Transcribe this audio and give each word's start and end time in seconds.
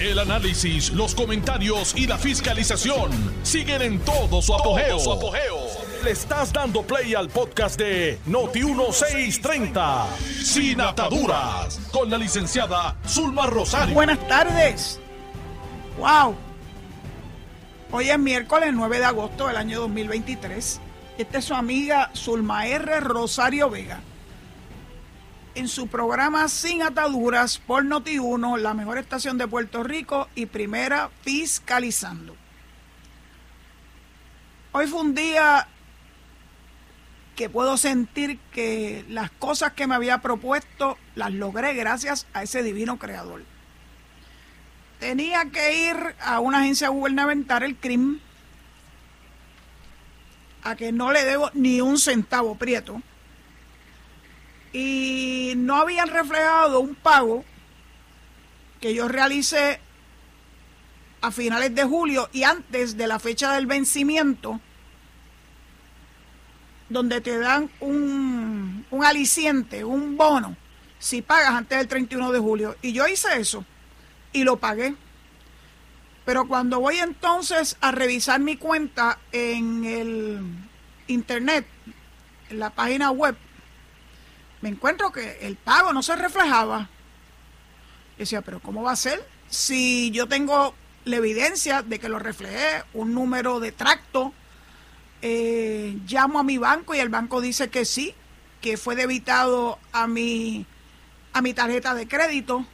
El 0.00 0.20
análisis, 0.20 0.92
los 0.92 1.12
comentarios 1.12 1.92
y 1.96 2.06
la 2.06 2.18
fiscalización 2.18 3.10
siguen 3.42 3.82
en 3.82 3.98
todo 3.98 4.40
su 4.40 4.54
apogeo. 4.54 4.96
Le 6.04 6.12
estás 6.12 6.52
dando 6.52 6.82
play 6.82 7.16
al 7.16 7.28
podcast 7.28 7.76
de 7.76 8.16
Noti1630, 8.28 10.06
Sin 10.44 10.80
Ataduras, 10.80 11.80
con 11.90 12.08
la 12.10 12.16
licenciada 12.16 12.96
Zulma 13.08 13.46
Rosario. 13.46 13.92
Buenas 13.92 14.24
tardes. 14.28 15.00
Wow. 15.98 16.36
Hoy 17.90 18.08
es 18.08 18.18
miércoles 18.20 18.70
9 18.72 18.98
de 18.98 19.04
agosto 19.04 19.48
del 19.48 19.56
año 19.56 19.80
2023. 19.80 20.80
Esta 21.18 21.38
es 21.38 21.44
su 21.44 21.54
amiga 21.54 22.12
Zulma 22.14 22.68
R. 22.68 23.00
Rosario 23.00 23.68
Vega 23.68 24.00
en 25.58 25.66
su 25.66 25.88
programa 25.88 26.46
Sin 26.48 26.82
Ataduras 26.82 27.58
por 27.58 27.84
Noti1, 27.84 28.58
la 28.58 28.74
mejor 28.74 28.96
estación 28.96 29.38
de 29.38 29.48
Puerto 29.48 29.82
Rico 29.82 30.28
y 30.36 30.46
primera 30.46 31.10
fiscalizando. 31.22 32.36
Hoy 34.70 34.86
fue 34.86 35.00
un 35.00 35.16
día 35.16 35.66
que 37.34 37.50
puedo 37.50 37.76
sentir 37.76 38.38
que 38.52 39.04
las 39.08 39.32
cosas 39.32 39.72
que 39.72 39.88
me 39.88 39.96
había 39.96 40.18
propuesto 40.18 40.96
las 41.16 41.32
logré 41.32 41.74
gracias 41.74 42.28
a 42.34 42.44
ese 42.44 42.62
divino 42.62 43.00
creador. 43.00 43.42
Tenía 45.00 45.46
que 45.46 45.88
ir 45.90 45.96
a 46.20 46.38
una 46.38 46.60
agencia 46.60 46.88
gubernamental, 46.90 47.64
el 47.64 47.74
CRIM, 47.74 48.20
a 50.62 50.76
que 50.76 50.92
no 50.92 51.10
le 51.10 51.24
debo 51.24 51.50
ni 51.54 51.80
un 51.80 51.98
centavo 51.98 52.54
prieto 52.54 53.02
y 54.72 55.54
no 55.56 55.76
habían 55.76 56.08
reflejado 56.08 56.80
un 56.80 56.94
pago 56.94 57.44
que 58.80 58.94
yo 58.94 59.08
realicé 59.08 59.80
a 61.20 61.30
finales 61.30 61.74
de 61.74 61.84
julio 61.84 62.28
y 62.32 62.44
antes 62.44 62.96
de 62.96 63.06
la 63.06 63.18
fecha 63.18 63.52
del 63.54 63.66
vencimiento, 63.66 64.60
donde 66.88 67.20
te 67.20 67.38
dan 67.38 67.70
un, 67.80 68.86
un 68.90 69.04
aliciente, 69.04 69.84
un 69.84 70.16
bono, 70.16 70.56
si 70.98 71.22
pagas 71.22 71.54
antes 71.54 71.78
del 71.78 71.88
31 71.88 72.32
de 72.32 72.38
julio. 72.38 72.76
Y 72.82 72.92
yo 72.92 73.06
hice 73.06 73.28
eso 73.38 73.64
y 74.32 74.44
lo 74.44 74.58
pagué. 74.58 74.94
Pero 76.24 76.46
cuando 76.46 76.80
voy 76.80 76.98
entonces 76.98 77.76
a 77.80 77.90
revisar 77.90 78.40
mi 78.40 78.56
cuenta 78.56 79.18
en 79.32 79.84
el 79.84 80.40
internet, 81.06 81.66
en 82.50 82.58
la 82.58 82.70
página 82.70 83.10
web, 83.10 83.36
me 84.60 84.68
encuentro 84.68 85.12
que 85.12 85.38
el 85.42 85.56
pago 85.56 85.92
no 85.92 86.02
se 86.02 86.16
reflejaba. 86.16 86.88
Y 88.16 88.20
decía, 88.20 88.42
pero 88.42 88.60
¿cómo 88.60 88.82
va 88.82 88.92
a 88.92 88.96
ser? 88.96 89.24
Si 89.48 90.10
yo 90.10 90.26
tengo 90.26 90.74
la 91.04 91.16
evidencia 91.16 91.82
de 91.82 91.98
que 91.98 92.08
lo 92.08 92.18
reflejé, 92.18 92.82
un 92.92 93.14
número 93.14 93.60
de 93.60 93.72
tracto, 93.72 94.32
eh, 95.22 95.96
llamo 96.06 96.38
a 96.38 96.44
mi 96.44 96.58
banco 96.58 96.94
y 96.94 96.98
el 96.98 97.08
banco 97.08 97.40
dice 97.40 97.70
que 97.70 97.84
sí, 97.84 98.14
que 98.60 98.76
fue 98.76 98.96
debitado 98.96 99.78
a 99.92 100.06
mi, 100.06 100.66
a 101.32 101.42
mi 101.42 101.54
tarjeta 101.54 101.94
de 101.94 102.08
crédito, 102.08 102.66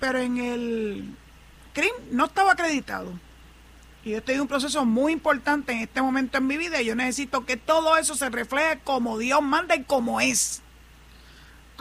pero 0.00 0.18
en 0.18 0.38
el 0.38 1.16
CRIM 1.72 1.92
no 2.10 2.26
estaba 2.26 2.52
acreditado. 2.52 3.12
Y 4.04 4.10
yo 4.10 4.18
estoy 4.18 4.34
en 4.34 4.40
un 4.42 4.48
proceso 4.48 4.84
muy 4.84 5.12
importante 5.12 5.72
en 5.72 5.78
este 5.78 6.02
momento 6.02 6.38
en 6.38 6.46
mi 6.46 6.56
vida 6.56 6.82
y 6.82 6.86
yo 6.86 6.96
necesito 6.96 7.46
que 7.46 7.56
todo 7.56 7.96
eso 7.96 8.16
se 8.16 8.28
refleje 8.30 8.80
como 8.82 9.16
Dios 9.16 9.40
manda 9.42 9.76
y 9.76 9.84
como 9.84 10.20
es. 10.20 10.60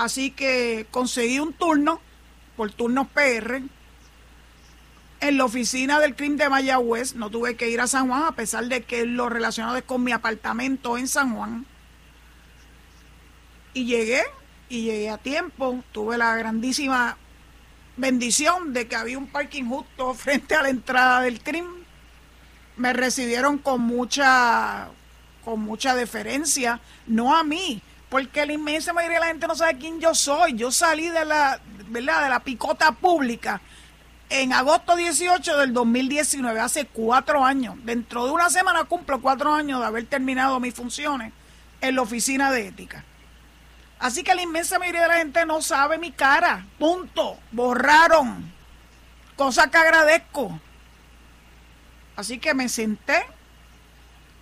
Así 0.02 0.32
que 0.32 0.88
conseguí 0.90 1.38
un 1.38 1.54
turno 1.54 2.02
por 2.58 2.72
turnos 2.72 3.08
PR 3.10 3.62
en 5.20 5.38
la 5.38 5.46
oficina 5.46 6.00
del 6.00 6.16
CRIM 6.16 6.38
de 6.38 6.50
Mayagüez. 6.50 7.14
No 7.14 7.30
tuve 7.30 7.56
que 7.56 7.70
ir 7.70 7.80
a 7.80 7.86
San 7.86 8.08
Juan, 8.08 8.24
a 8.24 8.32
pesar 8.32 8.66
de 8.66 8.82
que 8.82 9.06
lo 9.06 9.30
relacionado 9.30 9.78
es 9.78 9.84
con 9.84 10.04
mi 10.04 10.12
apartamento 10.12 10.98
en 10.98 11.08
San 11.08 11.36
Juan. 11.36 11.68
Y 13.76 13.86
llegué, 13.86 14.24
y 14.70 14.86
llegué 14.86 15.12
a 15.12 15.20
tiempo. 15.20 15.84
Tuve 15.92 16.18
la 16.18 16.36
grandísima 16.36 17.16
bendición 17.96 18.74
de 18.74 18.88
que 18.88 18.96
había 18.96 19.20
un 19.20 19.28
parking 19.28 19.66
justo 19.66 20.14
frente 20.16 20.56
a 20.56 20.64
la 20.64 20.70
entrada 20.70 21.22
del 21.22 21.42
CRIM. 21.42 21.68
Me 22.76 22.92
recibieron 22.94 23.60
con 23.60 23.82
mucha, 23.82 24.90
con 25.46 25.60
mucha 25.60 25.94
deferencia, 25.94 26.82
no 27.06 27.36
a 27.38 27.44
mí, 27.44 27.84
porque 28.12 28.46
la 28.46 28.52
inmensa 28.52 28.92
mayoría 28.92 29.20
de 29.20 29.22
la 29.22 29.28
gente 29.28 29.48
no 29.48 29.56
sabe 29.56 29.78
quién 29.78 30.02
yo 30.02 30.14
soy. 30.14 30.54
Yo 30.54 30.70
salí 30.70 31.08
de 31.08 31.24
la, 31.24 31.62
¿verdad? 31.88 32.24
de 32.24 32.30
la 32.30 32.42
picota 32.42 32.92
pública 32.92 33.62
en 34.30 34.52
agosto 34.52 34.98
18 34.98 35.58
del 35.58 35.74
2019, 35.74 36.60
hace 36.60 36.86
cuatro 36.88 37.46
años. 37.46 37.76
Dentro 37.86 38.26
de 38.26 38.32
una 38.32 38.50
semana 38.50 38.84
cumplo 38.84 39.22
cuatro 39.22 39.54
años 39.54 39.80
de 39.80 39.86
haber 39.86 40.06
terminado 40.08 40.60
mis 40.60 40.74
funciones 40.74 41.32
en 41.80 41.96
la 41.96 42.02
oficina 42.02 42.52
de 42.52 42.68
ética. 42.68 43.06
Así 43.98 44.24
que 44.24 44.36
la 44.36 44.42
inmensa 44.42 44.78
mayoría 44.78 45.04
de 45.04 45.08
la 45.08 45.18
gente 45.18 45.46
no 45.46 45.62
sabe 45.62 45.98
mi 45.98 46.12
cara. 46.12 46.66
Punto. 46.80 47.38
Borraron. 47.54 48.52
Cosa 49.38 49.72
que 49.72 49.78
agradezco. 49.78 50.60
Así 52.18 52.40
que 52.40 52.54
me 52.54 52.68
senté. 52.68 53.26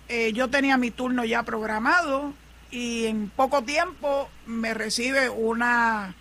Eh, 0.08 0.32
yo 0.32 0.50
tenía 0.50 0.76
mi 0.76 0.90
turno 0.90 1.24
ya 1.24 1.44
programado 1.44 2.34
y 2.70 3.06
en 3.06 3.30
poco 3.30 3.62
tiempo 3.62 4.28
me 4.46 4.74
recibe 4.74 5.28
una 5.28 6.14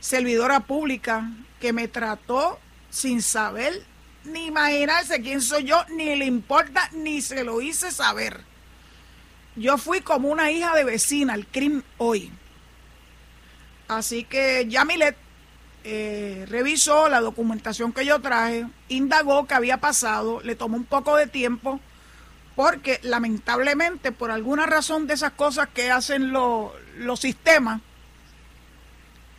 servidora 0.00 0.60
pública 0.60 1.30
que 1.60 1.72
me 1.72 1.88
trató 1.88 2.58
sin 2.90 3.22
saber 3.22 3.82
ni 4.24 4.46
imaginarse 4.46 5.20
quién 5.20 5.42
soy 5.42 5.64
yo, 5.64 5.84
ni 5.90 6.16
le 6.16 6.24
importa, 6.24 6.88
ni 6.92 7.20
se 7.20 7.44
lo 7.44 7.60
hice 7.60 7.90
saber. 7.90 8.40
Yo 9.56 9.78
fui 9.78 10.00
como 10.00 10.28
una 10.28 10.50
hija 10.50 10.74
de 10.74 10.84
vecina 10.84 11.34
al 11.34 11.46
crimen 11.46 11.84
hoy. 11.98 12.32
Así 13.86 14.24
que 14.24 14.66
Yamilet 14.66 15.16
eh, 15.84 16.46
revisó 16.48 17.08
la 17.10 17.20
documentación 17.20 17.92
que 17.92 18.06
yo 18.06 18.20
traje, 18.20 18.66
indagó 18.88 19.46
qué 19.46 19.54
había 19.54 19.76
pasado, 19.76 20.40
le 20.40 20.56
tomó 20.56 20.76
un 20.76 20.84
poco 20.84 21.16
de 21.16 21.26
tiempo 21.26 21.80
porque 22.56 23.00
lamentablemente 23.02 24.12
por 24.12 24.30
alguna 24.30 24.66
razón 24.66 25.06
de 25.06 25.14
esas 25.14 25.32
cosas 25.32 25.68
que 25.74 25.90
hacen 25.90 26.32
los 26.32 27.20
sistemas, 27.20 27.80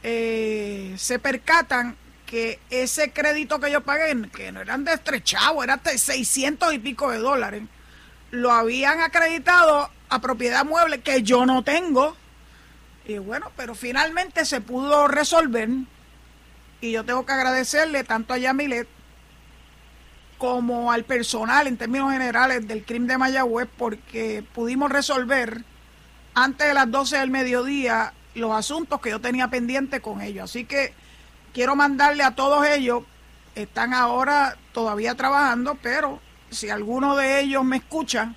eh, 0.04 0.94
se 0.98 1.18
percatan 1.20 1.96
que 2.26 2.60
ese 2.70 3.12
crédito 3.12 3.60
que 3.60 3.72
yo 3.72 3.82
pagué, 3.82 4.16
que 4.30 4.52
no 4.52 4.62
eran 4.62 4.84
de 4.84 4.94
estrechado, 4.94 5.64
era 5.64 5.78
de 5.78 5.98
600 5.98 6.74
y 6.74 6.80
pico 6.80 7.12
de 7.12 7.20
dólares, 7.20 7.64
lo 8.32 8.52
habían 8.52 9.02
acreditado 9.02 9.90
a 10.10 10.20
propiedad 10.20 10.66
mueble 10.66 11.02
que 11.02 11.24
yo 11.24 11.46
no 11.46 11.64
tengo. 11.64 12.16
Y 13.06 13.20
bueno, 13.20 13.52
pero 13.56 13.76
finalmente 13.76 14.46
se 14.46 14.62
pudo 14.62 15.08
resolver. 15.08 15.70
Y 16.82 16.92
yo 16.92 17.06
tengo 17.06 17.26
que 17.26 17.34
agradecerle 17.34 18.04
tanto 18.04 18.34
a 18.34 18.38
Yamilet 18.38 18.88
como 20.38 20.92
al 20.92 21.04
personal 21.06 21.68
en 21.68 21.78
términos 21.78 22.12
generales 22.12 22.68
del 22.68 22.84
crimen 22.84 23.08
de 23.08 23.18
Mayagüez 23.18 23.70
porque 23.78 24.44
pudimos 24.54 24.92
resolver 24.92 25.64
antes 26.34 26.68
de 26.68 26.74
las 26.74 26.92
12 26.92 27.18
del 27.18 27.32
mediodía 27.32 28.14
los 28.36 28.52
asuntos 28.52 29.00
que 29.00 29.10
yo 29.10 29.22
tenía 29.22 29.48
pendiente 29.48 30.02
con 30.02 30.22
ellos. 30.22 30.44
Así 30.46 30.66
que 30.66 30.94
quiero 31.54 31.76
mandarle 31.76 32.24
a 32.24 32.36
todos 32.36 32.68
ellos, 32.68 33.04
están 33.56 33.94
ahora 33.94 34.58
todavía 34.74 35.16
trabajando, 35.16 35.78
pero 35.82 36.20
si 36.50 36.70
alguno 36.70 37.16
de 37.16 37.40
ellos 37.40 37.64
me 37.64 37.78
escucha, 37.78 38.36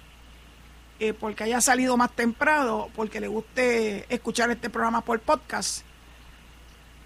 eh, 1.01 1.13
porque 1.13 1.45
haya 1.45 1.61
salido 1.61 1.97
más 1.97 2.13
temprano, 2.13 2.89
porque 2.95 3.21
le 3.21 3.29
guste 3.29 4.07
escuchar 4.13 4.51
este 4.51 4.71
programa 4.71 5.01
por 5.01 5.19
podcast, 5.21 5.83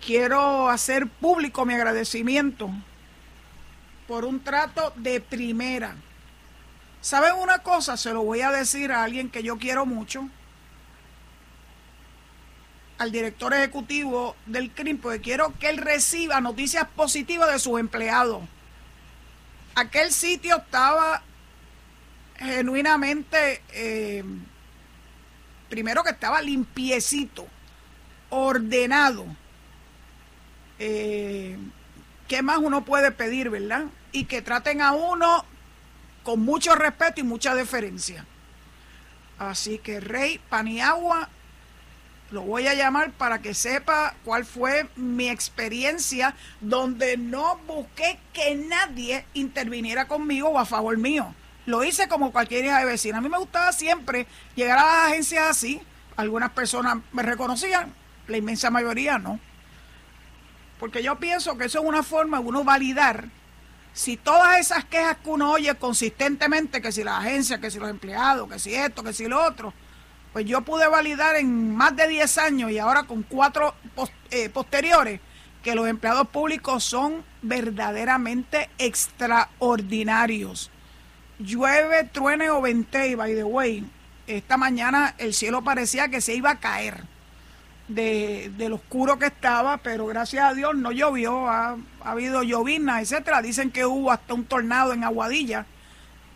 quiero 0.05 0.69
hacer 0.69 1.07
público 1.07 1.65
mi 1.65 1.75
agradecimiento 1.75 2.71
por 4.13 4.27
un 4.27 4.45
trato 4.45 4.93
de 4.97 5.23
primera. 5.23 5.97
¿Saben 7.01 7.33
una 7.37 7.61
cosa? 7.61 7.97
Se 7.97 8.13
lo 8.13 8.23
voy 8.23 8.43
a 8.43 8.51
decir 8.51 8.93
a 8.93 9.05
alguien 9.05 9.31
que 9.31 9.43
yo 9.43 9.57
quiero 9.57 9.87
mucho, 9.87 10.29
al 12.99 13.11
director 13.11 13.55
ejecutivo 13.55 14.37
del 14.45 14.71
CRIM, 14.71 14.99
porque 14.99 15.23
quiero 15.23 15.55
que 15.59 15.71
él 15.71 15.79
reciba 15.79 16.43
noticias 16.43 16.87
positivas 16.95 17.51
de 17.51 17.59
sus 17.59 17.81
empleados. 17.81 18.43
Aquel 19.77 20.13
sitio 20.13 20.59
estaba 20.59 21.23
genuinamente, 22.37 23.63
eh, 23.73 24.23
primero 25.71 26.05
que 26.05 26.11
estaba 26.11 26.43
limpiecito, 26.43 27.47
ordenado. 28.29 29.25
Eh, 30.79 31.57
¿Qué 32.29 32.43
más 32.43 32.59
uno 32.59 32.85
puede 32.85 33.11
pedir, 33.11 33.49
verdad? 33.49 33.87
Y 34.13 34.25
que 34.27 34.43
traten 34.43 34.81
a 34.81 34.93
uno 34.93 35.45
con 36.23 36.41
mucho 36.41 36.75
respeto 36.75 37.21
y 37.21 37.25
mucha 37.25 37.55
deferencia. 37.55 38.25
Así 39.39 39.79
que 39.79 40.01
Rey 40.01 40.39
Paniagua, 40.49 41.29
Lo 42.31 42.41
voy 42.41 42.67
a 42.67 42.73
llamar 42.73 43.13
para 43.13 43.43
que 43.43 43.53
sepa 43.53 44.15
cuál 44.25 44.47
fue 44.47 44.89
mi 44.97 45.29
experiencia 45.29 46.35
donde 46.63 47.19
no 47.19 47.59
busqué 47.67 48.19
que 48.33 48.55
nadie 48.55 49.27
interviniera 49.35 50.09
conmigo 50.09 50.49
o 50.49 50.59
a 50.59 50.65
favor 50.65 50.97
mío. 50.97 51.35
Lo 51.67 51.85
hice 51.85 52.09
como 52.09 52.33
cualquier 52.33 52.65
hija 52.65 52.79
de 52.79 52.87
vecina. 52.87 53.19
A 53.19 53.21
mí 53.21 53.29
me 53.29 53.37
gustaba 53.37 53.71
siempre 53.73 54.27
llegar 54.57 54.79
a 54.79 54.87
las 54.87 55.11
agencias 55.11 55.47
así. 55.47 55.83
Algunas 56.17 56.53
personas 56.53 56.97
me 57.13 57.23
reconocían, 57.23 57.93
la 58.27 58.39
inmensa 58.39 58.71
mayoría 58.71 59.19
no. 59.19 59.39
Porque 60.81 61.03
yo 61.03 61.17
pienso 61.17 61.59
que 61.59 61.67
eso 61.67 61.81
es 61.81 61.85
una 61.85 62.03
forma 62.03 62.41
de 62.41 62.47
uno 62.47 62.65
validar 62.65 63.27
si 63.93 64.17
todas 64.17 64.59
esas 64.59 64.85
quejas 64.85 65.19
que 65.23 65.31
uno 65.31 65.53
oye 65.53 65.75
consistentemente, 65.75 66.81
que 66.81 66.93
si 66.93 67.05
la 67.05 67.19
agencia, 67.19 67.61
que 67.61 67.71
si 67.71 67.79
los 67.79 67.91
empleados, 67.91 68.49
que 68.51 68.59
si 68.59 68.75
esto, 68.75 69.03
que 69.03 69.13
si 69.13 69.27
lo 69.27 69.45
otro, 69.45 69.75
pues 70.33 70.47
yo 70.47 70.63
pude 70.63 70.89
validar 70.89 71.37
en 71.37 71.75
más 71.77 71.95
de 71.95 72.09
10 72.09 72.39
años 72.39 72.71
y 72.71 72.79
ahora 72.79 73.03
con 73.05 73.23
cuatro 73.23 73.75
eh, 74.31 74.49
posteriores 74.49 75.21
que 75.63 75.75
los 75.75 75.87
empleados 75.87 76.29
públicos 76.29 76.83
son 76.83 77.25
verdaderamente 77.43 78.71
extraordinarios. 78.79 80.71
Llueve, 81.39 82.05
truene 82.05 82.51
o 82.51 82.61
vente, 82.61 83.09
y 83.09 83.15
by 83.15 83.35
the 83.35 83.45
way, 83.45 83.85
esta 84.27 84.57
mañana 84.57 85.15
el 85.19 85.35
cielo 85.35 85.63
parecía 85.63 86.09
que 86.09 86.21
se 86.21 86.35
iba 86.35 86.51
a 86.51 86.61
caer 86.61 87.12
de, 87.89 88.53
lo 88.59 88.77
oscuro 88.77 89.19
que 89.19 89.27
estaba, 89.27 89.79
pero 89.79 90.07
gracias 90.07 90.45
a 90.45 90.55
Dios 90.55 90.75
no 90.75 90.93
llovió, 90.93 91.49
ha, 91.49 91.77
habido 92.03 92.43
llovizna, 92.43 93.01
etcétera. 93.01 93.43
Dicen 93.43 93.71
que 93.71 93.87
hubo 93.87 94.11
hasta 94.11 94.35
un 94.35 94.45
tornado 94.45 94.93
en 94.93 95.05
Aguadilla. 95.05 95.67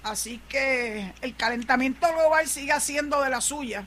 Así 0.03 0.41
que 0.49 1.13
el 1.21 1.35
calentamiento 1.35 2.07
global 2.13 2.47
sigue 2.47 2.73
haciendo 2.73 3.23
de 3.23 3.31
la 3.31 3.41
suya 3.41 3.85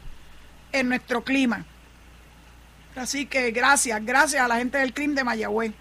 en 0.71 0.89
nuestro 0.89 1.23
clima. 1.23 1.65
Así 2.95 3.25
que 3.25 3.51
gracias, 3.51 4.03
gracias 4.03 4.44
a 4.44 4.47
la 4.47 4.57
gente 4.57 4.79
del 4.79 4.94
CRIM 4.94 5.15
de 5.15 5.23
Mayagüez. 5.23 5.73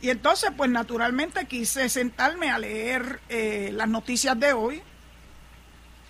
Y 0.00 0.10
entonces, 0.10 0.50
pues 0.56 0.70
naturalmente 0.70 1.46
quise 1.46 1.88
sentarme 1.88 2.50
a 2.50 2.58
leer 2.58 3.20
eh, 3.28 3.70
las 3.72 3.88
noticias 3.88 4.38
de 4.38 4.52
hoy 4.52 4.82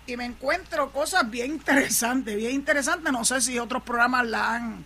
y 0.09 0.17
me 0.17 0.25
encuentro 0.25 0.91
cosas 0.91 1.29
bien 1.29 1.51
interesantes, 1.51 2.35
bien 2.35 2.51
interesantes. 2.51 3.11
No 3.11 3.23
sé 3.25 3.41
si 3.41 3.59
otros 3.59 3.83
programas 3.83 4.27
la 4.27 4.55
han, 4.55 4.85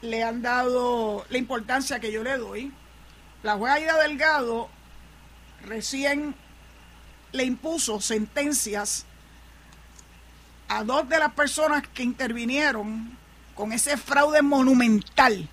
le 0.00 0.22
han 0.22 0.42
dado 0.42 1.24
la 1.28 1.38
importancia 1.38 2.00
que 2.00 2.10
yo 2.10 2.22
le 2.22 2.36
doy. 2.38 2.72
La 3.42 3.56
jueza 3.56 3.74
Aida 3.74 4.02
Delgado 4.02 4.68
recién 5.66 6.34
le 7.32 7.44
impuso 7.44 8.00
sentencias 8.00 9.04
a 10.68 10.84
dos 10.84 11.08
de 11.08 11.18
las 11.18 11.32
personas 11.32 11.82
que 11.88 12.02
intervinieron 12.02 13.16
con 13.54 13.72
ese 13.72 13.96
fraude 13.96 14.42
monumental 14.42 15.48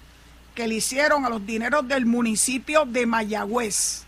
que 0.56 0.68
le 0.68 0.76
hicieron 0.76 1.26
a 1.26 1.30
los 1.30 1.46
dineros 1.46 1.88
del 1.88 2.06
municipio 2.06 2.86
de 2.86 3.06
Mayagüez. 3.06 4.04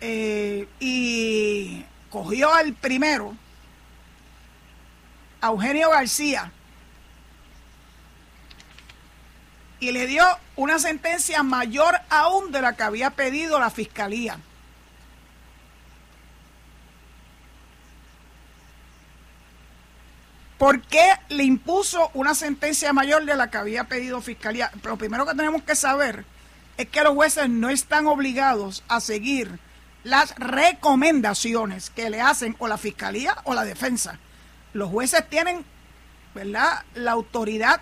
Eh, 0.00 0.66
y 0.80 1.84
cogió 2.12 2.52
al 2.52 2.74
primero, 2.74 3.34
a 5.40 5.48
Eugenio 5.48 5.90
García, 5.90 6.52
y 9.80 9.90
le 9.90 10.06
dio 10.06 10.22
una 10.54 10.78
sentencia 10.78 11.42
mayor 11.42 11.98
aún 12.10 12.52
de 12.52 12.60
la 12.60 12.76
que 12.76 12.82
había 12.82 13.10
pedido 13.10 13.58
la 13.58 13.70
fiscalía. 13.70 14.38
¿Por 20.58 20.82
qué 20.82 21.10
le 21.30 21.42
impuso 21.42 22.10
una 22.14 22.36
sentencia 22.36 22.92
mayor 22.92 23.24
de 23.24 23.34
la 23.34 23.50
que 23.50 23.56
había 23.56 23.84
pedido 23.84 24.20
fiscalía? 24.20 24.70
Lo 24.84 24.96
primero 24.96 25.26
que 25.26 25.34
tenemos 25.34 25.62
que 25.62 25.74
saber 25.74 26.24
es 26.76 26.88
que 26.88 27.02
los 27.02 27.14
jueces 27.14 27.48
no 27.48 27.70
están 27.70 28.06
obligados 28.06 28.84
a 28.86 29.00
seguir 29.00 29.58
las 30.04 30.34
recomendaciones 30.36 31.90
que 31.90 32.10
le 32.10 32.20
hacen 32.20 32.56
o 32.58 32.68
la 32.68 32.78
fiscalía 32.78 33.36
o 33.44 33.54
la 33.54 33.64
defensa. 33.64 34.18
Los 34.72 34.90
jueces 34.90 35.28
tienen, 35.28 35.64
¿verdad?, 36.34 36.84
la 36.94 37.12
autoridad 37.12 37.80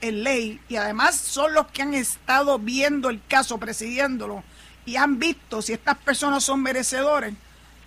en 0.00 0.24
ley 0.24 0.60
y 0.68 0.76
además 0.76 1.14
son 1.16 1.54
los 1.54 1.68
que 1.68 1.82
han 1.82 1.94
estado 1.94 2.58
viendo 2.58 3.08
el 3.08 3.22
caso, 3.26 3.58
presidiéndolo 3.58 4.42
y 4.84 4.96
han 4.96 5.18
visto 5.18 5.62
si 5.62 5.72
estas 5.72 5.96
personas 5.98 6.44
son 6.44 6.62
merecedores 6.62 7.34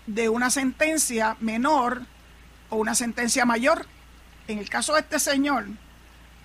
de 0.07 0.29
una 0.29 0.49
sentencia 0.49 1.35
menor 1.39 2.03
o 2.69 2.77
una 2.77 2.95
sentencia 2.95 3.45
mayor. 3.45 3.85
En 4.47 4.59
el 4.59 4.69
caso 4.69 4.93
de 4.93 5.01
este 5.01 5.19
señor, 5.19 5.65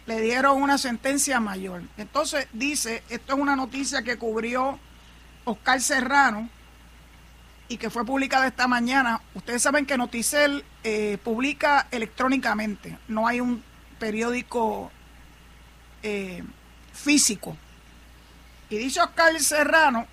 le 0.06 0.20
dieron 0.20 0.60
una 0.60 0.78
sentencia 0.78 1.38
mayor. 1.40 1.82
Entonces 1.96 2.48
dice, 2.52 3.02
esto 3.10 3.34
es 3.34 3.38
una 3.40 3.54
noticia 3.54 4.02
que 4.02 4.18
cubrió 4.18 4.78
Oscar 5.44 5.80
Serrano, 5.80 6.48
y 7.70 7.78
que 7.78 7.88
fue 7.88 8.04
publicada 8.04 8.48
esta 8.48 8.66
mañana. 8.66 9.22
Ustedes 9.32 9.62
saben 9.62 9.86
que 9.86 9.96
Noticel 9.96 10.64
eh, 10.82 11.18
publica 11.22 11.86
electrónicamente, 11.92 12.98
no 13.06 13.28
hay 13.28 13.40
un 13.40 13.62
periódico 14.00 14.90
eh, 16.02 16.42
físico. 16.92 17.56
Y 18.70 18.76
dice 18.76 19.00
Oscar 19.00 19.38
Serrano 19.40 20.08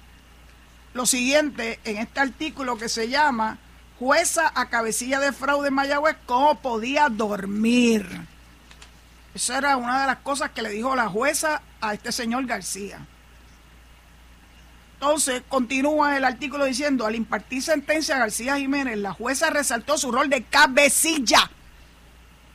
lo 0.93 1.07
siguiente 1.07 1.79
en 1.83 1.97
este 1.97 2.19
artículo 2.19 2.77
que 2.77 2.89
se 2.89 3.09
llama 3.09 3.57
Jueza 3.97 4.51
a 4.53 4.69
cabecilla 4.69 5.19
de 5.19 5.33
fraude 5.33 5.69
en 5.69 5.73
Mayagüez, 5.73 6.15
¿cómo 6.27 6.61
podía 6.61 7.09
dormir? 7.09 8.07
Esa 9.33 9.57
era 9.57 9.77
una 9.77 10.01
de 10.01 10.07
las 10.07 10.17
cosas 10.17 10.51
que 10.51 10.61
le 10.61 10.69
dijo 10.69 10.95
la 10.95 11.09
jueza 11.09 11.63
a 11.81 11.95
este 11.95 12.11
señor 12.11 12.45
García. 12.45 12.99
Entonces, 14.99 15.43
continúa 15.47 16.17
el 16.17 16.25
artículo 16.25 16.65
diciendo, 16.65 17.05
al 17.05 17.13
impartir 17.13 17.61
sentencia 17.61 18.15
a 18.15 18.19
García 18.19 18.57
Jiménez, 18.57 18.97
la 18.97 19.13
jueza 19.13 19.51
resaltó 19.51 19.95
su 19.95 20.11
rol 20.11 20.27
de 20.27 20.43
cabecilla. 20.43 21.51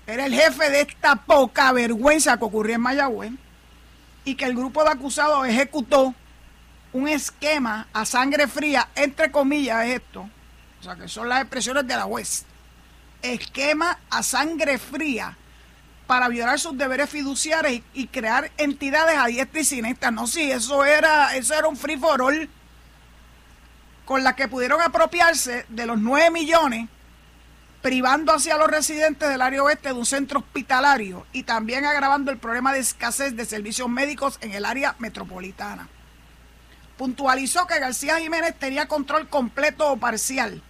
Era 0.08 0.26
el 0.26 0.34
jefe 0.34 0.68
de 0.68 0.80
esta 0.80 1.14
poca 1.14 1.70
vergüenza 1.70 2.36
que 2.36 2.44
ocurrió 2.44 2.74
en 2.74 2.80
Mayagüez 2.80 3.32
y 4.24 4.34
que 4.34 4.44
el 4.44 4.56
grupo 4.56 4.82
de 4.82 4.90
acusados 4.90 5.46
ejecutó 5.46 6.16
un 6.92 7.08
esquema 7.08 7.86
a 7.92 8.04
sangre 8.04 8.48
fría, 8.48 8.88
entre 8.96 9.30
comillas 9.30 9.86
esto, 9.86 10.28
o 10.80 10.82
sea 10.82 10.96
que 10.96 11.06
son 11.06 11.28
las 11.28 11.42
expresiones 11.42 11.86
de 11.86 11.96
la 11.96 12.02
juez, 12.02 12.44
esquema 13.22 14.00
a 14.10 14.24
sangre 14.24 14.78
fría 14.78 15.36
para 16.12 16.28
violar 16.28 16.60
sus 16.60 16.76
deberes 16.76 17.08
fiduciarios 17.08 17.80
y, 17.94 18.06
crear 18.08 18.52
entidades 18.58 19.16
a 19.16 19.28
diestra 19.28 19.60
y 19.60 19.64
siniestra. 19.64 20.10
No, 20.10 20.26
sí, 20.26 20.52
eso 20.52 20.84
era, 20.84 21.34
eso 21.36 21.54
era 21.54 21.66
un 21.66 21.74
free 21.74 21.96
for 21.96 22.20
all 22.20 22.50
con 24.04 24.22
la 24.22 24.36
que 24.36 24.46
pudieron 24.46 24.82
apropiarse 24.82 25.64
de 25.70 25.86
los 25.86 25.98
9 25.98 26.30
millones, 26.30 26.90
privando 27.80 28.34
hacia 28.34 28.58
los 28.58 28.68
residentes 28.68 29.26
del 29.26 29.40
área 29.40 29.62
oeste 29.62 29.88
de 29.88 29.94
un 29.94 30.04
centro 30.04 30.40
hospitalario 30.40 31.26
y 31.32 31.44
también 31.44 31.86
agravando 31.86 32.30
el 32.30 32.36
problema 32.36 32.74
de 32.74 32.80
escasez 32.80 33.34
de 33.34 33.46
servicios 33.46 33.88
médicos 33.88 34.36
en 34.42 34.52
el 34.52 34.66
área 34.66 34.94
metropolitana. 34.98 35.88
Puntualizó 36.98 37.66
que 37.66 37.80
García 37.80 38.18
Jiménez 38.18 38.54
tenía 38.58 38.86
control 38.86 39.30
completo 39.30 39.90
o 39.90 39.96
parcial 39.96 40.62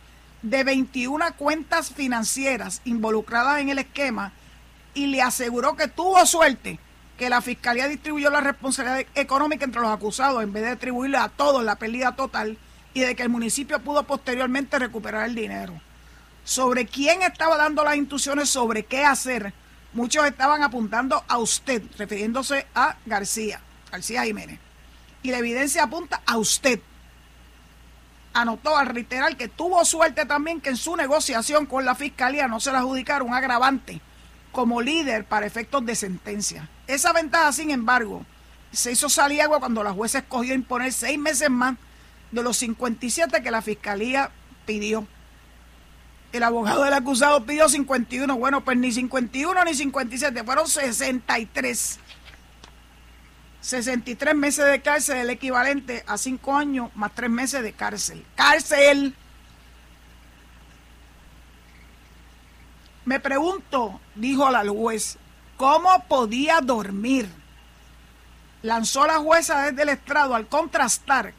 de 0.42 0.62
21 0.62 1.34
cuentas 1.36 1.90
financieras 1.90 2.80
involucradas 2.84 3.58
en 3.58 3.70
el 3.70 3.80
esquema 3.80 4.32
y 4.94 5.06
le 5.06 5.22
aseguró 5.22 5.76
que 5.76 5.88
tuvo 5.88 6.24
suerte 6.26 6.78
que 7.16 7.30
la 7.30 7.40
fiscalía 7.40 7.88
distribuyó 7.88 8.30
la 8.30 8.40
responsabilidad 8.40 9.06
económica 9.14 9.64
entre 9.64 9.80
los 9.80 9.90
acusados 9.90 10.42
en 10.42 10.52
vez 10.52 10.64
de 10.64 10.70
atribuirle 10.70 11.18
a 11.18 11.28
todos 11.28 11.62
la 11.62 11.76
pérdida 11.76 12.16
total 12.16 12.58
y 12.94 13.00
de 13.00 13.14
que 13.14 13.22
el 13.22 13.28
municipio 13.28 13.78
pudo 13.80 14.02
posteriormente 14.02 14.78
recuperar 14.78 15.28
el 15.28 15.34
dinero. 15.34 15.80
Sobre 16.44 16.86
quién 16.86 17.22
estaba 17.22 17.56
dando 17.56 17.84
las 17.84 17.96
instrucciones 17.96 18.50
sobre 18.50 18.84
qué 18.84 19.04
hacer, 19.04 19.54
muchos 19.92 20.26
estaban 20.26 20.62
apuntando 20.62 21.24
a 21.28 21.38
usted, 21.38 21.82
refiriéndose 21.96 22.66
a 22.74 22.96
García, 23.06 23.60
García 23.90 24.24
Jiménez. 24.24 24.58
Y 25.22 25.30
la 25.30 25.38
evidencia 25.38 25.84
apunta 25.84 26.20
a 26.26 26.36
usted. 26.36 26.80
Anotó 28.34 28.76
al 28.76 28.86
reiterar 28.86 29.36
que 29.36 29.46
tuvo 29.46 29.84
suerte 29.84 30.26
también 30.26 30.60
que 30.60 30.70
en 30.70 30.76
su 30.76 30.96
negociación 30.96 31.66
con 31.66 31.84
la 31.84 31.94
fiscalía 31.94 32.48
no 32.48 32.58
se 32.58 32.72
le 32.72 32.78
adjudicaron 32.78 33.28
un 33.28 33.34
agravante 33.34 34.00
como 34.52 34.80
líder 34.80 35.24
para 35.24 35.46
efectos 35.46 35.84
de 35.84 35.96
sentencia. 35.96 36.68
Esa 36.86 37.12
ventaja, 37.12 37.52
sin 37.52 37.70
embargo, 37.70 38.24
se 38.70 38.92
hizo 38.92 39.08
salir 39.08 39.42
agua 39.42 39.58
cuando 39.58 39.82
la 39.82 39.92
jueza 39.92 40.18
escogió 40.18 40.54
imponer 40.54 40.92
seis 40.92 41.18
meses 41.18 41.50
más 41.50 41.76
de 42.30 42.42
los 42.42 42.56
57 42.58 43.42
que 43.42 43.50
la 43.50 43.62
fiscalía 43.62 44.30
pidió. 44.66 45.06
El 46.32 46.42
abogado 46.42 46.84
del 46.84 46.94
acusado 46.94 47.44
pidió 47.44 47.68
51. 47.68 48.36
Bueno, 48.36 48.64
pues 48.64 48.78
ni 48.78 48.90
51 48.90 49.64
ni 49.64 49.74
57, 49.74 50.44
fueron 50.44 50.66
63. 50.66 51.98
63 53.60 54.34
meses 54.34 54.64
de 54.66 54.80
cárcel, 54.80 55.18
el 55.18 55.30
equivalente 55.30 56.02
a 56.06 56.18
5 56.18 56.56
años 56.56 56.90
más 56.94 57.14
3 57.14 57.30
meses 57.30 57.62
de 57.62 57.72
cárcel. 57.72 58.24
¡Cárcel! 58.34 59.14
Me 63.04 63.18
pregunto, 63.18 64.00
dijo 64.14 64.50
la 64.50 64.66
juez, 64.66 65.18
¿cómo 65.56 66.04
podía 66.08 66.60
dormir? 66.60 67.28
Lanzó 68.62 69.06
la 69.06 69.18
jueza 69.18 69.62
desde 69.62 69.82
el 69.82 69.88
estrado 69.88 70.34
al 70.34 70.46
contrastar 70.46 71.34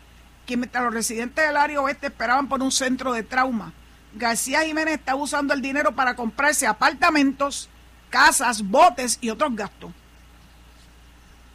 que 0.46 0.58
mientras 0.58 0.84
los 0.84 0.93
residentes 0.93 1.48
del 1.48 1.55
área 1.55 1.79
oeste 1.79 2.08
esperaban 2.08 2.50
por 2.50 2.62
un 2.62 2.72
centro 2.72 3.13
de 3.13 3.24
trauma, 3.24 3.72
García 4.13 4.63
Jiménez 4.63 4.96
estaba 4.96 5.22
usando 5.22 5.53
el 5.53 5.62
dinero 5.62 5.96
para 5.96 6.15
comprarse 6.15 6.67
apartamentos, 6.67 7.70
casas, 8.10 8.62
botes 8.62 9.17
y 9.22 9.29
otros 9.29 9.55
gastos. 9.55 9.91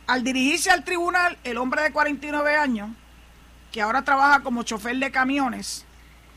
Al 0.06 0.24
dirigirse 0.24 0.70
al 0.70 0.84
tribunal, 0.84 1.36
el 1.44 1.58
hombre 1.58 1.82
de 1.82 1.92
49 1.92 2.56
años, 2.56 2.90
que 3.70 3.82
ahora 3.82 4.02
trabaja 4.02 4.40
como 4.40 4.62
chofer 4.62 4.96
de 4.96 5.10
camiones, 5.10 5.84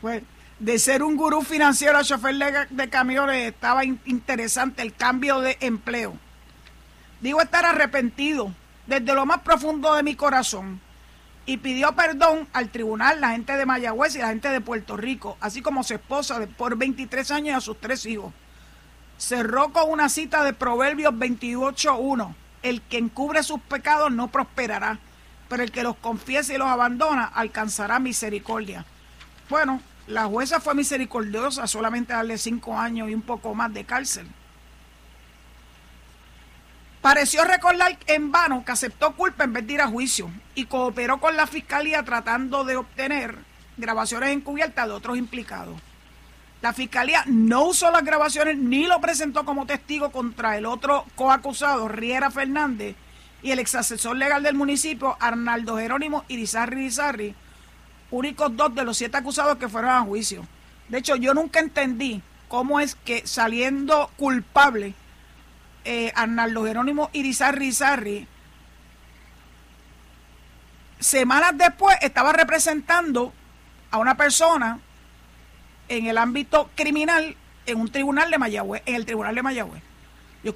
pues 0.02 0.22
de 0.62 0.78
ser 0.78 1.02
un 1.02 1.16
gurú 1.16 1.42
financiero 1.42 1.98
a 1.98 2.04
chofer 2.04 2.68
de, 2.70 2.88
camiones 2.88 3.48
estaba 3.48 3.84
interesante 3.84 4.82
el 4.82 4.94
cambio 4.94 5.40
de 5.40 5.56
empleo. 5.60 6.16
Digo 7.20 7.42
estar 7.42 7.66
arrepentido 7.66 8.54
desde 8.86 9.12
lo 9.12 9.26
más 9.26 9.40
profundo 9.40 9.92
de 9.96 10.04
mi 10.04 10.14
corazón 10.14 10.80
y 11.46 11.56
pidió 11.56 11.96
perdón 11.96 12.46
al 12.52 12.68
tribunal, 12.68 13.20
la 13.20 13.32
gente 13.32 13.56
de 13.56 13.66
Mayagüez 13.66 14.14
y 14.14 14.18
la 14.18 14.28
gente 14.28 14.50
de 14.50 14.60
Puerto 14.60 14.96
Rico, 14.96 15.36
así 15.40 15.62
como 15.62 15.82
su 15.82 15.94
esposa 15.94 16.46
por 16.56 16.76
23 16.76 17.28
años 17.32 17.48
y 17.48 17.56
a 17.56 17.60
sus 17.60 17.80
tres 17.80 18.06
hijos. 18.06 18.32
Cerró 19.18 19.72
con 19.72 19.90
una 19.90 20.08
cita 20.08 20.44
de 20.44 20.52
Proverbios 20.52 21.12
28.1. 21.12 22.36
El 22.62 22.82
que 22.82 22.98
encubre 22.98 23.42
sus 23.42 23.60
pecados 23.62 24.12
no 24.12 24.28
prosperará, 24.28 25.00
pero 25.48 25.64
el 25.64 25.72
que 25.72 25.82
los 25.82 25.96
confiese 25.96 26.54
y 26.54 26.58
los 26.58 26.68
abandona 26.68 27.24
alcanzará 27.24 27.98
misericordia. 27.98 28.86
Bueno, 29.50 29.82
la 30.06 30.24
jueza 30.24 30.60
fue 30.60 30.74
misericordiosa, 30.74 31.66
solamente 31.66 32.12
darle 32.12 32.38
cinco 32.38 32.76
años 32.76 33.08
y 33.08 33.14
un 33.14 33.22
poco 33.22 33.54
más 33.54 33.72
de 33.72 33.84
cárcel. 33.84 34.26
Pareció 37.00 37.44
recordar 37.44 37.98
en 38.06 38.30
vano 38.30 38.64
que 38.64 38.72
aceptó 38.72 39.14
culpa 39.16 39.44
en 39.44 39.52
vez 39.52 39.66
de 39.66 39.72
ir 39.74 39.80
a 39.80 39.88
juicio 39.88 40.30
y 40.54 40.66
cooperó 40.66 41.18
con 41.18 41.36
la 41.36 41.46
fiscalía 41.46 42.04
tratando 42.04 42.64
de 42.64 42.76
obtener 42.76 43.36
grabaciones 43.76 44.30
encubiertas 44.30 44.86
de 44.86 44.92
otros 44.92 45.18
implicados. 45.18 45.80
La 46.60 46.72
fiscalía 46.72 47.24
no 47.26 47.64
usó 47.64 47.90
las 47.90 48.04
grabaciones 48.04 48.56
ni 48.56 48.86
lo 48.86 49.00
presentó 49.00 49.44
como 49.44 49.66
testigo 49.66 50.12
contra 50.12 50.56
el 50.56 50.64
otro 50.64 51.04
coacusado, 51.16 51.88
Riera 51.88 52.30
Fernández, 52.30 52.94
y 53.42 53.50
el 53.50 53.58
ex 53.58 53.74
asesor 53.74 54.16
legal 54.16 54.44
del 54.44 54.54
municipio, 54.54 55.16
Arnaldo 55.18 55.76
Jerónimo 55.78 56.24
Irizarri 56.28 56.82
Irizarri, 56.82 57.34
únicos 58.12 58.56
dos 58.56 58.74
de 58.74 58.84
los 58.84 58.96
siete 58.96 59.16
acusados 59.16 59.58
que 59.58 59.68
fueron 59.68 59.90
a 59.90 60.02
juicio. 60.02 60.46
De 60.88 60.98
hecho, 60.98 61.16
yo 61.16 61.34
nunca 61.34 61.58
entendí 61.58 62.22
cómo 62.46 62.78
es 62.78 62.94
que 62.94 63.26
saliendo 63.26 64.10
culpable 64.16 64.94
eh, 65.84 66.12
Arnaldo 66.14 66.64
Jerónimo 66.64 67.10
Irizarri 67.12 68.28
semanas 71.00 71.52
después 71.56 71.96
estaba 72.00 72.32
representando 72.32 73.32
a 73.90 73.98
una 73.98 74.16
persona 74.16 74.78
en 75.88 76.06
el 76.06 76.16
ámbito 76.16 76.70
criminal 76.76 77.36
en 77.66 77.80
un 77.80 77.90
tribunal 77.90 78.30
de 78.30 78.38
Mayagüez, 78.38 78.82
en 78.86 78.94
el 78.94 79.06
tribunal 79.06 79.34
de 79.34 79.42
Mayagüez. 79.42 79.82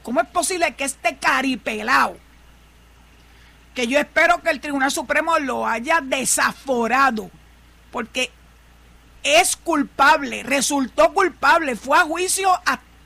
¿cómo 0.02 0.20
es 0.20 0.28
posible 0.28 0.74
que 0.74 0.84
este 0.84 1.16
caripelao, 1.16 2.16
que 3.74 3.86
yo 3.86 3.98
espero 3.98 4.42
que 4.42 4.50
el 4.50 4.60
Tribunal 4.60 4.90
Supremo 4.90 5.38
lo 5.38 5.66
haya 5.66 6.00
desaforado, 6.02 7.30
porque 7.96 8.30
es 9.22 9.56
culpable, 9.56 10.42
resultó 10.42 11.14
culpable, 11.14 11.76
fue 11.76 11.96
a 11.96 12.02
juicio 12.02 12.50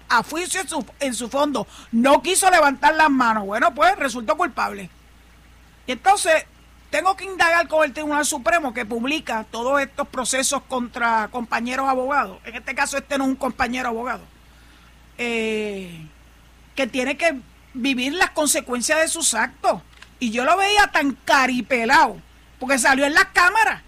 a 0.08 0.24
juicio 0.24 0.60
en 0.60 0.68
su, 0.68 0.84
en 0.98 1.14
su 1.14 1.28
fondo, 1.28 1.64
no 1.92 2.20
quiso 2.22 2.50
levantar 2.50 2.96
las 2.96 3.08
manos. 3.08 3.46
Bueno, 3.46 3.72
pues 3.72 3.94
resultó 3.94 4.36
culpable. 4.36 4.90
Y 5.86 5.92
entonces 5.92 6.44
tengo 6.90 7.16
que 7.16 7.24
indagar 7.24 7.68
con 7.68 7.84
el 7.84 7.92
Tribunal 7.92 8.26
Supremo 8.26 8.74
que 8.74 8.84
publica 8.84 9.46
todos 9.48 9.80
estos 9.80 10.08
procesos 10.08 10.60
contra 10.64 11.28
compañeros 11.28 11.88
abogados. 11.88 12.40
En 12.44 12.56
este 12.56 12.74
caso, 12.74 12.96
este 12.96 13.16
no 13.16 13.26
es 13.26 13.30
un 13.30 13.36
compañero 13.36 13.90
abogado. 13.90 14.24
Eh, 15.18 16.04
que 16.74 16.88
tiene 16.88 17.16
que 17.16 17.38
vivir 17.74 18.14
las 18.14 18.30
consecuencias 18.30 18.98
de 18.98 19.06
sus 19.06 19.34
actos. 19.34 19.82
Y 20.18 20.32
yo 20.32 20.44
lo 20.44 20.56
veía 20.56 20.88
tan 20.88 21.12
caripelado, 21.12 22.16
porque 22.58 22.76
salió 22.76 23.06
en 23.06 23.14
las 23.14 23.26
cámaras 23.26 23.82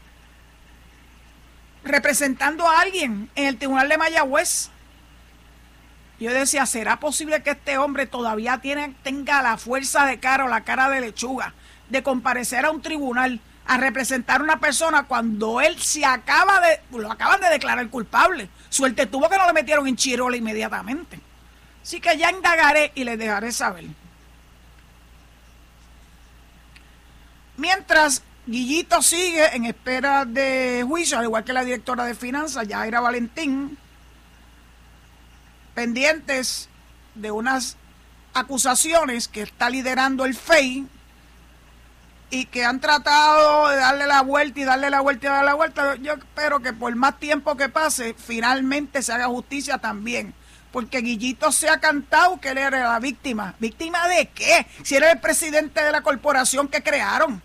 representando 1.85 2.69
a 2.69 2.81
alguien 2.81 3.31
en 3.35 3.47
el 3.47 3.59
Tribunal 3.59 3.89
de 3.89 3.99
Mayagüez. 3.99 4.71
Yo 6.21 6.33
decía, 6.33 6.67
¿será 6.67 7.01
posible 7.01 7.43
que 7.43 7.51
este 7.51 7.79
hombre 7.79 8.07
todavía 8.07 8.59
tiene, 8.59 8.95
tenga 9.03 9.43
la 9.43 9.59
fuerza 9.59 10.07
de 10.07 10.21
cara 10.21 10.45
o 10.45 10.49
la 10.49 10.63
cara 10.63 10.89
de 10.89 11.01
lechuga 11.01 11.53
de 11.89 12.03
comparecer 12.03 12.65
a 12.65 12.71
un 12.71 12.81
tribunal 12.81 13.41
a 13.67 13.77
representar 13.77 14.41
a 14.41 14.45
una 14.45 14.61
persona 14.61 15.05
cuando 15.05 15.61
él 15.61 15.81
se 15.81 16.05
acaba 16.05 16.61
de, 16.61 16.81
lo 16.97 17.11
acaban 17.11 17.41
de 17.41 17.51
declarar 17.51 17.89
culpable? 17.89 18.49
Suerte 18.69 19.07
tuvo 19.07 19.29
que 19.29 19.37
no 19.37 19.47
le 19.47 19.53
metieron 19.53 19.87
en 19.89 19.97
chirola 19.97 20.37
inmediatamente. 20.37 21.19
Así 21.83 22.01
que 22.01 22.17
ya 22.17 22.31
indagaré 22.31 22.93
y 22.95 23.03
les 23.03 23.19
dejaré 23.19 23.51
saber. 23.51 23.85
Mientras 27.57 28.23
Guillito 28.45 29.01
sigue 29.03 29.55
en 29.55 29.67
espera 29.67 30.25
de 30.25 30.85
juicio, 30.87 31.17
al 31.19 31.25
igual 31.25 31.45
que 31.45 31.53
la 31.53 31.65
directora 31.65 32.05
de 32.05 32.15
finanzas, 32.15 32.67
Yaira 32.67 33.01
Valentín, 33.01 33.79
pendientes 35.75 36.69
de 37.15 37.31
unas 37.31 37.77
acusaciones 38.35 39.29
que 39.29 39.43
está 39.43 39.71
liderando 39.71 40.25
el 40.25 40.35
FEI 40.35 40.87
y 42.31 42.47
que 42.47 42.65
han 42.65 42.81
tratado 42.81 43.69
de 43.69 43.77
darle 43.77 44.07
la 44.07 44.23
vuelta 44.23 44.59
y 44.59 44.65
darle 44.65 44.91
la 44.91 45.03
vuelta 45.03 45.27
y 45.27 45.31
darle 45.31 45.47
la 45.47 45.55
vuelta. 45.55 45.97
Yo 45.97 46.15
espero 46.15 46.61
que 46.61 46.73
por 46.73 46.95
más 46.97 47.21
tiempo 47.21 47.57
que 47.57 47.69
pase, 47.69 48.15
finalmente 48.15 49.03
se 49.03 49.13
haga 49.13 49.27
justicia 49.27 49.79
también. 49.79 50.35
Porque 50.73 51.03
Guillito 51.03 51.53
se 51.53 51.69
ha 51.69 51.79
cantado 51.79 52.41
que 52.41 52.49
él 52.49 52.59
era 52.59 52.89
la 52.89 52.99
víctima. 52.99 53.55
¿Víctima 53.61 54.09
de 54.09 54.31
qué? 54.31 54.67
Si 54.83 54.97
era 54.97 55.13
el 55.13 55.21
presidente 55.21 55.85
de 55.85 55.93
la 55.93 56.01
corporación 56.01 56.67
que 56.69 56.83
crearon. 56.83 57.43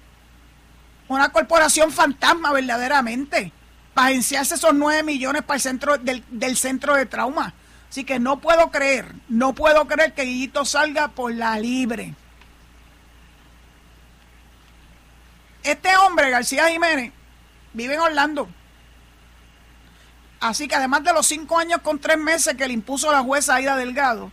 Una 1.08 1.30
corporación 1.30 1.92
fantasma 1.92 2.52
verdaderamente. 2.52 3.52
Para 3.94 4.10
agenciarse 4.10 4.56
esos 4.56 4.74
nueve 4.74 5.04
millones 5.04 5.42
para 5.42 5.56
el 5.56 5.62
centro 5.62 5.98
del, 5.98 6.24
del 6.30 6.56
centro 6.56 6.96
de 6.96 7.06
trauma. 7.06 7.54
Así 7.90 8.04
que 8.04 8.20
no 8.20 8.40
puedo 8.40 8.70
creer, 8.70 9.16
no 9.30 9.54
puedo 9.54 9.88
creer 9.88 10.14
que 10.14 10.24
Guillito 10.24 10.66
salga 10.66 11.08
por 11.08 11.34
la 11.34 11.58
libre. 11.58 12.14
Este 15.64 15.96
hombre, 15.98 16.30
García 16.30 16.70
Jiménez, 16.70 17.12
vive 17.74 17.96
en 17.96 18.02
Orlando. 18.02 18.48
Así 20.40 20.68
que 20.68 20.76
además 20.76 21.04
de 21.04 21.14
los 21.14 21.26
cinco 21.26 21.58
años 21.58 21.82
con 21.82 22.00
tres 22.00 22.18
meses 22.18 22.56
que 22.56 22.68
le 22.68 22.74
impuso 22.74 23.12
la 23.12 23.24
jueza 23.24 23.56
Aida 23.56 23.76
Delgado, 23.76 24.32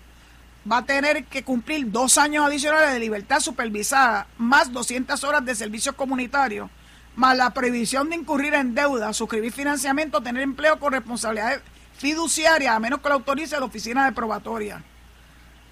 va 0.70 0.78
a 0.78 0.84
tener 0.84 1.24
que 1.24 1.44
cumplir 1.44 1.90
dos 1.90 2.16
años 2.18 2.46
adicionales 2.46 2.92
de 2.92 3.00
libertad 3.00 3.40
supervisada, 3.40 4.26
más 4.38 4.72
200 4.72 5.22
horas 5.24 5.44
de 5.44 5.54
servicio 5.54 5.94
comunitario, 5.94 6.70
más 7.16 7.36
la 7.36 7.50
prohibición 7.50 8.08
de 8.08 8.16
incurrir 8.16 8.54
en 8.54 8.74
deuda, 8.74 9.12
suscribir 9.12 9.52
financiamiento, 9.52 10.22
tener 10.22 10.42
empleo 10.42 10.78
con 10.78 10.92
responsabilidades 10.92 11.60
fiduciaria, 11.96 12.74
a 12.74 12.80
menos 12.80 13.00
que 13.00 13.08
lo 13.08 13.14
autorice 13.14 13.58
la 13.58 13.66
oficina 13.66 14.04
de 14.04 14.12
probatoria. 14.12 14.82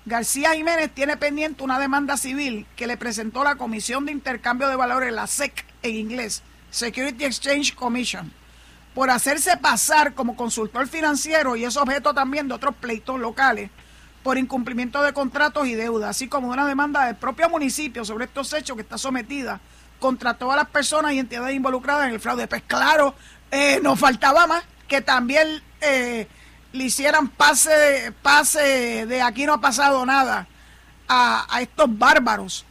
García 0.04 0.54
Jiménez 0.54 0.90
tiene 0.92 1.16
pendiente 1.16 1.62
una 1.62 1.78
demanda 1.78 2.16
civil 2.16 2.66
que 2.76 2.86
le 2.86 2.96
presentó 2.96 3.44
la 3.44 3.56
Comisión 3.56 4.04
de 4.04 4.12
Intercambio 4.12 4.68
de 4.68 4.76
Valores, 4.76 5.12
la 5.12 5.26
SEC 5.26 5.64
en 5.82 5.96
inglés, 5.96 6.42
Security 6.70 7.24
Exchange 7.24 7.74
Commission, 7.74 8.32
por 8.94 9.10
hacerse 9.10 9.56
pasar 9.56 10.14
como 10.14 10.36
consultor 10.36 10.88
financiero 10.88 11.56
y 11.56 11.64
es 11.64 11.76
objeto 11.76 12.14
también 12.14 12.48
de 12.48 12.54
otros 12.54 12.74
pleitos 12.76 13.18
locales 13.18 13.70
por 14.22 14.38
incumplimiento 14.38 15.02
de 15.02 15.12
contratos 15.12 15.66
y 15.66 15.74
deudas, 15.74 16.10
así 16.10 16.28
como 16.28 16.48
una 16.48 16.66
demanda 16.66 17.06
del 17.06 17.16
propio 17.16 17.48
municipio 17.48 18.04
sobre 18.04 18.26
estos 18.26 18.52
hechos 18.52 18.76
que 18.76 18.82
está 18.82 18.98
sometida 18.98 19.60
contra 19.98 20.34
todas 20.34 20.56
las 20.56 20.68
personas 20.68 21.12
y 21.12 21.18
entidades 21.18 21.54
involucradas 21.54 22.08
en 22.08 22.14
el 22.14 22.20
fraude. 22.20 22.46
Pues 22.46 22.62
claro, 22.62 23.14
eh, 23.50 23.80
nos 23.82 23.98
faltaba 23.98 24.46
más 24.46 24.64
que 24.86 25.00
también 25.00 25.62
eh, 25.80 26.28
le 26.72 26.84
hicieran 26.84 27.28
pase, 27.28 28.12
pase 28.22 29.06
de 29.06 29.22
aquí 29.22 29.46
no 29.46 29.54
ha 29.54 29.60
pasado 29.60 30.04
nada 30.06 30.46
a, 31.08 31.46
a 31.48 31.62
estos 31.62 31.86
bárbaros 31.98 32.64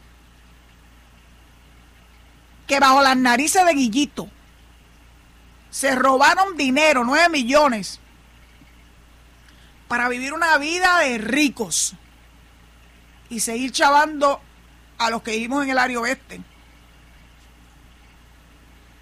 que 2.66 2.80
bajo 2.80 3.02
las 3.02 3.16
narices 3.16 3.64
de 3.66 3.74
Guillito 3.74 4.28
se 5.70 5.94
robaron 5.94 6.56
dinero, 6.56 7.02
nueve 7.02 7.30
millones, 7.30 7.98
para 9.92 10.08
vivir 10.08 10.32
una 10.32 10.56
vida 10.56 11.00
de 11.00 11.18
ricos 11.18 11.92
y 13.28 13.40
seguir 13.40 13.72
chavando 13.72 14.40
a 14.96 15.10
los 15.10 15.22
que 15.22 15.32
vivimos 15.32 15.64
en 15.64 15.68
el 15.68 15.76
área 15.76 16.00
oeste 16.00 16.40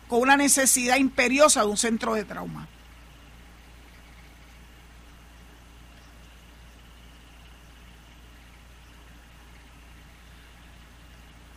con 0.09 0.23
una 0.23 0.37
necesidad 0.37 0.97
imperiosa 0.97 1.61
de 1.61 1.69
un 1.69 1.77
centro 1.77 2.15
de 2.15 2.25
trauma. 2.25 2.67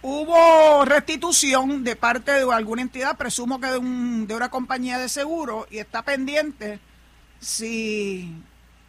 Hubo 0.03 0.85
restitución 0.85 1.83
de 1.83 1.95
parte 1.95 2.33
de 2.33 2.53
alguna 2.53 2.83
entidad, 2.83 3.17
presumo 3.17 3.59
que 3.59 3.65
de, 3.65 3.77
un, 3.79 4.27
de 4.27 4.35
una 4.35 4.51
compañía 4.51 4.99
de 4.99 5.09
seguro, 5.09 5.65
y 5.71 5.79
está 5.79 6.03
pendiente 6.03 6.79
si 7.39 8.31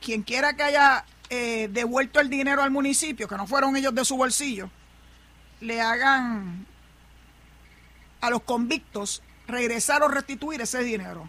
quien 0.04 0.22
quiera 0.22 0.54
que 0.54 0.62
haya 0.62 1.04
eh, 1.30 1.68
devuelto 1.72 2.20
el 2.20 2.28
dinero 2.28 2.62
al 2.62 2.70
municipio, 2.70 3.26
que 3.26 3.36
no 3.36 3.46
fueron 3.46 3.74
ellos 3.74 3.94
de 3.94 4.04
su 4.04 4.16
bolsillo, 4.16 4.70
le 5.60 5.80
hagan 5.80 6.66
a 8.20 8.30
los 8.30 8.42
convictos 8.42 9.22
regresar 9.48 10.02
o 10.02 10.08
restituir 10.08 10.60
ese 10.60 10.84
dinero. 10.84 11.28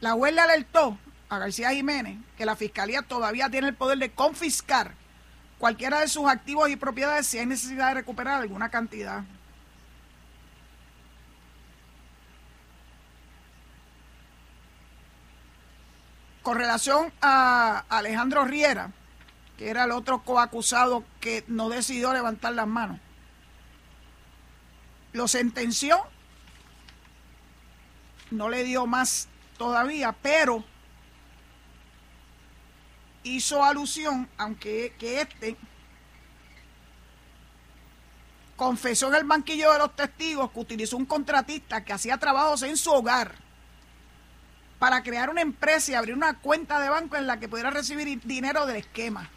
La 0.00 0.12
juez 0.12 0.34
le 0.34 0.40
alertó 0.42 0.98
a 1.30 1.38
García 1.38 1.70
Jiménez 1.70 2.18
que 2.36 2.44
la 2.44 2.54
fiscalía 2.54 3.00
todavía 3.00 3.48
tiene 3.48 3.68
el 3.68 3.74
poder 3.74 3.98
de 3.98 4.12
confiscar 4.12 4.94
cualquiera 5.58 6.00
de 6.00 6.08
sus 6.08 6.28
activos 6.28 6.68
y 6.68 6.76
propiedades 6.76 7.26
si 7.26 7.38
hay 7.38 7.46
necesidad 7.46 7.88
de 7.88 7.94
recuperar 7.94 8.42
alguna 8.42 8.68
cantidad. 8.68 9.24
Con 16.42 16.56
relación 16.58 17.12
a 17.20 17.84
Alejandro 17.88 18.44
Riera, 18.44 18.90
que 19.56 19.70
era 19.70 19.84
el 19.84 19.92
otro 19.92 20.22
coacusado 20.24 21.04
que 21.20 21.44
no 21.46 21.68
decidió 21.68 22.12
levantar 22.12 22.52
las 22.54 22.66
manos, 22.66 22.98
lo 25.12 25.28
sentenció, 25.28 26.00
no 28.32 28.48
le 28.48 28.64
dio 28.64 28.86
más 28.86 29.28
todavía, 29.56 30.12
pero 30.20 30.64
hizo 33.22 33.64
alusión, 33.64 34.28
aunque 34.36 34.94
que 34.98 35.20
este 35.20 35.56
confesó 38.56 39.08
en 39.08 39.14
el 39.14 39.24
banquillo 39.24 39.72
de 39.72 39.78
los 39.78 39.94
testigos 39.94 40.50
que 40.50 40.60
utilizó 40.60 40.96
un 40.96 41.06
contratista 41.06 41.84
que 41.84 41.92
hacía 41.92 42.18
trabajos 42.18 42.62
en 42.62 42.76
su 42.76 42.90
hogar 42.90 43.41
para 44.82 45.04
crear 45.04 45.30
una 45.30 45.42
empresa 45.42 45.92
y 45.92 45.94
abrir 45.94 46.12
una 46.12 46.40
cuenta 46.40 46.80
de 46.80 46.88
banco 46.88 47.14
en 47.14 47.28
la 47.28 47.38
que 47.38 47.48
pudiera 47.48 47.70
recibir 47.70 48.20
dinero 48.24 48.66
del 48.66 48.78
esquema. 48.78 49.30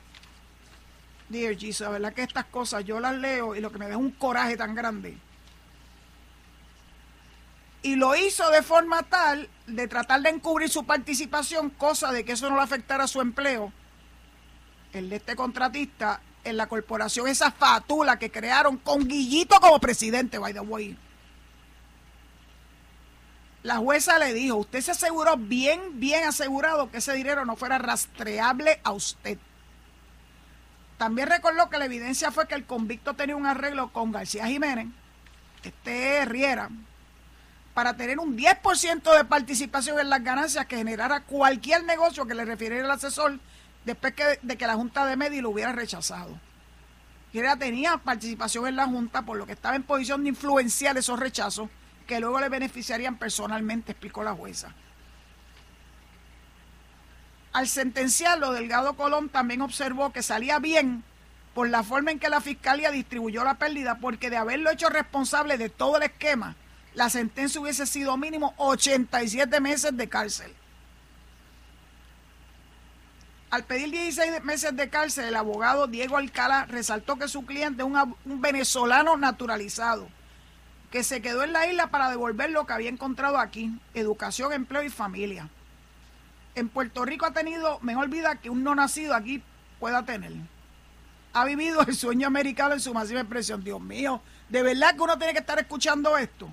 Dear 1.30 1.56
Jesus, 1.56 1.88
¿verdad 1.88 2.14
que 2.16 2.24
estas 2.24 2.46
cosas 2.46 2.84
yo 2.84 3.00
las 3.00 3.14
leo 3.14 3.56
y 3.56 3.60
lo 3.60 3.72
que 3.72 3.78
me 3.78 3.88
da 3.88 3.96
un 3.96 4.10
coraje 4.10 4.58
tan 4.58 4.74
grande? 4.74 5.16
Y 7.84 7.96
lo 7.96 8.16
hizo 8.16 8.50
de 8.50 8.64
forma 8.64 9.04
tal 9.04 9.48
de 9.68 9.88
tratar 9.88 10.22
de 10.22 10.30
encubrir 10.30 10.68
su 10.68 10.84
participación, 10.84 11.70
cosa 11.70 12.12
de 12.12 12.26
que 12.26 12.32
eso 12.32 12.50
no 12.50 12.56
le 12.56 12.64
afectara 12.64 13.06
su 13.06 13.22
empleo, 13.22 13.72
el 14.94 15.12
de 15.12 15.18
este 15.18 15.36
contratista, 15.36 16.22
en 16.44 16.58
la 16.58 16.66
corporación, 16.66 17.28
esa 17.28 17.52
fatula 17.52 18.18
que 18.18 18.32
crearon 18.32 18.78
con 18.78 19.08
Guillito 19.08 19.60
como 19.60 19.80
presidente, 19.80 20.40
by 20.40 20.54
the. 20.54 20.96
La 23.66 23.78
jueza 23.78 24.20
le 24.20 24.32
dijo, 24.32 24.58
usted 24.58 24.80
se 24.82 24.92
aseguró 24.92 25.38
bien, 25.38 26.00
bien 26.00 26.24
asegurado 26.26 26.92
que 26.92 27.00
ese 27.00 27.14
dinero 27.14 27.46
no 27.46 27.56
fuera 27.56 27.80
rastreable 27.80 28.80
a 28.84 28.92
usted. 28.92 29.40
También 31.00 31.28
recordó 31.28 31.68
que 31.68 31.80
la 31.80 31.86
evidencia 31.86 32.30
fue 32.30 32.48
que 32.48 32.54
el 32.54 32.68
convicto 32.68 33.16
tenía 33.16 33.36
un 33.36 33.48
arreglo 33.48 33.92
con 33.92 34.12
García 34.12 34.46
Jiménez, 34.46 34.90
este 35.64 36.26
Riera, 36.26 36.70
para 37.74 37.98
tener 37.98 38.20
un 38.20 38.38
10% 38.38 39.18
de 39.18 39.26
participación 39.26 40.00
en 40.00 40.12
las 40.12 40.24
ganancias 40.24 40.68
que 40.68 40.78
generara 40.78 41.22
cualquier 41.22 41.86
negocio 41.86 42.28
que 42.28 42.36
le 42.36 42.46
refiriera 42.46 42.86
el 42.86 42.92
asesor 42.92 43.40
después 43.84 44.14
de 44.44 44.58
que 44.58 44.68
la 44.68 44.76
Junta 44.76 45.08
de 45.08 45.18
Medi 45.18 45.42
lo 45.42 45.50
hubiera 45.50 45.72
rechazado. 45.72 46.40
Riera 47.34 47.56
tenía 47.56 47.98
participación 47.98 48.68
en 48.68 48.76
la 48.76 48.86
Junta, 48.86 49.24
por 49.24 49.38
lo 49.38 49.48
que 49.48 49.54
estaba 49.54 49.76
en 49.76 49.82
posición 49.82 50.22
de 50.22 50.30
influenciar 50.30 50.96
esos 51.00 51.20
rechazos 51.20 51.68
que 52.06 52.20
luego 52.20 52.40
le 52.40 52.50
beneficiarían 52.50 53.18
personalmente, 53.18 53.92
explicó 53.92 54.24
la 54.24 54.34
jueza. 54.34 54.74
Al 57.54 57.68
sentenciarlo, 57.68 58.52
Delgado 58.52 58.96
Colón 58.96 59.30
también 59.30 59.62
observó 59.62 60.12
que 60.12 60.24
salía 60.24 60.60
bien 60.60 61.04
por 61.54 61.70
la 61.70 61.84
forma 61.84 62.12
en 62.12 62.20
que 62.20 62.30
la 62.30 62.42
fiscalía 62.42 62.92
distribuyó 62.92 63.44
la 63.44 63.56
pérdida, 63.56 64.00
porque 64.00 64.30
de 64.30 64.38
haberlo 64.38 64.70
hecho 64.72 64.90
responsable 64.90 65.58
de 65.58 65.70
todo 65.70 65.98
el 65.98 66.04
esquema, 66.04 66.56
la 66.94 67.10
sentencia 67.10 67.62
hubiese 67.62 67.86
sido 67.86 68.18
mínimo 68.18 68.54
87 68.58 69.62
meses 69.62 69.96
de 69.96 70.10
cárcel. 70.10 70.54
Al 73.52 73.64
pedir 73.64 73.90
16 73.90 74.44
meses 74.44 74.76
de 74.76 74.90
cárcel, 74.90 75.26
el 75.26 75.36
abogado 75.38 75.88
Diego 75.88 76.18
Alcalá 76.18 76.66
resaltó 76.66 77.16
que 77.18 77.30
su 77.30 77.46
cliente 77.46 77.84
es 77.84 77.90
un 77.90 78.42
venezolano 78.42 79.16
naturalizado 79.16 80.10
que 80.96 81.04
se 81.04 81.22
quedó 81.22 81.44
en 81.44 81.52
la 81.52 81.68
isla 81.68 81.88
para 81.88 82.10
devolver 82.10 82.52
lo 82.52 82.66
que 82.66 82.72
había 82.72 82.90
encontrado 82.90 83.38
aquí, 83.38 83.70
educación, 83.94 84.54
empleo 84.54 84.82
y 84.82 84.90
familia. 84.90 85.50
En 86.56 86.70
Puerto 86.70 87.04
Rico 87.04 87.26
ha 87.26 87.34
tenido 87.34 87.82
mejor 87.82 88.08
vida 88.08 88.38
que 88.38 88.50
un 88.50 88.64
no 88.64 88.76
nacido 88.76 89.14
aquí 89.14 89.44
pueda 89.78 90.06
tener. 90.06 90.32
Ha 91.34 91.44
vivido 91.44 91.82
el 91.82 91.94
sueño 91.98 92.28
americano 92.28 92.76
en 92.76 92.80
su 92.80 92.94
máxima 92.94 93.20
expresión. 93.20 93.62
Dios 93.62 93.82
mío, 93.82 94.22
de 94.48 94.64
verdad 94.64 94.96
que 94.96 95.02
uno 95.02 95.18
tiene 95.18 95.34
que 95.34 95.40
estar 95.40 95.60
escuchando 95.60 96.18
esto. 96.18 96.50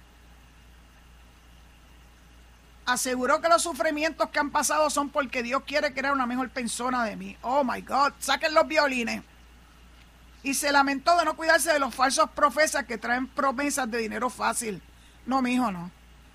Aseguró 2.85 3.40
que 3.40 3.48
los 3.48 3.62
sufrimientos 3.62 4.28
que 4.31 4.40
han 4.40 4.50
pasado 4.50 4.90
son 4.90 5.11
porque 5.11 5.44
Dios 5.44 5.62
quiere 5.64 5.94
crear 5.94 6.14
una 6.14 6.26
mejor 6.26 6.50
persona 6.50 7.05
de 7.05 7.14
mí. 7.14 7.37
Oh 7.42 7.62
my 7.62 7.81
God, 7.83 8.14
saquen 8.18 8.55
los 8.55 8.66
violines 8.66 9.22
y 10.42 10.55
se 10.55 10.72
lamentó 10.72 11.16
de 11.16 11.24
no 11.24 11.37
cuidarse 11.37 11.72
de 11.72 11.78
los 11.78 11.94
falsos 11.94 12.31
profesas 12.31 12.85
que 12.85 12.98
traen 12.98 13.28
promesas 13.28 13.90
de 13.90 13.98
dinero 13.98 14.28
fácil. 14.28 14.83
No, 15.26 15.40
mi 15.40 15.55
hijo, 15.55 15.70
no. 15.70 15.90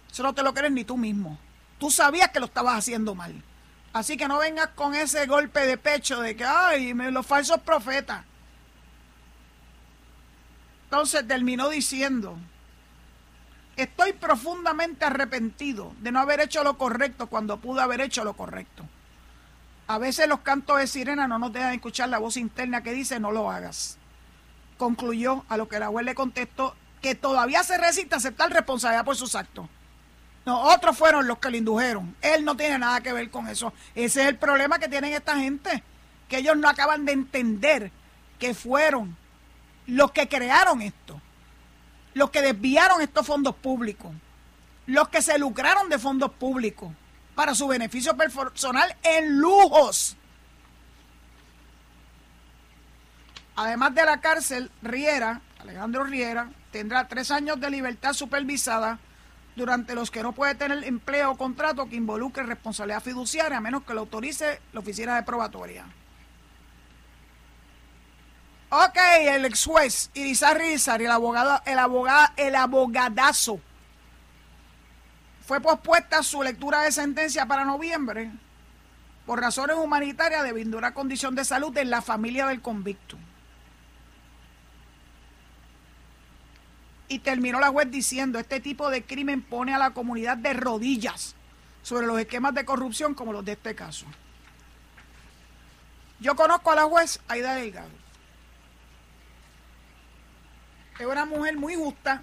Eso 0.10 0.24
no 0.24 0.34
te 0.34 0.44
lo 0.44 0.54
crees 0.54 0.72
ni 0.72 0.86
tú 0.86 0.98
mismo. 0.98 1.38
Tú 1.78 1.92
sabías 1.92 2.30
que 2.30 2.40
lo 2.40 2.46
estabas 2.46 2.78
haciendo 2.78 3.16
mal. 3.16 3.44
Así 3.94 4.16
que 4.16 4.28
no 4.28 4.38
vengas 4.38 4.70
con 4.70 4.96
ese 4.96 5.26
golpe 5.26 5.66
de 5.66 5.78
pecho 5.78 6.22
de 6.22 6.36
que, 6.36 6.46
ay, 6.46 6.94
los 6.94 7.26
falsos 7.26 7.60
profetas. 7.62 8.24
Entonces 10.86 11.28
terminó 11.28 11.68
diciendo, 11.68 12.38
estoy 13.76 14.14
profundamente 14.14 15.04
arrepentido 15.04 15.94
de 16.00 16.12
no 16.12 16.20
haber 16.20 16.40
hecho 16.40 16.64
lo 16.64 16.78
correcto 16.78 17.28
cuando 17.28 17.60
pude 17.60 17.82
haber 17.82 18.00
hecho 18.02 18.24
lo 18.24 18.34
correcto. 18.34 18.88
A 19.88 19.98
veces 20.00 20.28
los 20.28 20.42
cantos 20.42 20.80
de 20.80 20.88
sirena 20.88 21.30
no 21.30 21.40
nos 21.40 21.54
dejan 21.54 21.74
escuchar 21.74 22.10
la 22.10 22.18
voz 22.18 22.36
interna 22.36 22.84
que 22.84 22.92
dice 22.92 23.22
no 23.22 23.32
lo 23.32 23.50
hagas. 23.50 23.98
Concluyó 24.78 25.46
a 25.48 25.56
lo 25.56 25.70
que 25.70 25.80
la 25.80 25.86
abuela 25.86 26.12
le 26.12 26.16
contestó 26.16 26.76
que 27.02 27.16
todavía 27.16 27.64
se 27.64 27.78
resiste 27.78 28.14
a 28.14 28.18
aceptar 28.18 28.52
responsabilidad 28.52 29.06
por 29.06 29.16
sus 29.16 29.34
actos. 29.34 29.68
No, 30.46 30.62
otros 30.62 30.98
fueron 30.98 31.28
los 31.28 31.40
que 31.40 31.52
le 31.52 31.60
indujeron. 31.60 32.16
Él 32.22 32.44
no 32.44 32.58
tiene 32.58 32.78
nada 32.80 33.02
que 33.02 33.14
ver 33.14 33.30
con 33.30 33.48
eso. 33.48 33.74
Ese 33.96 34.22
es 34.22 34.28
el 34.28 34.38
problema 34.38 34.78
que 34.78 34.90
tienen 34.90 35.14
esta 35.14 35.38
gente, 35.38 35.84
que 36.28 36.40
ellos 36.40 36.58
no 36.58 36.68
acaban 36.68 37.06
de 37.06 37.14
entender 37.14 37.92
que 38.40 38.54
fueron 38.54 39.16
los 39.86 40.12
que 40.12 40.28
crearon 40.28 40.82
esto, 40.82 41.22
los 42.14 42.30
que 42.30 42.42
desviaron 42.42 43.02
estos 43.02 43.26
fondos 43.26 43.56
públicos, 43.56 44.12
los 44.86 45.08
que 45.08 45.22
se 45.22 45.38
lucraron 45.40 45.88
de 45.90 45.98
fondos 45.98 46.32
públicos 46.32 46.92
para 47.38 47.54
su 47.54 47.68
beneficio 47.68 48.18
personal 48.18 48.96
en 49.04 49.38
lujos. 49.38 50.18
Además 53.56 53.94
de 53.94 54.06
la 54.06 54.20
cárcel, 54.20 54.72
Riera, 54.82 55.42
Alejandro 55.60 56.04
Riera, 56.04 56.50
tendrá 56.72 57.08
tres 57.08 57.30
años 57.30 57.60
de 57.60 57.70
libertad 57.70 58.14
supervisada 58.14 58.98
durante 59.56 59.94
los 59.94 60.10
que 60.10 60.24
no 60.24 60.32
puede 60.32 60.56
tener 60.56 60.84
empleo 60.84 61.30
o 61.30 61.38
contrato 61.38 61.88
que 61.88 61.96
involucre 61.96 62.42
responsabilidad 62.42 63.04
fiduciaria 63.04 63.60
a 63.60 63.62
menos 63.62 63.84
que 63.84 63.94
lo 63.94 64.00
autorice 64.00 64.60
la 64.74 64.80
oficina 64.80 65.16
de 65.16 65.22
probatoria. 65.22 65.86
Ok, 68.70 68.98
el 69.22 69.46
ex 69.46 69.64
juez 69.64 70.10
Irizar 70.16 70.58
Rizar 70.58 71.04
y 71.04 71.06
el 71.06 71.12
abogado, 71.12 71.62
el 71.68 71.78
abogado, 71.78 72.34
el 72.36 72.56
abogadazo 72.56 73.62
fue 75.48 75.62
pospuesta 75.62 76.24
su 76.24 76.44
lectura 76.44 76.82
de 76.82 76.92
sentencia 76.92 77.46
para 77.46 77.64
noviembre 77.64 78.30
por 79.26 79.40
razones 79.40 79.78
humanitarias 79.78 80.44
debido 80.44 80.76
a 80.76 80.80
una 80.80 80.94
condición 80.94 81.36
de 81.36 81.46
salud 81.46 81.76
en 81.78 81.90
la 81.90 82.02
familia 82.02 82.48
del 82.48 82.62
convicto. 82.62 83.18
Y 87.08 87.20
terminó 87.20 87.62
la 87.62 87.70
juez 87.70 87.90
diciendo, 87.90 88.40
este 88.40 88.60
tipo 88.60 88.90
de 88.90 89.06
crimen 89.06 89.42
pone 89.42 89.74
a 89.74 89.78
la 89.78 89.92
comunidad 89.92 90.36
de 90.36 90.52
rodillas 90.52 91.34
sobre 91.82 92.08
los 92.08 92.20
esquemas 92.20 92.54
de 92.54 92.66
corrupción 92.66 93.14
como 93.14 93.32
los 93.32 93.46
de 93.46 93.54
este 93.54 93.74
caso. 93.74 94.06
Yo 96.20 96.36
conozco 96.36 96.74
a 96.74 96.76
la 96.76 96.84
juez 96.84 97.22
Aida 97.30 97.56
Delgado. 97.56 97.88
Es 101.00 101.06
una 101.06 101.24
mujer 101.24 101.56
muy 101.56 101.76
justa, 101.76 102.22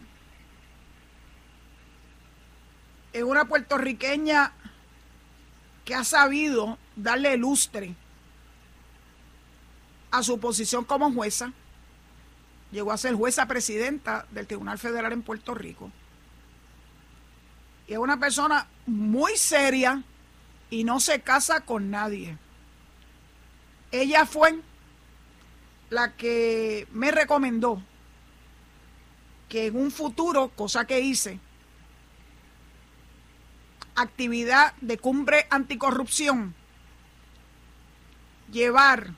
es 3.14 3.22
una 3.22 3.44
puertorriqueña 3.44 4.52
que 5.84 5.94
ha 5.94 6.02
sabido 6.02 6.78
darle 6.96 7.36
lustre 7.36 7.94
a 10.10 10.22
su 10.24 10.40
posición 10.40 10.84
como 10.84 11.12
jueza, 11.12 11.52
llegó 12.72 12.90
a 12.90 12.98
ser 12.98 13.14
jueza 13.14 13.46
presidenta 13.46 14.26
del 14.32 14.48
Tribunal 14.48 14.78
Federal 14.78 15.12
en 15.12 15.22
Puerto 15.22 15.54
Rico. 15.54 15.92
Y 17.86 17.92
es 17.92 17.98
una 17.98 18.18
persona 18.18 18.66
muy 18.84 19.36
seria 19.36 20.02
y 20.68 20.82
no 20.82 20.98
se 20.98 21.20
casa 21.20 21.60
con 21.60 21.90
nadie. 21.90 22.36
Ella 23.92 24.26
fue 24.26 24.58
la 25.88 26.16
que 26.16 26.88
me 26.90 27.12
recomendó 27.12 27.80
que 29.48 29.66
en 29.66 29.76
un 29.76 29.92
futuro, 29.92 30.48
cosa 30.56 30.84
que 30.84 30.98
hice, 30.98 31.38
actividad 33.94 34.74
de 34.80 34.98
cumbre 34.98 35.46
anticorrupción, 35.50 36.54
llevar 38.50 39.10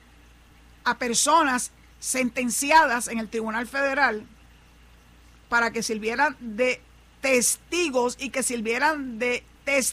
a 0.83 0.97
personas 0.97 1.71
sentenciadas 1.99 3.07
en 3.07 3.19
el 3.19 3.29
Tribunal 3.29 3.67
Federal 3.67 4.25
para 5.49 5.71
que 5.71 5.83
sirvieran 5.83 6.35
de 6.39 6.81
testigos 7.21 8.17
y 8.19 8.29
que 8.29 8.43
sirvieran 8.43 9.19
de 9.19 9.43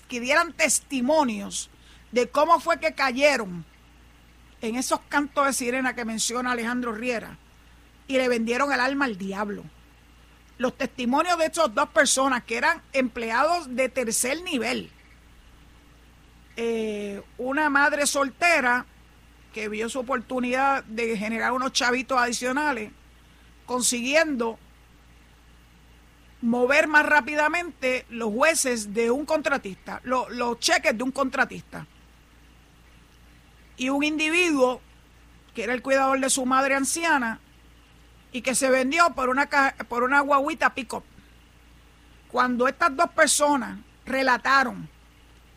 que 0.09 0.21
dieran 0.21 0.53
testimonios 0.53 1.69
de 2.13 2.29
cómo 2.29 2.61
fue 2.61 2.79
que 2.79 2.95
cayeron 2.95 3.65
en 4.61 4.77
esos 4.77 5.01
cantos 5.09 5.47
de 5.47 5.53
sirena 5.53 5.95
que 5.95 6.05
menciona 6.05 6.53
Alejandro 6.53 6.93
Riera 6.93 7.39
y 8.07 8.17
le 8.17 8.29
vendieron 8.29 8.73
el 8.73 8.79
alma 8.79 9.07
al 9.07 9.19
diablo. 9.19 9.65
Los 10.59 10.77
testimonios 10.77 11.39
de 11.39 11.47
estas 11.47 11.75
dos 11.75 11.89
personas 11.89 12.45
que 12.45 12.57
eran 12.57 12.81
empleados 12.93 13.75
de 13.75 13.89
tercer 13.89 14.43
nivel. 14.43 14.91
Eh, 16.57 17.23
una 17.39 17.69
madre 17.69 18.07
soltera 18.07 18.87
que 19.53 19.69
vio 19.69 19.89
su 19.89 20.01
oportunidad 20.01 20.85
de 20.85 21.17
generar 21.17 21.53
unos 21.53 21.73
chavitos 21.73 22.19
adicionales, 22.19 22.91
consiguiendo 23.67 24.59
mover 26.45 26.89
más 26.89 27.07
rápidamente 27.07 28.05
los 28.11 28.31
jueces 28.31 28.93
de 28.93 29.11
un 29.11 29.25
contratista, 29.25 30.03
los, 30.05 30.59
cheques 30.59 30.97
de 30.97 31.03
un 31.03 31.11
contratista. 31.11 31.87
Y 33.77 33.89
un 33.89 34.05
individuo 34.05 34.83
que 35.55 35.65
era 35.65 35.73
el 35.73 35.83
cuidador 35.83 36.21
de 36.21 36.29
su 36.29 36.45
madre 36.45 36.75
anciana 36.75 37.41
y 38.35 38.43
que 38.43 38.57
se 38.57 38.69
vendió 38.69 39.15
por 39.15 39.29
una, 39.29 39.49
por 39.89 40.03
una 40.03 40.19
guaguita 40.19 40.75
pick 40.75 40.93
Cuando 42.33 42.67
estas 42.67 42.97
dos 42.97 43.09
personas 43.11 43.79
relataron 44.05 44.89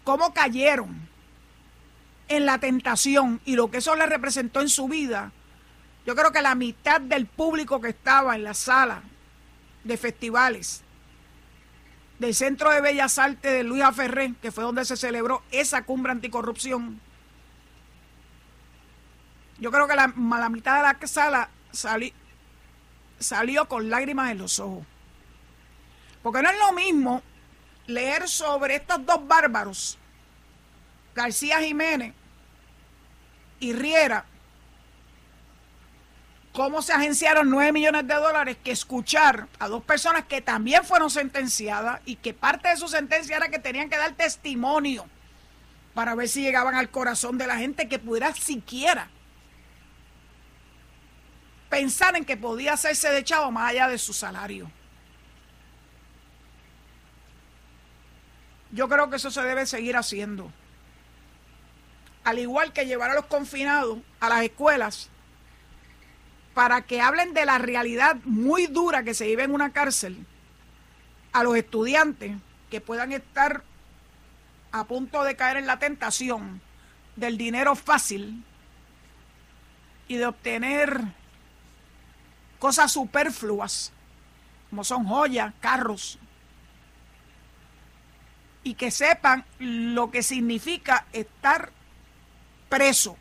cómo 0.04 0.32
cayeron 0.32 0.96
en 2.28 2.46
la 2.46 2.60
tentación 2.60 3.42
y 3.46 3.56
lo 3.56 3.72
que 3.72 3.80
eso 3.80 3.96
le 3.96 4.06
representó 4.06 4.62
en 4.62 4.70
su 4.70 4.88
vida, 4.88 5.32
yo 6.06 6.16
creo 6.16 6.32
que 6.32 6.44
la 6.44 6.54
mitad 6.54 7.02
del 7.02 7.26
público 7.26 7.82
que 7.82 7.90
estaba 7.90 8.36
en 8.36 8.44
la 8.44 8.54
sala 8.54 9.02
de 9.84 9.98
festivales 9.98 10.84
del 12.20 12.36
Centro 12.36 12.70
de 12.70 12.82
Bellas 12.82 13.18
Artes 13.18 13.54
de 13.54 13.64
Luis 13.64 13.84
Ferré, 13.96 14.36
que 14.40 14.52
fue 14.52 14.64
donde 14.64 14.86
se 14.86 14.98
celebró 14.98 15.42
esa 15.50 15.82
cumbre 15.82 16.12
anticorrupción, 16.12 17.02
yo 19.60 19.72
creo 19.72 19.88
que 19.88 19.96
la, 19.96 20.14
la 20.16 20.50
mitad 20.50 20.76
de 20.76 20.84
la 20.84 21.50
sala 21.72 22.12
salió 23.20 23.68
con 23.68 23.90
lágrimas 23.90 24.32
en 24.32 24.38
los 24.40 24.60
ojos. 24.60 24.86
Porque 26.24 26.42
no 26.42 26.50
es 26.50 26.58
lo 26.60 26.74
mismo 26.74 27.22
leer 27.88 28.28
sobre 28.28 28.76
estos 28.76 29.06
dos 29.06 29.26
bárbaros 29.28 29.98
García 31.18 31.60
Jiménez 31.62 32.14
y 33.60 33.74
Riera, 33.74 34.26
cómo 36.54 36.84
se 36.84 36.94
agenciaron 36.94 37.50
9 37.50 37.72
millones 37.72 38.08
de 38.08 38.14
dólares 38.14 38.58
que 38.64 38.72
escuchar 38.72 39.48
a 39.58 39.68
dos 39.68 39.84
personas 39.84 40.26
que 40.26 40.42
también 40.42 40.84
fueron 40.84 41.10
sentenciadas 41.10 42.02
y 42.06 42.18
que 42.18 42.36
parte 42.36 42.70
de 42.70 42.78
su 42.78 42.88
sentencia 42.88 43.36
era 43.36 43.50
que 43.50 43.58
tenían 43.58 43.90
que 43.90 43.98
dar 43.98 44.14
testimonio 44.14 45.08
para 45.96 46.14
ver 46.14 46.30
si 46.30 46.42
llegaban 46.42 46.76
al 46.76 46.92
corazón 46.92 47.40
de 47.40 47.48
la 47.48 47.58
gente 47.58 47.88
que 47.88 47.98
pudiera 47.98 48.32
siquiera 48.36 49.10
pensar 51.70 52.16
en 52.16 52.26
que 52.26 52.38
podía 52.38 52.74
hacerse 52.74 53.10
de 53.10 53.24
chavo 53.24 53.52
más 53.52 53.72
allá 53.72 53.88
de 53.88 53.98
su 53.98 54.14
salario. 54.14 54.72
Yo 58.72 58.88
creo 58.90 59.10
que 59.10 59.16
eso 59.16 59.32
se 59.32 59.42
debe 59.42 59.66
seguir 59.66 59.96
haciendo 59.96 60.52
al 62.28 62.40
igual 62.40 62.74
que 62.74 62.86
llevar 62.86 63.12
a 63.12 63.14
los 63.14 63.28
confinados 63.28 64.00
a 64.20 64.28
las 64.28 64.44
escuelas 64.44 65.10
para 66.54 66.82
que 66.82 67.00
hablen 67.00 67.34
de 67.34 67.46
la 67.46 67.58
realidad 67.58 68.18
muy 68.26 68.68
dura 68.68 69.04
que 69.04 69.14
se 69.14 69.28
vive 69.28 69.44
en 69.44 69.54
una 69.54 69.72
cárcel 69.72 70.26
a 71.32 71.44
los 71.44 71.56
estudiantes 71.56 72.36
que 72.70 72.82
puedan 72.82 73.14
estar 73.14 73.64
a 74.74 74.84
punto 74.84 75.24
de 75.24 75.38
caer 75.38 75.56
en 75.56 75.68
la 75.68 75.80
tentación 75.80 76.60
del 77.16 77.38
dinero 77.38 77.76
fácil 77.76 78.44
y 80.10 80.18
de 80.18 80.26
obtener 80.26 81.00
cosas 82.60 82.92
superfluas, 82.92 83.92
como 84.70 84.84
son 84.84 85.06
joyas, 85.06 85.54
carros, 85.60 86.20
y 88.64 88.74
que 88.74 88.92
sepan 88.92 89.46
lo 89.60 90.12
que 90.12 90.24
significa 90.24 91.06
estar 91.14 91.72
preso. 92.68 93.18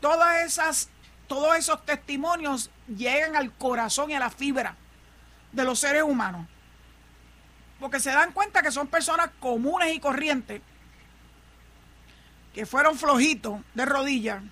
Todas 0.00 0.44
esas, 0.44 0.88
todos 1.26 1.56
esos 1.56 1.84
testimonios 1.84 2.70
llegan 2.88 3.36
al 3.36 3.52
corazón 3.52 4.10
y 4.10 4.14
a 4.14 4.18
la 4.18 4.30
fibra 4.30 4.76
de 5.52 5.64
los 5.64 5.78
seres 5.78 6.02
humanos. 6.02 6.46
Porque 7.78 8.00
se 8.00 8.10
dan 8.10 8.32
cuenta 8.32 8.62
que 8.62 8.72
son 8.72 8.88
personas 8.88 9.30
comunes 9.38 9.94
y 9.94 10.00
corrientes 10.00 10.60
que 12.54 12.66
fueron 12.66 12.98
flojitos 12.98 13.60
de 13.74 13.84
rodillas, 13.84 14.42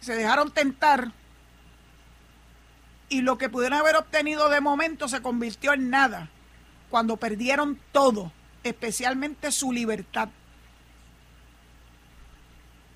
se 0.00 0.14
dejaron 0.14 0.50
tentar 0.50 1.12
y 3.08 3.22
lo 3.22 3.38
que 3.38 3.48
pudieron 3.48 3.78
haber 3.78 3.96
obtenido 3.96 4.48
de 4.48 4.60
momento 4.60 5.08
se 5.08 5.22
convirtió 5.22 5.72
en 5.72 5.90
nada 5.90 6.28
cuando 6.90 7.16
perdieron 7.16 7.80
todo, 7.92 8.32
especialmente 8.62 9.50
su 9.52 9.72
libertad. 9.72 10.28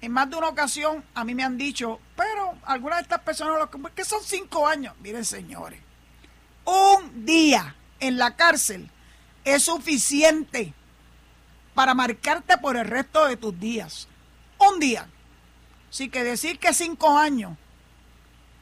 En 0.00 0.12
más 0.12 0.28
de 0.28 0.36
una 0.36 0.48
ocasión 0.48 1.04
a 1.14 1.24
mí 1.24 1.34
me 1.34 1.44
han 1.44 1.56
dicho, 1.56 2.00
pero 2.16 2.58
algunas 2.64 2.98
de 2.98 3.02
estas 3.02 3.20
personas, 3.20 3.58
lo 3.58 3.94
que 3.94 4.04
son 4.04 4.20
cinco 4.22 4.66
años, 4.66 4.94
miren 5.00 5.24
señores, 5.24 5.80
un 6.64 7.24
día 7.24 7.76
en 8.00 8.18
la 8.18 8.36
cárcel 8.36 8.90
es 9.44 9.64
suficiente 9.64 10.74
para 11.74 11.94
marcarte 11.94 12.58
por 12.58 12.76
el 12.76 12.86
resto 12.86 13.26
de 13.26 13.36
tus 13.36 13.58
días. 13.58 14.08
Un 14.58 14.78
día. 14.78 15.08
Así 15.92 16.09
que 16.09 16.24
decir 16.24 16.59
que 16.59 16.74
cinco 16.74 17.16
años 17.16 17.57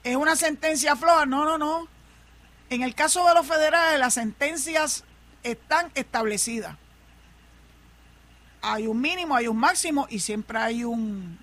es 0.05 0.17
una 0.17 0.37
sentencia 0.37 0.97
floja, 0.97 1.25
no, 1.25 1.47
no, 1.47 1.57
no. 1.57 1.89
En 2.69 2.83
el 2.83 2.95
caso 2.95 3.27
de 3.27 3.35
los 3.35 3.47
federales, 3.47 3.99
las 3.99 4.15
sentencias 4.15 5.05
están 5.43 5.91
establecidas 5.95 6.77
hay 8.63 8.87
un 8.87 9.01
mínimo, 9.01 9.35
hay 9.35 9.49
un 9.49 9.57
máximo 9.57 10.07
y 10.11 10.21
siempre 10.21 10.59
hay 10.59 10.85
un, 10.85 11.39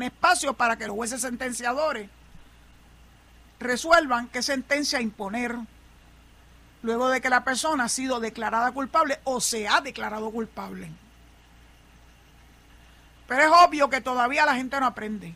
espacio 0.00 0.54
para 0.54 0.76
que 0.76 0.88
los 0.88 0.96
jueces 0.96 1.20
sentenciadores 1.20 2.10
resuelvan 3.60 4.26
qué 4.26 4.42
sentencia 4.42 5.00
imponer 5.00 5.56
luego 6.82 7.08
de 7.08 7.20
que 7.20 7.30
la 7.30 7.44
persona 7.44 7.84
ha 7.84 7.88
sido 7.88 8.18
declarada 8.18 8.72
culpable 8.72 9.20
o 9.22 9.40
se 9.40 9.68
ha 9.68 9.80
declarado 9.80 10.32
culpable. 10.32 10.90
Pero 13.26 13.42
es 13.42 13.50
obvio 13.66 13.88
que 13.88 14.00
todavía 14.00 14.46
la 14.46 14.54
gente 14.54 14.78
no 14.80 14.86
aprende. 14.86 15.34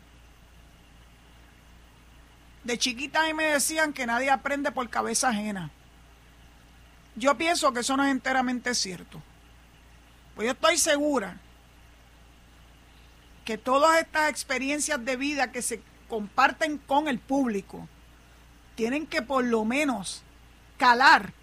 De 2.63 2.77
chiquita 2.77 3.21
a 3.21 3.25
mí 3.25 3.33
me 3.33 3.45
decían 3.45 3.93
que 3.93 4.05
nadie 4.05 4.29
aprende 4.29 4.71
por 4.71 4.89
cabeza 4.89 5.29
ajena. 5.29 5.71
Yo 7.15 7.37
pienso 7.37 7.73
que 7.73 7.79
eso 7.79 7.97
no 7.97 8.03
es 8.03 8.11
enteramente 8.11 8.75
cierto. 8.75 9.21
Pues 10.35 10.45
yo 10.45 10.51
estoy 10.51 10.77
segura 10.77 11.37
que 13.43 13.57
todas 13.57 13.99
estas 13.99 14.29
experiencias 14.29 15.03
de 15.03 15.15
vida 15.17 15.51
que 15.51 15.61
se 15.61 15.81
comparten 16.07 16.77
con 16.77 17.07
el 17.07 17.19
público 17.19 17.87
tienen 18.75 19.07
que 19.07 19.21
por 19.21 19.43
lo 19.43 19.65
menos 19.65 20.23
calar 20.77 21.33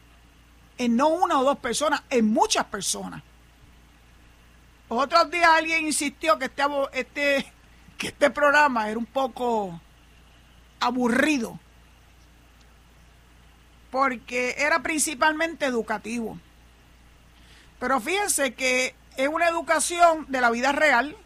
en 0.78 0.96
no 0.96 1.08
una 1.08 1.40
o 1.40 1.44
dos 1.44 1.58
personas, 1.58 2.02
en 2.10 2.32
muchas 2.32 2.64
personas. 2.66 3.22
Otros 4.88 5.30
días 5.30 5.48
alguien 5.48 5.86
insistió 5.86 6.38
que 6.38 6.44
este, 6.46 6.62
este, 6.92 7.52
que 7.98 8.08
este 8.08 8.30
programa 8.30 8.88
era 8.88 8.98
un 8.98 9.06
poco 9.06 9.80
aburrido 10.80 11.58
porque 13.90 14.54
era 14.58 14.82
principalmente 14.82 15.64
educativo. 15.64 16.38
Pero 17.80 18.00
fíjense 18.00 18.54
que 18.54 18.94
es 19.16 19.28
una 19.28 19.48
educación 19.48 20.26
de 20.28 20.40
la 20.40 20.50
vida 20.50 20.72
real. 20.72 21.16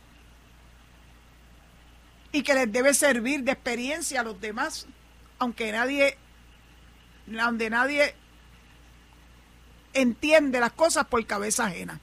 y 2.33 2.45
que 2.45 2.55
les 2.55 2.71
debe 2.71 2.95
servir 2.95 3.43
de 3.43 3.51
experiencia 3.51 4.21
a 4.21 4.23
los 4.23 4.41
demás, 4.41 4.87
aunque 5.41 5.73
nadie, 5.73 6.17
donde 7.27 7.69
nadie 7.71 8.15
entiende 9.95 10.61
las 10.61 10.71
cosas 10.71 11.07
por 11.07 11.27
cabeza 11.27 11.67
ajena. 11.67 11.99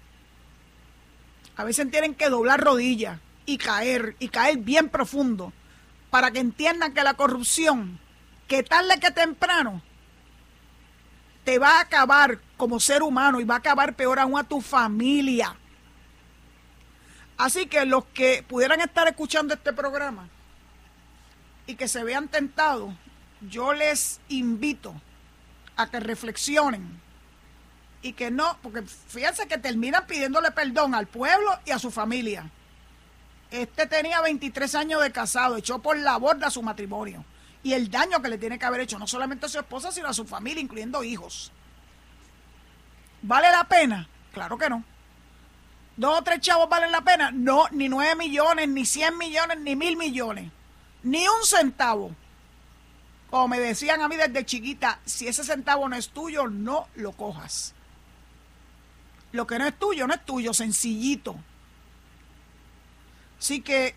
A 1.57 1.63
veces 1.63 1.89
tienen 1.89 2.13
que 2.13 2.29
doblar 2.29 2.61
rodillas 2.61 3.19
y 3.47 3.57
caer, 3.57 4.15
y 4.19 4.29
caer 4.29 4.59
bien 4.59 4.89
profundo, 4.89 5.51
para 6.11 6.31
que 6.31 6.39
entiendan 6.39 6.93
que 6.93 7.03
la 7.03 7.15
corrupción, 7.15 7.99
que 8.47 8.61
tarde 8.61 8.99
que 8.99 9.11
temprano, 9.11 9.81
te 11.43 11.57
va 11.57 11.77
a 11.77 11.81
acabar 11.81 12.39
como 12.57 12.79
ser 12.79 13.01
humano 13.01 13.39
y 13.39 13.43
va 13.43 13.55
a 13.55 13.59
acabar 13.59 13.95
peor 13.95 14.19
aún 14.19 14.37
a 14.37 14.43
tu 14.43 14.61
familia. 14.61 15.55
Así 17.37 17.65
que 17.65 17.85
los 17.85 18.05
que 18.05 18.43
pudieran 18.47 18.81
estar 18.81 19.07
escuchando 19.07 19.53
este 19.53 19.73
programa 19.73 20.29
y 21.65 21.75
que 21.75 21.87
se 21.87 22.03
vean 22.03 22.27
tentados, 22.27 22.93
yo 23.41 23.73
les 23.73 24.19
invito 24.29 24.93
a 25.75 25.89
que 25.89 25.99
reflexionen 25.99 27.01
y 28.01 28.13
que 28.13 28.31
no, 28.31 28.57
porque 28.61 28.83
fíjense 28.83 29.47
que 29.47 29.57
terminan 29.57 30.05
pidiéndole 30.05 30.51
perdón 30.51 30.95
al 30.95 31.07
pueblo 31.07 31.51
y 31.65 31.71
a 31.71 31.79
su 31.79 31.91
familia. 31.91 32.49
Este 33.51 33.87
tenía 33.87 34.21
23 34.21 34.75
años 34.75 35.01
de 35.01 35.11
casado, 35.11 35.57
echó 35.57 35.79
por 35.79 35.97
la 35.97 36.17
borda 36.17 36.51
su 36.51 36.61
matrimonio 36.61 37.23
y 37.63 37.73
el 37.73 37.89
daño 37.89 38.21
que 38.21 38.29
le 38.29 38.37
tiene 38.37 38.59
que 38.59 38.65
haber 38.65 38.81
hecho 38.81 38.99
no 38.99 39.07
solamente 39.07 39.45
a 39.45 39.49
su 39.49 39.59
esposa, 39.59 39.91
sino 39.91 40.07
a 40.07 40.13
su 40.13 40.25
familia, 40.25 40.61
incluyendo 40.61 41.03
hijos. 41.03 41.51
¿Vale 43.21 43.51
la 43.51 43.63
pena? 43.65 44.07
Claro 44.31 44.57
que 44.57 44.69
no. 44.69 44.83
¿Dos 45.95 46.19
o 46.19 46.23
tres 46.23 46.39
chavos 46.41 46.69
valen 46.69 46.91
la 46.91 47.01
pena? 47.01 47.31
No, 47.31 47.67
ni 47.71 47.89
nueve 47.89 48.15
millones, 48.15 48.69
ni 48.69 48.85
cien 48.85 49.17
millones, 49.17 49.59
ni 49.59 49.75
mil 49.75 49.97
millones. 49.97 50.51
Ni 51.03 51.27
un 51.27 51.43
centavo. 51.43 52.11
Como 53.29 53.47
me 53.47 53.59
decían 53.59 54.01
a 54.01 54.07
mí 54.07 54.15
desde 54.15 54.45
chiquita, 54.45 54.99
si 55.05 55.27
ese 55.27 55.43
centavo 55.43 55.89
no 55.89 55.95
es 55.95 56.09
tuyo, 56.09 56.47
no 56.47 56.87
lo 56.95 57.13
cojas. 57.13 57.73
Lo 59.31 59.45
que 59.45 59.59
no 59.59 59.67
es 59.67 59.77
tuyo, 59.77 60.07
no 60.07 60.13
es 60.13 60.25
tuyo, 60.25 60.53
sencillito. 60.53 61.35
Así 63.39 63.61
que 63.61 63.95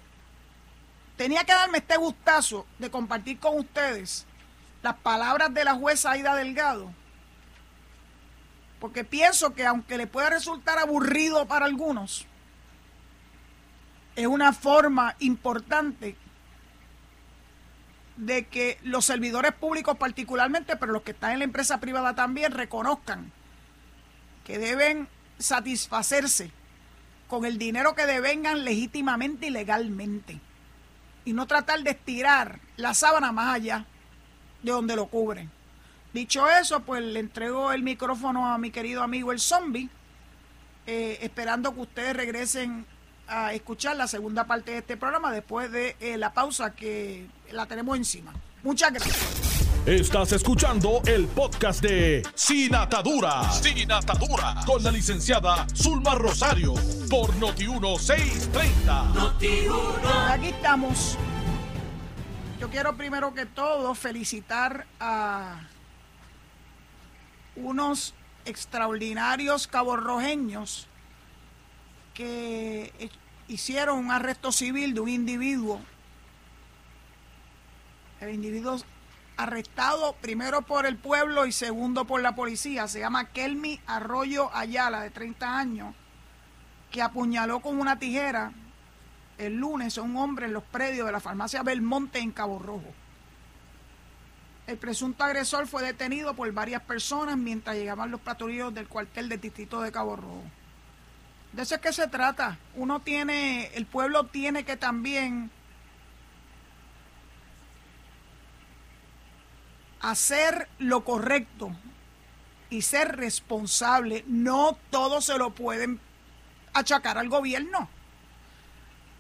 tenía 1.17 1.45
que 1.45 1.53
darme 1.53 1.79
este 1.79 1.97
gustazo 1.97 2.67
de 2.79 2.91
compartir 2.91 3.39
con 3.39 3.59
ustedes 3.59 4.27
las 4.83 4.97
palabras 4.97 5.53
de 5.55 5.65
la 5.65 5.75
jueza 5.75 6.11
Aida 6.11 6.35
Delgado 6.35 6.93
porque 8.81 9.05
pienso 9.05 9.53
que 9.53 9.67
aunque 9.67 9.99
le 9.99 10.07
pueda 10.07 10.31
resultar 10.31 10.79
aburrido 10.79 11.47
para 11.47 11.67
algunos, 11.67 12.27
es 14.17 14.27
una 14.27 14.53
forma 14.53 15.15
importante 15.21 16.17
de 18.17 18.47
que 18.47 18.79
los 18.83 19.05
servidores 19.05 19.53
públicos 19.53 19.97
particularmente, 19.99 20.77
pero 20.77 20.93
los 20.93 21.03
que 21.03 21.13
están 21.13 21.33
en 21.33 21.39
la 21.41 21.45
empresa 21.45 21.79
privada 21.79 22.15
también, 22.15 22.53
reconozcan 22.53 23.31
que 24.45 24.59
deben 24.59 25.09
satisfacerse 25.41 26.53
con 27.29 27.45
el 27.45 27.59
dinero 27.59 27.95
que 27.95 28.07
devengan 28.07 28.65
legítimamente 28.65 29.47
y 29.47 29.51
legalmente. 29.51 30.41
Y 31.25 31.33
no 31.33 31.47
tratar 31.47 31.83
de 31.83 31.91
estirar 31.91 32.61
la 32.77 32.95
sábana 32.95 33.33
más 33.33 33.55
allá 33.55 33.87
de 34.63 34.73
donde 34.73 34.97
lo 34.97 35.07
cubren. 35.07 35.51
Dicho 36.13 36.49
eso, 36.49 36.81
pues 36.81 37.03
le 37.03 37.21
entrego 37.21 37.73
el 37.73 37.83
micrófono 37.83 38.53
a 38.53 38.59
mi 38.59 38.71
querido 38.71 39.03
amigo 39.03 39.33
el 39.33 39.39
zombie, 39.39 39.89
eh, 40.87 41.19
esperando 41.23 41.73
que 41.75 41.81
ustedes 41.81 42.17
regresen 42.17 42.85
a 43.29 43.53
escuchar 43.53 43.97
la 43.97 44.09
segunda 44.09 44.45
parte 44.45 44.73
de 44.73 44.79
este 44.79 44.97
programa 44.97 45.33
después 45.33 45.71
de 45.71 45.97
eh, 46.01 46.17
la 46.17 46.33
pausa 46.33 46.75
que 46.75 47.29
la 47.53 47.67
tenemos 47.67 47.97
encima. 47.97 48.33
Muchas 48.65 48.93
gracias. 48.93 49.50
Estás 49.87 50.33
escuchando 50.33 51.01
el 51.07 51.27
podcast 51.27 51.83
de 51.83 52.23
Sin 52.35 52.75
Atadura. 52.75 53.51
Sin 53.51 53.91
Atadura. 53.91 54.57
Con 54.67 54.85
la 54.85 54.91
licenciada 54.91 55.67
Zulma 55.75 56.15
Rosario. 56.17 56.75
Por 57.09 57.33
Noti1630. 57.37 60.29
Aquí 60.29 60.49
estamos. 60.49 61.17
Yo 62.61 62.69
quiero 62.69 62.95
primero 62.95 63.33
que 63.33 63.47
todo 63.47 63.95
felicitar 63.95 64.87
a 65.01 65.63
unos 67.57 68.13
extraordinarios 68.45 69.67
caborrojeños 69.67 70.89
que 72.13 72.93
hicieron 73.49 73.99
un 73.99 74.11
arresto 74.11 74.53
civil 74.53 74.93
de 74.93 75.01
un 75.01 75.09
individuo. 75.09 75.81
El 78.21 78.35
individuo 78.35 78.79
arrestado 79.43 80.15
primero 80.21 80.63
por 80.63 80.87
el 80.87 80.97
pueblo 80.97 81.47
y 81.47 81.53
segundo 81.53 82.05
por 82.05 82.21
la 82.21 82.35
policía. 82.35 82.89
Se 82.89 83.01
llama 83.01 83.27
Kelmi 83.27 83.81
Arroyo 83.87 84.55
Ayala, 84.55 85.01
de 85.03 85.11
30 85.11 85.59
años, 85.59 85.95
que 86.91 87.03
apuñaló 87.03 87.61
con 87.61 87.81
una 87.81 87.99
tijera 87.99 88.53
el 89.39 89.57
lunes 89.57 89.97
a 89.97 90.03
un 90.03 90.17
hombre 90.17 90.47
en 90.47 90.53
los 90.53 90.65
predios 90.65 91.07
de 91.07 91.13
la 91.13 91.21
farmacia 91.21 91.63
Belmonte 91.63 92.19
en 92.19 92.33
Cabo 92.33 92.59
Rojo. 92.59 92.93
El 94.67 94.77
presunto 94.77 95.25
agresor 95.25 95.67
fue 95.67 95.83
detenido 95.83 96.35
por 96.35 96.53
varias 96.53 96.83
personas 96.83 97.39
mientras 97.39 97.77
llegaban 97.77 98.11
los 98.11 98.21
patrulleros 98.21 98.75
del 98.75 98.89
cuartel 98.89 99.29
del 99.29 99.41
distrito 99.41 99.81
de 99.81 99.91
Cabo 99.91 100.17
Rojo. 100.17 100.45
De 101.53 101.63
eso 101.63 101.75
es 101.75 101.81
que 101.81 101.93
se 101.93 102.07
trata. 102.09 102.59
Uno 102.77 103.01
tiene, 103.01 103.75
el 103.75 103.87
pueblo 103.87 104.27
tiene 104.27 104.65
que 104.65 104.77
también 104.77 105.51
hacer 110.01 110.69
lo 110.79 111.05
correcto 111.05 111.71
y 112.71 112.83
ser 112.83 113.17
responsable. 113.17 114.25
No 114.27 114.77
todo 114.91 115.21
se 115.21 115.39
lo 115.39 115.51
pueden 115.55 116.01
achacar 116.73 117.19
al 117.19 117.29
gobierno. 117.29 117.89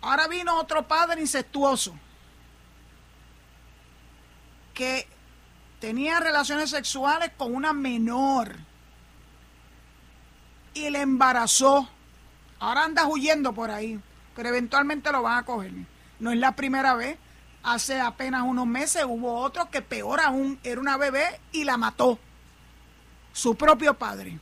Ahora 0.03 0.29
vino 0.29 0.59
otro 0.59 0.88
padre 0.88 1.21
incestuoso 1.21 1.95
que 4.73 5.07
tenía 5.79 6.21
relaciones 6.21 6.71
sexuales 6.71 7.33
con 7.37 7.55
una 7.55 7.73
menor 7.73 8.57
y 10.73 10.88
le 10.88 11.03
embarazó. 11.03 11.88
Ahora 12.59 12.85
anda 12.85 13.07
huyendo 13.07 13.53
por 13.53 13.71
ahí, 13.71 14.01
pero 14.35 14.49
eventualmente 14.49 15.12
lo 15.12 15.23
van 15.23 15.38
a 15.38 15.43
coger. 15.45 15.73
No 16.19 16.31
es 16.31 16.38
la 16.38 16.57
primera 16.57 16.95
vez. 16.95 17.19
Hace 17.62 18.01
apenas 18.01 18.42
unos 18.42 18.66
meses 18.66 19.05
hubo 19.07 19.35
otro 19.35 19.70
que 19.70 19.83
peor 19.83 20.20
aún 20.20 20.59
era 20.62 20.81
una 20.81 20.96
bebé 20.96 21.40
y 21.53 21.64
la 21.64 21.77
mató. 21.77 22.18
Su 23.33 23.55
propio 23.55 23.94
padre. 23.94 24.38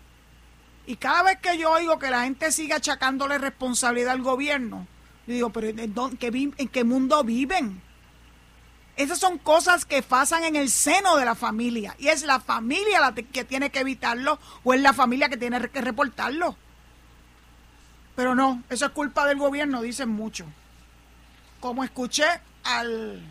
Y 0.86 0.96
cada 0.96 1.22
vez 1.22 1.38
que 1.40 1.58
yo 1.58 1.70
oigo 1.72 1.98
que 1.98 2.10
la 2.10 2.22
gente 2.22 2.50
sigue 2.52 2.74
achacándole 2.74 3.36
responsabilidad 3.38 4.12
al 4.12 4.22
gobierno, 4.22 4.86
digo, 5.26 5.50
pero 5.50 5.68
¿en 5.68 6.68
qué 6.68 6.84
mundo 6.84 7.22
viven? 7.24 7.82
Esas 8.96 9.18
son 9.18 9.38
cosas 9.38 9.84
que 9.84 10.02
pasan 10.02 10.44
en 10.44 10.56
el 10.56 10.70
seno 10.70 11.16
de 11.16 11.24
la 11.24 11.34
familia. 11.34 11.94
Y 11.98 12.08
es 12.08 12.24
la 12.24 12.40
familia 12.40 13.00
la 13.00 13.14
que 13.14 13.44
tiene 13.44 13.70
que 13.70 13.80
evitarlo 13.80 14.38
o 14.64 14.74
es 14.74 14.80
la 14.80 14.92
familia 14.92 15.28
que 15.28 15.36
tiene 15.36 15.68
que 15.68 15.80
reportarlo. 15.80 16.56
Pero 18.16 18.34
no, 18.34 18.62
eso 18.70 18.86
es 18.86 18.92
culpa 18.92 19.26
del 19.26 19.38
gobierno, 19.38 19.82
dicen 19.82 20.08
mucho. 20.08 20.46
Como 21.60 21.84
escuché 21.84 22.24
al 22.64 23.22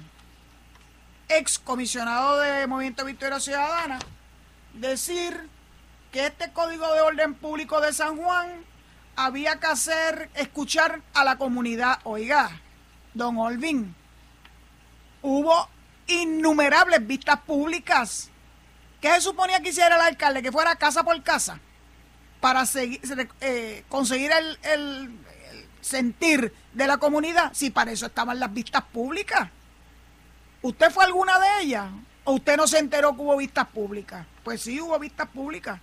ex 1.29 1.59
comisionado 1.59 2.39
de 2.39 2.67
Movimiento 2.67 3.05
Victoria 3.05 3.39
Ciudadana 3.39 3.99
decir 4.73 5.49
que 6.11 6.27
este 6.27 6.51
Código 6.51 6.91
de 6.93 7.01
Orden 7.01 7.33
Público 7.35 7.81
de 7.81 7.93
San 7.93 8.17
Juan 8.17 8.63
había 9.15 9.59
que 9.59 9.67
hacer, 9.67 10.29
escuchar 10.35 11.01
a 11.13 11.23
la 11.23 11.37
comunidad. 11.37 11.99
Oiga, 12.03 12.61
don 13.13 13.37
Olvin, 13.37 13.95
hubo 15.21 15.69
innumerables 16.07 17.05
vistas 17.05 17.39
públicas. 17.41 18.29
¿Qué 19.01 19.09
se 19.09 19.21
suponía 19.21 19.59
que 19.61 19.69
hiciera 19.69 19.95
el 19.95 20.01
alcalde? 20.01 20.41
Que 20.41 20.51
fuera 20.51 20.75
casa 20.75 21.03
por 21.03 21.21
casa 21.23 21.59
para 22.39 22.63
eh, 23.41 23.83
conseguir 23.89 24.31
el, 24.63 25.19
sentir 25.81 26.53
de 26.73 26.87
la 26.87 26.97
comunidad. 26.97 27.51
Si 27.53 27.69
para 27.69 27.91
eso 27.91 28.05
estaban 28.05 28.39
las 28.39 28.53
vistas 28.53 28.83
públicas. 28.83 29.49
¿Usted 30.61 30.91
fue 30.91 31.05
alguna 31.05 31.39
de 31.39 31.63
ellas? 31.63 31.89
¿O 32.23 32.33
usted 32.33 32.57
no 32.57 32.67
se 32.67 32.79
enteró 32.79 33.15
que 33.15 33.21
hubo 33.21 33.37
vistas 33.37 33.67
públicas? 33.67 34.25
Pues 34.43 34.61
sí, 34.61 34.81
hubo 34.81 34.97
vistas 34.99 35.27
públicas. 35.29 35.79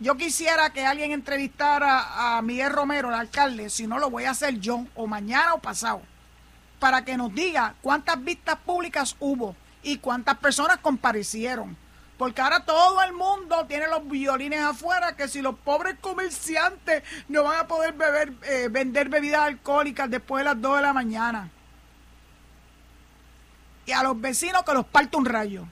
Yo 0.00 0.16
quisiera 0.16 0.70
que 0.70 0.84
alguien 0.84 1.12
entrevistara 1.12 2.36
a 2.36 2.42
Miguel 2.42 2.72
Romero, 2.72 3.08
el 3.08 3.14
alcalde, 3.14 3.70
si 3.70 3.86
no 3.86 3.98
lo 3.98 4.10
voy 4.10 4.24
a 4.24 4.30
hacer 4.30 4.58
yo, 4.58 4.86
o 4.94 5.06
mañana 5.06 5.54
o 5.54 5.58
pasado 5.58 6.02
para 6.84 7.02
que 7.02 7.16
nos 7.16 7.34
diga 7.34 7.74
cuántas 7.80 8.22
vistas 8.22 8.56
públicas 8.56 9.16
hubo 9.18 9.56
y 9.82 9.96
cuántas 9.96 10.36
personas 10.36 10.76
comparecieron. 10.82 11.78
Porque 12.18 12.40
ahora 12.40 12.64
todo 12.64 13.02
el 13.02 13.12
mundo 13.12 13.66
tiene 13.66 13.88
los 13.88 14.06
violines 14.08 14.60
afuera, 14.60 15.16
que 15.16 15.26
si 15.26 15.42
los 15.42 15.56
pobres 15.56 15.96
comerciantes 16.00 17.02
no 17.28 17.42
van 17.42 17.60
a 17.60 17.66
poder 17.66 17.94
beber, 17.94 18.32
eh, 18.42 18.68
vender 18.70 19.08
bebidas 19.08 19.42
alcohólicas 19.42 20.08
después 20.08 20.40
de 20.40 20.44
las 20.44 20.60
2 20.60 20.76
de 20.76 20.82
la 20.82 20.92
mañana. 20.92 21.50
Y 23.86 23.92
a 23.92 24.02
los 24.02 24.20
vecinos 24.20 24.62
que 24.62 24.74
los 24.74 24.86
parta 24.86 25.18
un 25.18 25.24
rayo. 25.24 25.66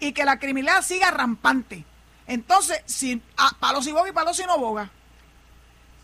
Y 0.00 0.12
que 0.12 0.24
la 0.24 0.38
criminalidad 0.38 0.82
siga 0.82 1.10
rampante. 1.10 1.84
Entonces, 2.26 2.82
si, 2.84 3.22
ah, 3.36 3.52
a 3.54 3.58
Palos 3.58 3.86
y 3.86 3.92
boga 3.92 4.08
y 4.10 4.12
Palos 4.12 4.38
y 4.38 4.44
no 4.44 4.58
boga. 4.58 4.90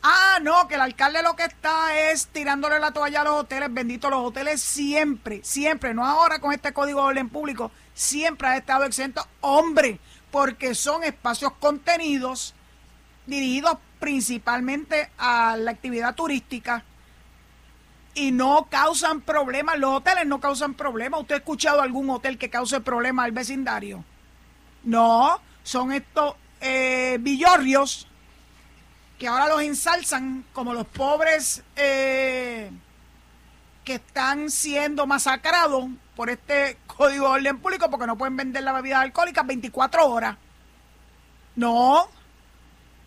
Ah, 0.03 0.39
no, 0.43 0.67
que 0.67 0.75
el 0.75 0.81
alcalde 0.81 1.23
lo 1.23 1.37
que 1.37 1.45
está 1.45 2.11
es 2.11 2.27
tirándole 2.27 2.81
la 2.81 2.91
toalla 2.91 3.21
a 3.21 3.25
los 3.25 3.35
hoteles, 3.35 3.73
bendito 3.73 4.11
los 4.11 4.27
hoteles 4.27 4.61
siempre, 4.61 5.41
siempre, 5.45 5.95
no 5.95 6.05
ahora 6.05 6.41
con 6.41 6.53
este 6.53 6.73
código 6.73 7.03
de 7.03 7.07
orden 7.07 7.29
público, 7.29 7.71
siempre 7.95 8.49
ha 8.49 8.57
estado 8.57 8.85
exento, 8.85 9.25
hombre, 9.41 10.01
porque 10.33 10.75
son 10.75 11.05
espacios 11.05 11.53
contenidos 11.61 12.55
dirigidos 13.27 13.79
principalmente 14.01 15.09
a 15.19 15.57
la 15.57 15.71
actividad 15.71 16.17
turística 16.17 16.83
y 18.15 18.33
no 18.33 18.67
causan 18.69 19.21
problemas. 19.21 19.79
Los 19.79 19.99
hoteles 19.99 20.27
no 20.27 20.41
causan 20.41 20.75
problemas. 20.75 21.21
¿Usted 21.21 21.37
ha 21.37 21.39
escuchado 21.39 21.81
algún 21.81 22.11
hotel 22.11 22.39
que 22.39 22.51
cause 22.51 22.81
problemas 22.81 23.27
al 23.27 23.33
vecindario? 23.33 24.05
No, 24.83 25.41
son 25.63 25.93
estos 25.93 26.35
eh, 26.61 27.19
villorrios 27.21 28.09
que 29.23 29.29
ahora 29.29 29.47
los 29.47 29.63
ensalzan 29.63 30.45
como 30.53 30.75
los 30.75 30.85
pobres 30.85 31.63
eh, 31.77 32.73
que 33.85 33.95
están 33.95 34.51
siendo 34.51 35.07
masacrados 35.07 35.85
por 36.17 36.29
este 36.29 36.77
código 36.89 37.29
de 37.29 37.35
orden 37.35 37.61
público 37.61 37.89
porque 37.89 38.09
no 38.09 38.19
pueden 38.19 38.37
vender 38.37 38.65
la 38.65 38.73
bebida 38.73 38.99
alcohólica 38.99 39.45
24 39.45 40.09
horas. 40.09 40.37
No, 41.55 42.09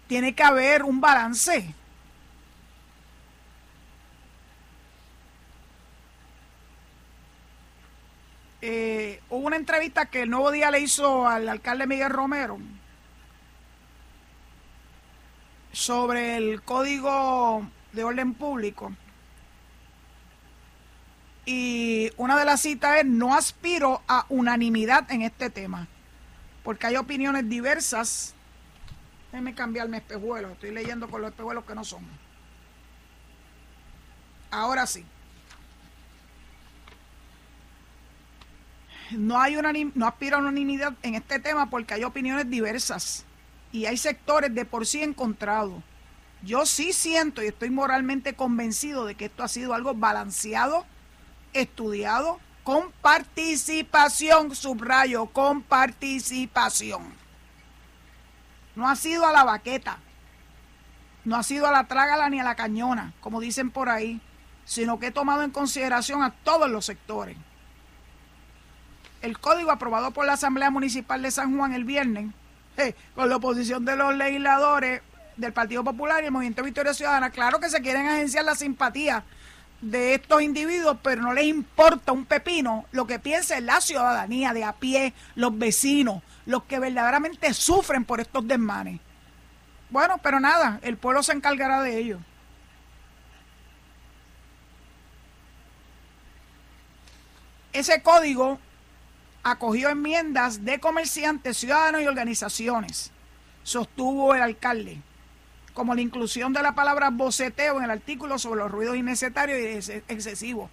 tiene 0.08 0.34
que 0.34 0.44
haber 0.44 0.84
un 0.84 1.02
balance. 1.02 1.76
Eh, 8.62 9.22
hubo 9.30 9.48
una 9.48 9.58
entrevista 9.58 10.06
que 10.06 10.22
el 10.22 10.30
Nuevo 10.30 10.50
Día 10.52 10.72
le 10.72 10.80
hizo 10.80 11.28
al 11.28 11.50
alcalde 11.50 11.88
Miguel 11.88 12.10
Romero 12.10 12.58
sobre 15.76 16.38
el 16.38 16.62
código 16.62 17.68
de 17.92 18.06
orden 18.06 18.34
público. 18.34 18.94
Y 21.46 22.12
una 22.16 22.40
de 22.40 22.46
las 22.46 22.62
citas 22.62 23.00
es, 23.00 23.06
no 23.06 23.36
aspiro 23.36 24.02
a 24.08 24.26
unanimidad 24.30 25.12
en 25.12 25.22
este 25.22 25.50
tema, 25.50 25.88
porque 26.64 26.88
hay 26.88 26.96
opiniones 26.96 27.50
diversas. 27.50 28.34
Déjenme 29.32 29.54
cambiarme 29.54 29.98
espejuelos, 29.98 30.54
estoy 30.54 30.72
leyendo 30.72 31.10
con 31.10 31.22
los 31.22 31.32
espejuelos 31.32 31.66
que 31.66 31.76
no 31.76 31.84
son. 31.84 32.06
Ahora 34.52 34.88
sí. 34.88 35.04
No, 39.12 39.40
hay 39.42 39.58
no 39.94 40.08
aspiro 40.08 40.38
a 40.38 40.40
unanimidad 40.40 40.94
en 41.04 41.16
este 41.16 41.38
tema 41.40 41.70
porque 41.70 41.96
hay 41.96 42.06
opiniones 42.06 42.50
diversas 42.50 43.26
y 43.76 43.88
hay 43.88 43.98
sectores 43.98 44.56
de 44.56 44.64
por 44.64 44.86
sí 44.86 45.04
encontrados. 45.04 45.84
Yo 46.42 46.66
sí 46.66 46.94
siento 46.94 47.44
y 47.44 47.48
estoy 47.48 47.70
moralmente 47.70 48.34
convencido 48.34 49.06
de 49.06 49.16
que 49.16 49.26
esto 49.26 49.44
ha 49.44 49.50
sido 49.50 49.74
algo 49.74 49.94
balanceado, 49.94 50.86
estudiado, 51.52 52.40
con 52.64 52.94
participación, 53.02 54.56
subrayo, 54.56 55.26
con 55.26 55.62
participación. 55.62 57.04
No 58.78 58.88
ha 58.88 58.96
sido 58.96 59.26
a 59.26 59.34
la 59.34 59.44
baqueta, 59.44 59.98
no 61.26 61.36
ha 61.36 61.44
sido 61.44 61.68
a 61.68 61.72
la 61.74 61.84
trágala 61.84 62.30
ni 62.30 62.40
a 62.40 62.46
la 62.46 62.56
cañona, 62.56 63.12
como 63.20 63.42
dicen 63.42 63.72
por 63.72 63.90
ahí, 63.90 64.22
sino 64.64 65.00
que 65.00 65.08
he 65.08 65.12
tomado 65.12 65.44
en 65.44 65.52
consideración 65.52 66.24
a 66.24 66.32
todos 66.32 66.70
los 66.70 66.86
sectores. 66.86 67.36
El 69.22 69.38
código 69.38 69.72
aprobado 69.72 70.12
por 70.12 70.26
la 70.26 70.34
Asamblea 70.34 70.72
Municipal 70.72 71.22
de 71.22 71.32
San 71.32 71.58
Juan 71.58 71.74
el 71.74 71.84
viernes 71.84 72.34
con 73.16 73.30
la 73.30 73.38
oposición 73.38 73.86
de 73.86 73.96
los 73.96 74.16
legisladores 74.16 75.02
del 75.38 75.54
Partido 75.54 75.84
Popular 75.84 76.24
y 76.24 76.28
el 76.28 76.32
Movimiento 76.32 76.64
Victoria 76.64 76.94
Ciudadana, 76.94 77.30
claro 77.30 77.60
que 77.60 77.70
se 77.70 77.82
quieren 77.82 78.08
agenciar 78.08 78.46
la 78.46 78.56
simpatía 78.56 79.24
de 79.82 80.16
estos 80.16 80.42
individuos, 80.42 80.98
pero 81.04 81.22
no 81.22 81.34
les 81.34 81.46
importa 81.46 82.12
un 82.12 82.26
pepino 82.26 82.86
lo 82.92 83.06
que 83.06 83.20
piense 83.20 83.60
la 83.62 83.82
ciudadanía 83.82 84.54
de 84.54 84.64
a 84.64 84.74
pie, 84.74 85.14
los 85.36 85.58
vecinos, 85.58 86.24
los 86.46 86.64
que 86.64 86.80
verdaderamente 86.80 87.54
sufren 87.54 88.06
por 88.06 88.20
estos 88.20 88.48
desmanes. 88.48 89.00
Bueno, 89.90 90.18
pero 90.22 90.40
nada, 90.40 90.80
el 90.82 90.98
pueblo 90.98 91.22
se 91.24 91.34
encargará 91.34 91.82
de 91.82 91.98
ello. 91.98 92.20
Ese 97.74 98.02
código 98.02 98.60
acogió 99.46 99.90
enmiendas 99.90 100.66
de 100.66 100.80
comerciantes, 100.80 101.58
ciudadanos 101.58 102.02
y 102.02 102.08
organizaciones, 102.08 103.12
sostuvo 103.62 104.34
el 104.34 104.42
alcalde, 104.42 105.00
como 105.76 105.94
la 105.94 106.02
inclusión 106.02 106.52
de 106.52 106.64
la 106.64 106.74
palabra 106.74 107.12
boceteo 107.12 107.78
en 107.78 107.84
el 107.84 107.92
artículo 107.92 108.40
sobre 108.40 108.62
los 108.62 108.72
ruidos 108.72 108.98
innecesarios 108.98 109.88
y 109.88 109.92
excesivos. 110.12 110.72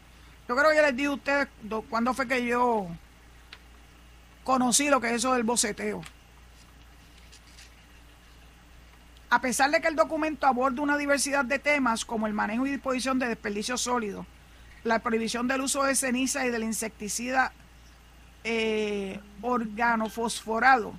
Yo 0.48 0.56
creo 0.56 0.70
que 0.70 0.76
ya 0.76 0.82
les 0.82 0.96
dije 0.96 1.08
a 1.08 1.12
ustedes 1.12 1.48
cuándo 1.90 2.14
fue 2.14 2.26
que 2.26 2.46
yo 2.46 2.88
conocí 4.42 4.88
lo 4.88 5.02
que 5.02 5.08
es 5.08 5.16
eso 5.16 5.34
del 5.34 5.42
boceteo. 5.42 6.00
A 9.28 9.40
pesar 9.42 9.70
de 9.70 9.82
que 9.82 9.88
el 9.88 9.96
documento 9.96 10.46
aborda 10.46 10.80
una 10.80 10.96
diversidad 10.96 11.44
de 11.44 11.58
temas 11.58 12.06
como 12.06 12.26
el 12.26 12.32
manejo 12.32 12.66
y 12.66 12.70
disposición 12.70 13.18
de 13.18 13.28
desperdicios 13.28 13.82
sólidos, 13.82 14.24
la 14.82 15.00
prohibición 15.00 15.46
del 15.46 15.60
uso 15.60 15.82
de 15.82 15.94
ceniza 15.94 16.46
y 16.46 16.50
del 16.50 16.62
insecticida 16.62 17.52
eh, 18.44 19.20
organofosforado 19.40 20.94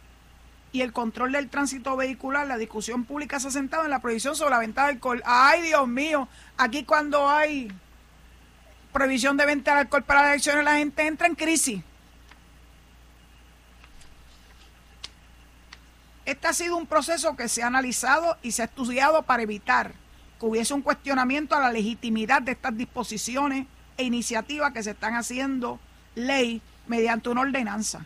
y 0.74 0.82
el 0.82 0.92
control 0.92 1.34
del 1.34 1.50
tránsito 1.50 1.96
vehicular, 1.96 2.48
la 2.48 2.58
discusión 2.58 3.06
pública 3.06 3.40
se 3.40 3.48
ha 3.48 3.52
sentado 3.52 3.84
en 3.84 3.92
la 3.92 4.00
prohibición 4.00 4.36
sobre 4.36 4.50
la 4.50 4.60
venta 4.60 4.84
de 4.84 4.94
alcohol. 4.94 5.22
Ay, 5.24 5.62
Dios 5.62 5.88
mío, 5.88 6.28
aquí 6.58 6.84
cuando 6.84 7.30
hay 7.30 7.72
prohibición 8.92 9.38
de 9.38 9.46
venta 9.46 9.76
de 9.76 9.82
alcohol 9.82 10.04
para 10.04 10.24
las 10.24 10.32
elecciones, 10.32 10.66
la 10.66 10.78
gente 10.78 11.06
entra 11.06 11.28
en 11.28 11.36
crisis. 11.36 11.84
Este 16.26 16.48
ha 16.48 16.54
sido 16.54 16.76
un 16.76 16.88
proceso 16.88 17.36
que 17.36 17.50
se 17.50 17.62
ha 17.62 17.68
analizado 17.68 18.38
y 18.42 18.54
se 18.54 18.64
ha 18.64 18.66
estudiado 18.66 19.24
para 19.24 19.44
evitar 19.44 19.94
que 20.40 20.46
hubiese 20.48 20.74
un 20.74 20.82
cuestionamiento 20.82 21.56
a 21.56 21.60
la 21.60 21.72
legitimidad 21.72 22.42
de 22.42 22.54
estas 22.54 22.76
disposiciones 22.76 23.68
e 23.98 24.06
iniciativas 24.06 24.74
que 24.74 24.82
se 24.82 24.92
están 24.92 25.14
haciendo 25.14 25.80
ley 26.16 26.64
mediante 26.88 27.30
una 27.30 27.42
ordenanza. 27.42 28.06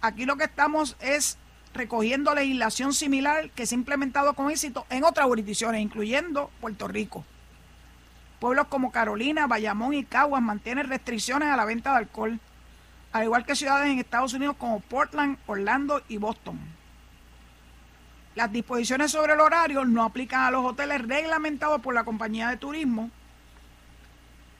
Aquí 0.00 0.24
lo 0.24 0.36
que 0.36 0.44
estamos 0.44 0.96
es 1.00 1.38
recogiendo 1.74 2.34
legislación 2.34 2.92
similar 2.92 3.50
que 3.50 3.66
se 3.66 3.74
ha 3.74 3.78
implementado 3.78 4.34
con 4.34 4.50
éxito 4.50 4.86
en 4.90 5.04
otras 5.04 5.26
jurisdicciones, 5.26 5.80
incluyendo 5.80 6.50
Puerto 6.60 6.88
Rico. 6.88 7.24
Pueblos 8.40 8.68
como 8.68 8.90
Carolina, 8.90 9.46
Bayamón 9.46 9.94
y 9.94 10.04
Caguas 10.04 10.42
mantienen 10.42 10.88
restricciones 10.88 11.48
a 11.50 11.56
la 11.56 11.66
venta 11.66 11.90
de 11.90 11.98
alcohol, 11.98 12.40
al 13.12 13.24
igual 13.24 13.44
que 13.44 13.54
ciudades 13.54 13.88
en 13.88 13.98
Estados 13.98 14.32
Unidos 14.32 14.56
como 14.58 14.80
Portland, 14.80 15.36
Orlando 15.46 16.02
y 16.08 16.16
Boston. 16.16 16.58
Las 18.34 18.50
disposiciones 18.52 19.10
sobre 19.10 19.34
el 19.34 19.40
horario 19.40 19.84
no 19.84 20.04
aplican 20.04 20.40
a 20.42 20.50
los 20.50 20.64
hoteles 20.64 21.06
reglamentados 21.06 21.82
por 21.82 21.94
la 21.94 22.04
compañía 22.04 22.48
de 22.48 22.56
turismo 22.56 23.10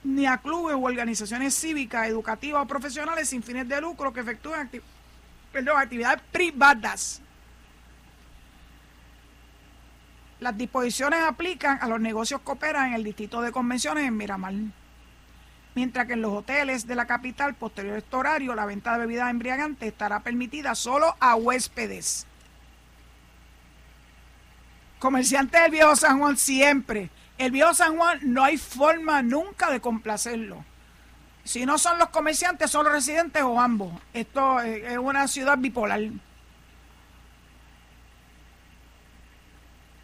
ni 0.03 0.25
a 0.25 0.37
clubes 0.37 0.75
u 0.75 0.85
organizaciones 0.85 1.53
cívicas, 1.53 2.07
educativas 2.07 2.63
o 2.63 2.67
profesionales 2.67 3.29
sin 3.29 3.43
fines 3.43 3.67
de 3.67 3.79
lucro 3.81 4.11
que 4.11 4.21
efectúen 4.21 4.69
actividades 5.77 6.21
privadas. 6.31 7.21
Las 10.39 10.57
disposiciones 10.57 11.21
aplican 11.21 11.77
a 11.81 11.87
los 11.87 12.01
negocios 12.01 12.41
que 12.41 12.51
operan 12.51 12.87
en 12.87 12.93
el 12.95 13.03
distrito 13.03 13.41
de 13.41 13.51
convenciones 13.51 14.05
en 14.05 14.17
Miramar. 14.17 14.53
Mientras 15.75 16.07
que 16.07 16.13
en 16.13 16.21
los 16.21 16.33
hoteles 16.33 16.87
de 16.87 16.95
la 16.95 17.05
capital, 17.05 17.53
posterior 17.53 17.95
a 17.95 17.97
este 17.99 18.15
horario, 18.15 18.55
la 18.55 18.65
venta 18.65 18.93
de 18.93 18.99
bebidas 18.99 19.29
embriagantes 19.29 19.87
estará 19.87 20.19
permitida 20.21 20.73
solo 20.73 21.15
a 21.19 21.35
huéspedes. 21.35 22.25
Comerciantes 24.99 25.61
del 25.61 25.71
Viejo 25.71 25.95
San 25.95 26.19
Juan 26.19 26.37
siempre 26.37 27.09
el 27.41 27.51
viejo 27.51 27.73
San 27.73 27.97
Juan 27.97 28.19
no 28.21 28.43
hay 28.43 28.57
forma 28.57 29.23
nunca 29.23 29.71
de 29.71 29.81
complacerlo. 29.81 30.63
Si 31.43 31.65
no 31.65 31.79
son 31.79 31.97
los 31.97 32.09
comerciantes, 32.09 32.69
son 32.69 32.83
los 32.83 32.93
residentes 32.93 33.41
o 33.41 33.59
ambos. 33.59 33.91
Esto 34.13 34.59
es 34.59 34.95
una 34.99 35.27
ciudad 35.27 35.57
bipolar. 35.57 36.01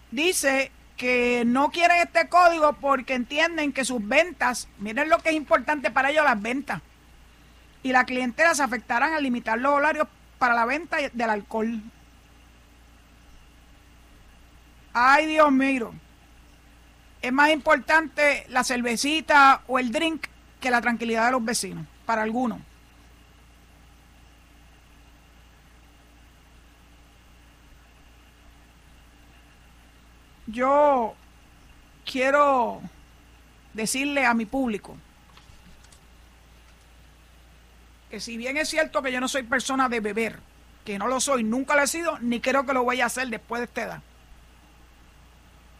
Dice 0.09 0.71
que 0.95 1.43
no 1.45 1.69
quieren 1.69 1.97
este 1.97 2.27
código 2.27 2.73
porque 2.73 3.13
entienden 3.13 3.71
que 3.71 3.85
sus 3.85 4.05
ventas, 4.05 4.67
miren 4.79 5.09
lo 5.09 5.19
que 5.19 5.29
es 5.29 5.35
importante 5.35 5.91
para 5.91 6.09
ellos 6.09 6.23
las 6.23 6.41
ventas, 6.41 6.81
y 7.83 7.91
la 7.91 8.05
clientela 8.05 8.55
se 8.55 8.63
afectarán 8.63 9.13
al 9.13 9.21
limitar 9.21 9.59
los 9.59 9.73
horarios 9.73 10.07
para 10.39 10.55
la 10.55 10.65
venta 10.65 10.97
del 11.13 11.29
alcohol. 11.29 11.83
Ay, 14.91 15.27
Dios 15.27 15.51
mío 15.51 15.93
es 17.21 17.33
más 17.33 17.51
importante 17.51 18.45
la 18.49 18.63
cervecita 18.63 19.61
o 19.67 19.79
el 19.79 19.91
drink 19.91 20.27
que 20.59 20.71
la 20.71 20.81
tranquilidad 20.81 21.25
de 21.25 21.31
los 21.31 21.43
vecinos. 21.43 21.85
para 22.05 22.21
algunos. 22.21 22.59
Yo 30.47 31.15
quiero 32.09 32.81
decirle 33.73 34.25
a 34.25 34.33
mi 34.33 34.45
público 34.45 34.95
que 38.09 38.21
si 38.21 38.37
bien 38.37 38.55
es 38.55 38.69
cierto 38.69 39.01
que 39.01 39.11
yo 39.11 39.19
no 39.19 39.27
soy 39.27 39.43
persona 39.43 39.89
de 39.89 39.99
beber, 39.99 40.39
que 40.85 40.97
no 40.97 41.07
lo 41.07 41.19
soy, 41.19 41.43
nunca 41.43 41.75
lo 41.75 41.81
he 41.81 41.87
sido, 41.87 42.17
ni 42.19 42.39
creo 42.39 42.65
que 42.65 42.73
lo 42.73 42.85
voy 42.85 43.01
a 43.01 43.07
hacer 43.07 43.27
después 43.27 43.59
de 43.59 43.65
esta 43.65 43.83
edad. 43.83 44.01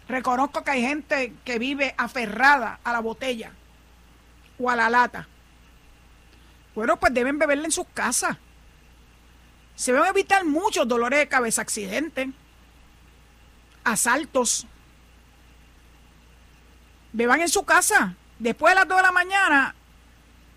Reconozco 0.07 0.63
que 0.63 0.71
hay 0.71 0.81
gente 0.81 1.33
que 1.43 1.59
vive 1.59 1.93
aferrada 1.97 2.79
a 2.83 2.93
la 2.93 2.99
botella 2.99 3.51
o 4.57 4.69
a 4.69 4.75
la 4.75 4.89
lata. 4.89 5.27
Bueno, 6.73 6.97
pues 6.97 7.13
deben 7.13 7.37
beberla 7.39 7.65
en 7.65 7.71
sus 7.71 7.87
casas. 7.93 8.37
Se 9.75 9.91
van 9.91 10.03
a 10.03 10.09
evitar 10.09 10.45
muchos 10.45 10.87
dolores 10.87 11.19
de 11.19 11.27
cabeza, 11.27 11.61
accidentes, 11.61 12.29
asaltos. 13.83 14.65
Beban 17.11 17.41
en 17.41 17.49
su 17.49 17.63
casa. 17.63 18.15
Después 18.39 18.71
de 18.71 18.75
las 18.75 18.87
2 18.87 18.97
de 18.97 19.03
la 19.03 19.11
mañana, 19.11 19.75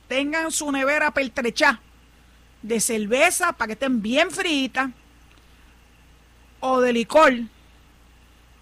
tengan 0.08 0.50
su 0.50 0.70
nevera 0.70 1.10
pertrechada 1.12 1.80
de 2.62 2.80
cerveza 2.80 3.52
para 3.52 3.68
que 3.68 3.72
estén 3.72 4.02
bien 4.02 4.30
fritas 4.30 4.90
o 6.60 6.80
de 6.80 6.92
licor 6.92 7.32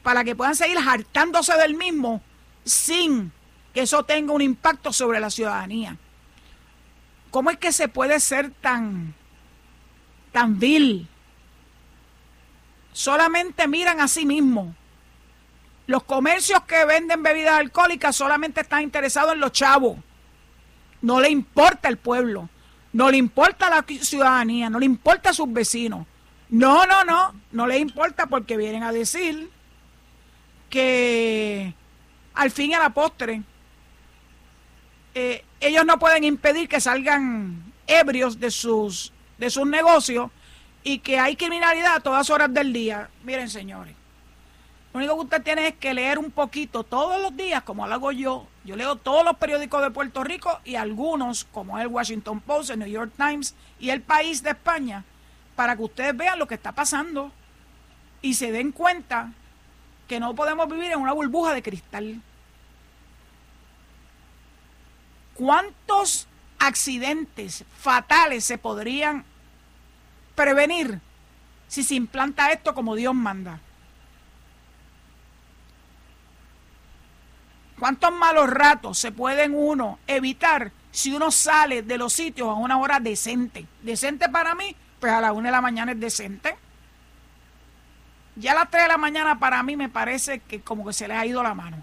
para 0.09 0.25
que 0.25 0.35
puedan 0.35 0.57
seguir 0.57 0.79
hartándose 0.79 1.55
del 1.59 1.75
mismo 1.75 2.23
sin 2.65 3.31
que 3.75 3.83
eso 3.83 4.05
tenga 4.05 4.33
un 4.33 4.41
impacto 4.41 4.91
sobre 4.91 5.21
la 5.21 5.29
ciudadanía. 5.29 5.99
¿Cómo 7.31 7.51
es 7.51 7.59
que 7.59 7.73
se 7.73 7.89
puede 7.89 8.19
ser 8.19 8.51
tan, 8.63 9.13
tan 10.33 10.59
vil? 10.59 11.07
Solamente 12.95 13.69
miran 13.69 14.01
a 14.01 14.09
sí 14.09 14.25
mismos. 14.25 14.75
Los 15.87 16.05
comercios 16.05 16.63
que 16.63 16.87
venden 16.87 17.23
bebidas 17.23 17.59
alcohólicas 17.59 18.17
solamente 18.17 18.63
están 18.63 18.85
interesados 18.85 19.35
en 19.35 19.41
los 19.41 19.53
chavos. 19.53 19.99
No 21.03 21.21
le 21.21 21.29
importa 21.29 21.91
el 21.91 21.99
pueblo, 21.99 22.49
no 22.95 23.11
le 23.11 23.19
importa 23.19 23.69
la 23.69 23.85
ciudadanía, 24.01 24.71
no 24.71 24.79
le 24.79 24.87
importa 24.87 25.29
a 25.29 25.35
sus 25.35 25.53
vecinos. 25.53 26.07
No, 26.49 26.87
no, 26.87 27.05
no, 27.05 27.35
no 27.53 27.67
le 27.67 27.77
importa 27.77 28.25
porque 28.25 28.57
vienen 28.57 28.85
a 28.85 28.93
decir 28.93 29.51
que 30.69 31.75
al 32.35 32.51
fin 32.51 32.71
y 32.71 32.75
a 32.75 32.79
la 32.79 32.91
postre 32.91 33.43
eh, 35.15 35.45
ellos 35.61 35.85
no 35.85 35.99
pueden 35.99 36.25
impedir 36.25 36.69
que 36.69 36.81
salgan 36.81 37.73
ebrios 37.87 38.39
de 38.39 38.51
sus, 38.51 39.13
de 39.39 39.51
sus 39.51 39.67
negocios 39.67 40.31
y 40.85 41.01
que 41.01 41.19
hay 41.19 41.37
criminalidad 41.37 41.97
a 41.97 42.01
todas 42.01 42.31
horas 42.31 42.53
del 42.53 42.73
día. 42.73 43.09
Miren, 43.25 43.51
señores, 43.51 43.95
lo 44.93 44.99
único 44.99 45.17
que 45.17 45.23
usted 45.23 45.43
tiene 45.43 45.69
es 45.69 45.75
que 45.75 45.93
leer 45.93 46.19
un 46.19 46.31
poquito 46.31 46.85
todos 46.85 47.21
los 47.21 47.37
días, 47.37 47.63
como 47.63 47.87
lo 47.87 47.95
hago 47.95 48.13
yo. 48.13 48.47
Yo 48.65 48.77
leo 48.77 48.97
todos 48.97 49.25
los 49.25 49.37
periódicos 49.37 49.83
de 49.83 49.91
Puerto 49.91 50.23
Rico 50.25 50.61
y 50.65 50.77
algunos, 50.77 51.45
como 51.45 51.79
el 51.79 51.89
Washington 51.89 52.41
Post, 52.41 52.71
el 52.71 52.79
New 52.79 52.89
York 52.89 53.13
Times 53.17 53.55
y 53.81 53.91
el 53.91 54.03
País 54.03 54.43
de 54.43 54.51
España, 54.51 55.05
para 55.57 55.77
que 55.77 55.83
ustedes 55.83 56.17
vean 56.17 56.39
lo 56.39 56.47
que 56.47 56.55
está 56.55 56.73
pasando 56.73 57.33
y 58.23 58.35
se 58.35 58.53
den 58.53 58.73
cuenta 58.73 59.33
que 60.09 60.19
no 60.19 60.35
podemos 60.35 60.69
vivir 60.69 60.91
en 60.91 61.01
una 61.01 61.13
burbuja 61.13 61.53
de 61.53 61.63
cristal. 61.63 62.21
¿Cuántos 65.35 66.27
accidentes 66.59 67.65
fatales 67.77 68.45
se 68.45 68.59
podrían 68.59 69.25
prevenir 70.35 71.01
si 71.69 71.85
se 71.85 71.95
implanta 71.95 72.51
esto 72.51 72.75
como 72.75 72.97
Dios 72.97 73.15
manda? 73.15 73.61
¿Cuántos 77.79 78.11
malos 78.13 78.51
ratos 78.51 78.99
se 78.99 79.13
pueden 79.13 79.55
uno 79.55 80.01
evitar 80.09 80.73
si 80.91 81.13
uno 81.13 81.31
sale 81.31 81.83
de 81.83 81.99
los 81.99 82.13
sitios 82.13 82.49
a 82.49 82.55
una 82.55 82.79
hora 82.79 82.99
decente? 82.99 83.67
Decente 83.83 84.29
para 84.29 84.57
mí, 84.57 84.75
pues 84.99 85.13
a 85.13 85.21
la 85.21 85.33
una 85.33 85.49
de 85.49 85.53
la 85.53 85.61
mañana 85.61 85.93
es 85.93 86.01
decente. 86.01 86.57
Ya 88.39 88.53
a 88.53 88.55
las 88.55 88.71
3 88.71 88.85
de 88.85 88.89
la 88.89 88.99
mañana 88.99 89.39
para 89.41 89.63
mí 89.65 89.77
me 89.77 89.89
parece 89.89 90.39
que 90.39 90.61
como 90.61 90.87
que 90.87 90.93
se 90.93 91.09
les 91.09 91.17
ha 91.17 91.27
ido 91.27 91.43
la 91.43 91.55
mano. 91.55 91.83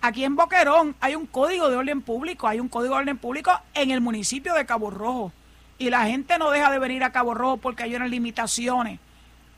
Aquí 0.00 0.24
en 0.24 0.36
Boquerón 0.36 0.94
hay 1.00 1.16
un 1.16 1.26
código 1.26 1.68
de 1.68 1.76
orden 1.76 2.00
público, 2.00 2.46
hay 2.46 2.60
un 2.60 2.68
código 2.68 2.94
de 2.94 3.00
orden 3.00 3.18
público 3.18 3.50
en 3.74 3.90
el 3.90 4.00
municipio 4.00 4.54
de 4.54 4.64
Cabo 4.66 4.90
Rojo. 4.90 5.32
Y 5.78 5.90
la 5.90 6.06
gente 6.06 6.38
no 6.38 6.50
deja 6.52 6.70
de 6.70 6.78
venir 6.78 7.02
a 7.02 7.10
Cabo 7.10 7.34
Rojo 7.34 7.56
porque 7.56 7.82
hay 7.82 7.94
unas 7.96 8.08
limitaciones 8.08 9.00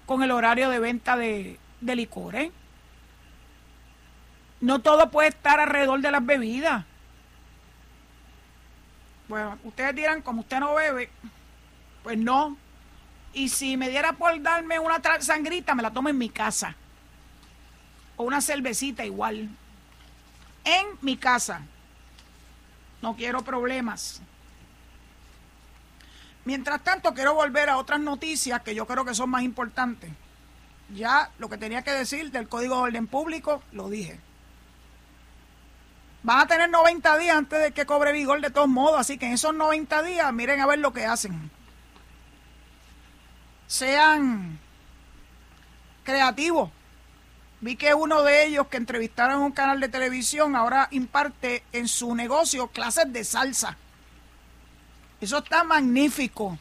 con 0.06 0.22
el 0.22 0.30
horario 0.30 0.70
de 0.70 0.78
venta 0.78 1.16
de, 1.18 1.58
de 1.80 1.96
licores. 1.96 2.50
No 4.60 4.78
todo 4.78 5.10
puede 5.10 5.28
estar 5.28 5.60
alrededor 5.60 6.00
de 6.00 6.10
las 6.10 6.24
bebidas. 6.24 6.86
Bueno, 9.28 9.58
ustedes 9.64 9.94
dirán, 9.94 10.22
como 10.22 10.40
usted 10.40 10.60
no 10.60 10.74
bebe, 10.74 11.10
pues 12.02 12.16
no, 12.16 12.56
y 13.34 13.48
si 13.48 13.76
me 13.76 13.88
diera 13.88 14.12
por 14.12 14.40
darme 14.42 14.78
una 14.78 15.00
sangrita, 15.20 15.74
me 15.74 15.82
la 15.82 15.90
tomo 15.90 16.08
en 16.08 16.18
mi 16.18 16.28
casa. 16.28 16.76
O 18.16 18.24
una 18.24 18.40
cervecita 18.40 19.04
igual. 19.04 19.48
En 20.64 20.86
mi 21.00 21.16
casa. 21.16 21.62
No 23.00 23.16
quiero 23.16 23.42
problemas. 23.42 24.20
Mientras 26.44 26.82
tanto, 26.82 27.14
quiero 27.14 27.34
volver 27.34 27.70
a 27.70 27.78
otras 27.78 28.00
noticias 28.00 28.60
que 28.62 28.74
yo 28.74 28.86
creo 28.86 29.04
que 29.04 29.14
son 29.14 29.30
más 29.30 29.42
importantes. 29.42 30.10
Ya 30.94 31.30
lo 31.38 31.48
que 31.48 31.56
tenía 31.56 31.82
que 31.82 31.92
decir 31.92 32.30
del 32.30 32.48
Código 32.48 32.76
de 32.76 32.82
Orden 32.82 33.06
Público, 33.06 33.62
lo 33.72 33.88
dije. 33.88 34.20
Van 36.22 36.40
a 36.40 36.46
tener 36.46 36.68
90 36.68 37.18
días 37.18 37.36
antes 37.36 37.60
de 37.60 37.72
que 37.72 37.86
cobre 37.86 38.12
vigor 38.12 38.40
de 38.40 38.50
todos 38.50 38.68
modos, 38.68 39.00
así 39.00 39.18
que 39.18 39.26
en 39.26 39.32
esos 39.32 39.54
90 39.54 40.02
días 40.02 40.32
miren 40.32 40.60
a 40.60 40.66
ver 40.66 40.78
lo 40.78 40.92
que 40.92 41.06
hacen 41.06 41.50
sean 43.72 44.58
creativos. 46.04 46.70
Vi 47.62 47.76
que 47.76 47.94
uno 47.94 48.22
de 48.22 48.44
ellos 48.44 48.66
que 48.66 48.76
entrevistaron 48.76 49.36
en 49.36 49.42
un 49.44 49.52
canal 49.52 49.80
de 49.80 49.88
televisión 49.88 50.54
ahora 50.54 50.88
imparte 50.90 51.64
en 51.72 51.88
su 51.88 52.14
negocio 52.14 52.66
clases 52.68 53.10
de 53.10 53.24
salsa. 53.24 53.78
Eso 55.22 55.38
está 55.38 55.64
magnífico. 55.64 56.58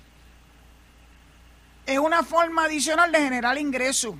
Es 1.85 1.99
una 1.99 2.23
forma 2.23 2.63
adicional 2.63 3.11
de 3.11 3.19
generar 3.19 3.57
ingresos. 3.57 4.15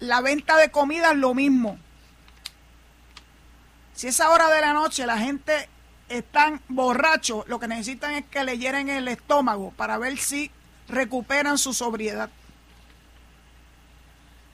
La 0.00 0.22
venta 0.22 0.56
de 0.56 0.70
comida 0.70 1.10
es 1.10 1.18
lo 1.18 1.34
mismo. 1.34 1.78
Si 3.92 4.08
esa 4.08 4.30
hora 4.30 4.48
de 4.48 4.62
la 4.62 4.72
noche 4.72 5.04
la 5.04 5.18
gente 5.18 5.68
están 6.08 6.60
borrachos, 6.68 7.46
lo 7.48 7.58
que 7.58 7.68
necesitan 7.68 8.12
es 8.12 8.24
que 8.26 8.44
le 8.44 8.58
hieren 8.58 8.88
el 8.88 9.08
estómago 9.08 9.72
para 9.72 9.98
ver 9.98 10.16
si 10.18 10.50
recuperan 10.88 11.58
su 11.58 11.74
sobriedad. 11.74 12.30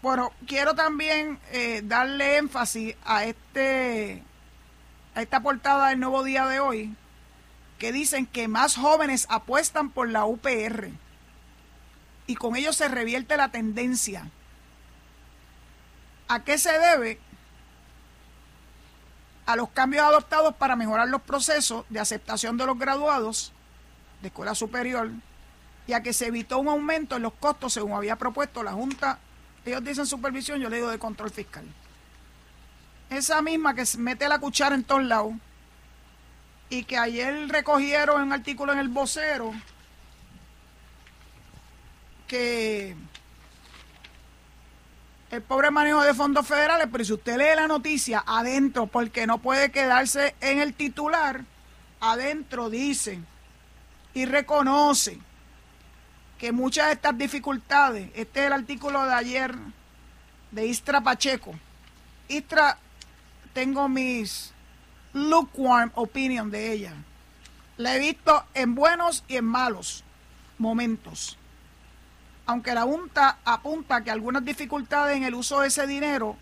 Bueno, 0.00 0.32
quiero 0.46 0.74
también 0.74 1.38
eh, 1.52 1.82
darle 1.84 2.38
énfasis 2.38 2.96
a 3.04 3.24
este 3.24 4.22
a 5.14 5.22
esta 5.22 5.40
portada 5.40 5.90
del 5.90 6.00
nuevo 6.00 6.24
día 6.24 6.46
de 6.46 6.58
hoy, 6.58 6.94
que 7.78 7.92
dicen 7.92 8.26
que 8.26 8.48
más 8.48 8.76
jóvenes 8.76 9.26
apuestan 9.28 9.90
por 9.90 10.08
la 10.08 10.24
UPR 10.24 10.90
y 12.26 12.34
con 12.34 12.56
ello 12.56 12.72
se 12.72 12.88
revierte 12.88 13.36
la 13.36 13.50
tendencia. 13.50 14.30
¿A 16.28 16.44
qué 16.44 16.56
se 16.56 16.72
debe? 16.78 17.20
A 19.46 19.56
los 19.56 19.70
cambios 19.70 20.04
adoptados 20.04 20.54
para 20.54 20.76
mejorar 20.76 21.08
los 21.08 21.22
procesos 21.22 21.84
de 21.88 22.00
aceptación 22.00 22.56
de 22.56 22.66
los 22.66 22.78
graduados 22.78 23.52
de 24.20 24.28
escuela 24.28 24.54
superior 24.54 25.10
y 25.86 25.94
a 25.94 26.02
que 26.02 26.12
se 26.12 26.26
evitó 26.26 26.58
un 26.58 26.68
aumento 26.68 27.16
en 27.16 27.22
los 27.22 27.32
costos 27.34 27.72
según 27.72 27.92
había 27.92 28.16
propuesto 28.16 28.62
la 28.62 28.72
Junta, 28.72 29.18
ellos 29.64 29.82
dicen 29.84 30.06
supervisión, 30.06 30.60
yo 30.60 30.68
le 30.68 30.76
digo 30.76 30.90
de 30.90 30.98
control 30.98 31.30
fiscal. 31.30 31.64
Esa 33.10 33.42
misma 33.42 33.74
que 33.74 33.84
mete 33.98 34.28
la 34.28 34.38
cuchara 34.38 34.74
en 34.74 34.84
todos 34.84 35.02
lados 35.02 35.34
y 36.70 36.84
que 36.84 36.96
ayer 36.96 37.48
recogieron 37.48 38.22
un 38.22 38.32
artículo 38.32 38.72
en 38.72 38.78
el 38.78 38.88
vocero 38.88 39.52
que 42.26 42.96
el 45.32 45.40
pobre 45.40 45.70
manejo 45.70 46.02
de 46.02 46.12
fondos 46.12 46.46
federales, 46.46 46.88
pero 46.92 47.04
si 47.06 47.14
usted 47.14 47.38
lee 47.38 47.56
la 47.56 47.66
noticia 47.66 48.22
adentro, 48.26 48.86
porque 48.86 49.26
no 49.26 49.38
puede 49.38 49.72
quedarse 49.72 50.34
en 50.42 50.58
el 50.58 50.74
titular, 50.74 51.46
adentro 52.00 52.68
dice 52.68 53.18
y 54.12 54.26
reconoce 54.26 55.18
que 56.36 56.52
muchas 56.52 56.88
de 56.88 56.92
estas 56.92 57.16
dificultades, 57.16 58.10
este 58.14 58.40
es 58.40 58.46
el 58.48 58.52
artículo 58.52 59.06
de 59.06 59.14
ayer 59.14 59.54
de 60.50 60.66
Istra 60.66 61.00
Pacheco. 61.00 61.54
Istra, 62.28 62.76
tengo 63.54 63.88
mis 63.88 64.52
lukewarm 65.14 65.92
opinion 65.94 66.50
de 66.50 66.72
ella. 66.72 66.92
La 67.78 67.96
he 67.96 67.98
visto 67.98 68.44
en 68.52 68.74
buenos 68.74 69.24
y 69.28 69.36
en 69.36 69.46
malos 69.46 70.04
momentos. 70.58 71.38
Aunque 72.52 72.74
la 72.74 72.82
Junta 72.82 73.38
apunta 73.46 74.04
que 74.04 74.10
algunas 74.10 74.44
dificultades 74.44 75.16
en 75.16 75.24
el 75.24 75.34
uso 75.34 75.60
de 75.60 75.68
ese 75.68 75.86
dinero 75.86 76.36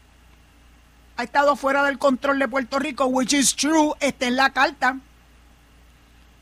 ha 1.16 1.22
estado 1.22 1.54
fuera 1.54 1.84
del 1.84 2.00
control 2.00 2.40
de 2.40 2.48
Puerto 2.48 2.80
Rico, 2.80 3.06
which 3.06 3.32
is 3.32 3.54
true, 3.54 3.92
está 4.00 4.26
en 4.26 4.34
la 4.34 4.50
carta. 4.50 4.96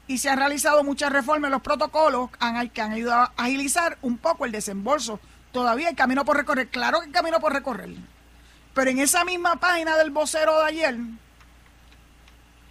Y 0.06 0.16
se 0.16 0.30
han 0.30 0.38
realizado 0.38 0.82
muchas 0.84 1.12
reformas 1.12 1.48
en 1.48 1.52
los 1.52 1.60
protocolos 1.60 2.30
que 2.72 2.80
han 2.80 2.92
ayudado 2.92 3.24
a 3.24 3.32
agilizar 3.36 3.98
un 4.00 4.16
poco 4.16 4.46
el 4.46 4.52
desembolso. 4.52 5.20
Todavía 5.52 5.88
hay 5.88 5.94
camino 5.94 6.24
por 6.24 6.38
recorrer. 6.38 6.68
Claro 6.68 7.00
que 7.00 7.06
hay 7.08 7.12
camino 7.12 7.38
por 7.38 7.52
recorrer. 7.52 7.90
Pero 8.72 8.90
en 8.90 9.00
esa 9.00 9.22
misma 9.26 9.56
página 9.56 9.98
del 9.98 10.10
vocero 10.10 10.60
de 10.60 10.64
ayer, 10.64 10.96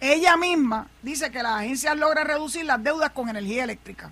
ella 0.00 0.36
misma 0.36 0.88
dice 1.02 1.30
que 1.30 1.44
las 1.44 1.60
agencias 1.60 1.96
logran 1.96 2.26
reducir 2.26 2.64
las 2.64 2.82
deudas 2.82 3.10
con 3.10 3.28
energía 3.28 3.62
eléctrica. 3.62 4.10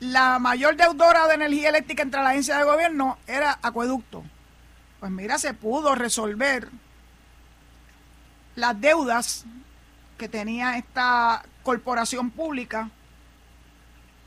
La 0.00 0.38
mayor 0.38 0.76
deudora 0.76 1.26
de 1.26 1.34
energía 1.34 1.68
eléctrica 1.68 2.02
entre 2.02 2.22
la 2.22 2.30
agencia 2.30 2.56
de 2.56 2.64
gobierno 2.64 3.18
era 3.26 3.58
Acueducto. 3.60 4.24
Pues 4.98 5.12
mira, 5.12 5.38
se 5.38 5.52
pudo 5.52 5.94
resolver 5.94 6.70
las 8.54 8.80
deudas 8.80 9.44
que 10.16 10.26
tenía 10.26 10.78
esta 10.78 11.42
corporación 11.62 12.30
pública 12.30 12.88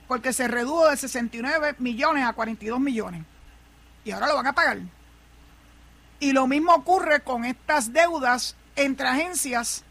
porque 0.08 0.32
se 0.32 0.48
redujo 0.48 0.88
de 0.90 0.98
69 0.98 1.76
millones 1.80 2.24
a 2.26 2.34
42 2.34 2.80
millones. 2.80 3.24
Y 4.06 4.12
ahora 4.12 4.28
lo 4.28 4.36
van 4.36 4.48
a 4.48 4.54
pagar. 4.54 4.78
Y 6.20 6.34
lo 6.34 6.46
mismo 6.46 6.76
ocurre 6.76 7.22
con 7.22 7.46
estas 7.46 7.94
deudas 7.94 8.56
entre 8.76 9.08
agencias 9.08 9.84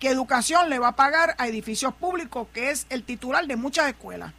que 0.00 0.08
educación 0.08 0.70
le 0.70 0.80
va 0.80 0.88
a 0.88 0.96
pagar 0.96 1.36
a 1.38 1.46
edificios 1.46 1.94
públicos, 1.94 2.48
que 2.52 2.70
es 2.70 2.86
el 2.90 3.04
titular 3.04 3.46
de 3.46 3.54
muchas 3.54 3.88
escuelas. 3.88 4.32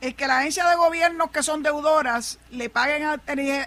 El 0.00 0.14
que 0.14 0.26
la 0.26 0.38
agencia 0.38 0.66
de 0.66 0.76
gobierno 0.76 1.30
que 1.30 1.42
son 1.42 1.62
deudoras 1.62 2.38
le 2.50 2.70
paguen 2.70 3.04
a 3.04 3.20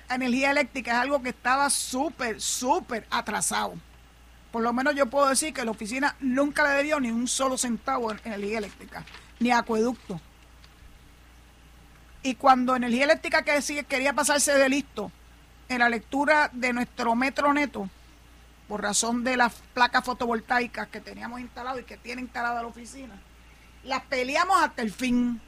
energía, 0.09 0.51
eléctrica 0.51 0.93
es 0.93 0.97
algo 0.97 1.21
que 1.21 1.29
estaba 1.29 1.69
súper, 1.69 2.41
súper 2.41 3.05
atrasado. 3.11 3.75
Por 4.51 4.63
lo 4.63 4.73
menos 4.73 4.95
yo 4.95 5.05
puedo 5.07 5.29
decir 5.29 5.53
que 5.53 5.63
la 5.63 5.71
oficina 5.71 6.15
nunca 6.19 6.63
le 6.63 6.75
debió 6.77 6.99
ni 6.99 7.11
un 7.11 7.27
solo 7.27 7.57
centavo 7.57 8.11
en 8.11 8.19
energía 8.23 8.57
eléctrica, 8.57 9.03
ni 9.39 9.51
acueducto. 9.51 10.19
Y 12.23 12.35
cuando 12.35 12.75
Energía 12.75 13.03
Eléctrica 13.03 13.43
que 13.43 13.83
quería 13.87 14.13
pasarse 14.13 14.53
de 14.53 14.69
listo 14.69 15.11
en 15.67 15.79
la 15.79 15.89
lectura 15.89 16.49
de 16.53 16.71
nuestro 16.71 17.15
metro 17.15 17.53
neto, 17.53 17.89
por 18.67 18.81
razón 18.81 19.23
de 19.23 19.35
las 19.35 19.53
placas 19.73 20.05
fotovoltaicas 20.05 20.87
que 20.87 21.01
teníamos 21.01 21.41
instalado 21.41 21.79
y 21.79 21.83
que 21.83 21.97
tiene 21.97 22.21
instalada 22.21 22.61
la 22.61 22.67
oficina, 22.67 23.13
las 23.83 24.01
peleamos 24.03 24.63
hasta 24.63 24.81
el 24.81 24.91
fin. 24.91 25.41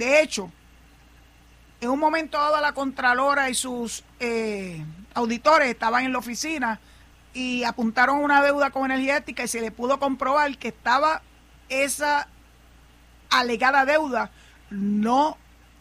De 0.00 0.22
hecho, 0.22 0.50
en 1.82 1.90
un 1.90 1.98
momento 1.98 2.38
dado 2.38 2.58
la 2.62 2.72
Contralora 2.72 3.50
y 3.50 3.54
sus 3.54 4.02
eh, 4.18 4.82
auditores 5.12 5.68
estaban 5.68 6.06
en 6.06 6.12
la 6.14 6.20
oficina 6.20 6.80
y 7.34 7.64
apuntaron 7.64 8.24
una 8.24 8.42
deuda 8.42 8.70
con 8.70 8.86
energía 8.86 9.12
eléctrica 9.12 9.44
y 9.44 9.48
se 9.48 9.60
le 9.60 9.70
pudo 9.70 9.98
comprobar 9.98 10.56
que 10.56 10.68
estaba 10.68 11.20
esa 11.68 12.28
alegada 13.28 13.84
deuda 13.84 14.30
no 14.70 15.36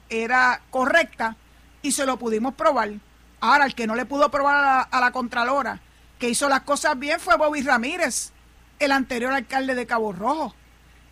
era 0.10 0.64
correcta 0.70 1.38
y 1.82 1.94
se 1.94 2.06
lo 2.06 2.20
pudimos 2.20 2.56
probar. 2.56 2.92
Ahora, 3.40 3.64
el 3.68 3.74
que 3.74 3.88
no 3.88 3.96
le 3.96 4.06
pudo 4.06 4.30
probar 4.30 4.90
a 4.92 5.00
la, 5.00 5.12
Contralora 5.12 5.80
que 6.20 6.28
hizo 6.28 6.50
las 6.50 6.64
cosas 6.64 7.00
bien 7.00 7.22
fue 7.22 7.38
Bobby 7.38 7.62
Ramírez, 7.62 8.34
el 8.80 8.92
anterior 8.92 9.32
alcalde 9.32 9.76
de 9.76 9.88
Cabo 9.88 10.12
Rojo, 10.12 10.54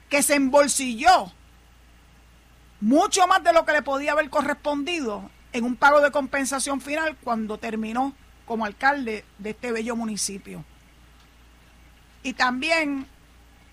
que 0.09 0.21
se 0.21 0.35
embolsilló 0.35 1.31
mucho 2.79 3.27
más 3.27 3.43
de 3.43 3.53
lo 3.53 3.65
que 3.65 3.73
le 3.73 3.81
podía 3.81 4.11
haber 4.11 4.29
correspondido 4.29 5.29
en 5.53 5.63
un 5.63 5.75
pago 5.75 6.01
de 6.01 6.11
compensación 6.11 6.81
final 6.81 7.17
cuando 7.23 7.57
terminó 7.57 8.13
como 8.45 8.65
alcalde 8.65 9.25
de 9.37 9.49
este 9.51 9.71
bello 9.71 9.95
municipio. 9.95 10.63
Y 12.23 12.33
también 12.33 13.07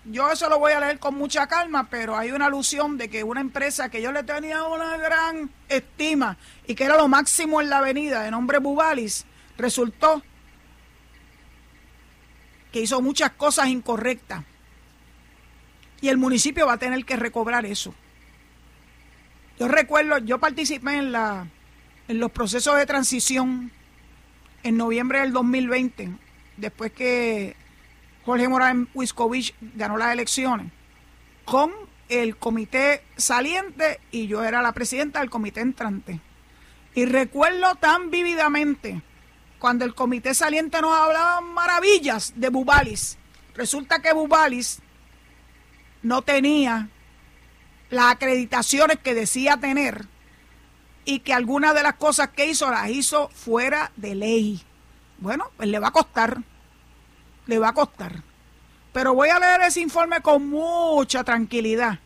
yo 0.05 0.31
eso 0.31 0.49
lo 0.49 0.59
voy 0.59 0.73
a 0.73 0.79
leer 0.79 0.99
con 0.99 1.15
mucha 1.15 1.47
calma, 1.47 1.87
pero 1.89 2.15
hay 2.15 2.31
una 2.31 2.45
alusión 2.45 2.97
de 2.97 3.09
que 3.09 3.23
una 3.23 3.41
empresa 3.41 3.89
que 3.89 4.01
yo 4.01 4.11
le 4.11 4.23
tenía 4.23 4.63
una 4.63 4.97
gran 4.97 5.49
estima 5.67 6.37
y 6.67 6.75
que 6.75 6.83
era 6.83 6.95
lo 6.95 7.07
máximo 7.07 7.61
en 7.61 7.69
la 7.69 7.79
avenida, 7.79 8.21
de 8.21 8.31
nombre 8.31 8.59
Bubalis, 8.59 9.25
resultó 9.57 10.21
que 12.71 12.81
hizo 12.81 13.01
muchas 13.01 13.31
cosas 13.31 13.67
incorrectas. 13.67 14.43
Y 16.01 16.09
el 16.09 16.17
municipio 16.17 16.67
va 16.67 16.73
a 16.73 16.77
tener 16.77 17.03
que 17.05 17.15
recobrar 17.15 17.65
eso. 17.65 17.95
Yo 19.59 19.67
recuerdo, 19.67 20.17
yo 20.17 20.39
participé 20.39 20.97
en, 20.97 21.11
la, 21.11 21.47
en 22.07 22.19
los 22.19 22.31
procesos 22.31 22.75
de 22.75 22.85
transición 22.85 23.71
en 24.63 24.77
noviembre 24.77 25.19
del 25.21 25.31
2020, 25.31 26.09
después 26.57 26.91
que 26.91 27.55
Jorge 28.25 28.49
Morán 28.49 28.89
Wiscovich 28.93 29.53
ganó 29.61 29.97
las 29.97 30.11
elecciones 30.11 30.71
con 31.45 31.71
el 32.09 32.37
comité 32.37 33.03
saliente 33.15 33.99
y 34.11 34.27
yo 34.27 34.43
era 34.43 34.61
la 34.61 34.73
presidenta 34.73 35.19
del 35.19 35.29
comité 35.29 35.61
entrante. 35.61 36.19
Y 36.93 37.05
recuerdo 37.05 37.75
tan 37.75 38.09
vívidamente 38.09 39.01
cuando 39.59 39.85
el 39.85 39.95
comité 39.95 40.33
saliente 40.33 40.81
nos 40.81 40.97
hablaba 40.97 41.41
maravillas 41.41 42.33
de 42.35 42.49
Bubalis. 42.49 43.17
Resulta 43.53 44.01
que 44.01 44.13
Bubalis 44.13 44.79
no 46.01 46.21
tenía 46.21 46.89
las 47.95 48.11
acreditaciones 48.11 48.99
que 48.99 49.13
decía 49.13 49.57
tener 49.57 50.05
y 51.05 51.19
que 51.19 51.33
algunas 51.33 51.73
de 51.73 51.83
las 51.83 51.95
cosas 51.95 52.29
que 52.29 52.47
hizo 52.47 52.69
las 52.69 52.89
hizo 52.89 53.29
fuera 53.29 53.91
de 53.95 54.15
ley. 54.15 54.61
Bueno, 55.17 55.51
pues 55.57 55.69
le 55.69 55.79
va 55.79 55.87
a 55.87 55.91
costar 55.91 56.41
le 57.47 57.59
va 57.59 57.69
a 57.69 57.73
costar. 57.73 58.23
Pero 58.93 59.13
voy 59.13 59.29
a 59.29 59.39
leer 59.39 59.61
ese 59.61 59.81
informe 59.81 60.21
con 60.21 60.49
mucha 60.49 61.23
tranquilidad. 61.23 61.99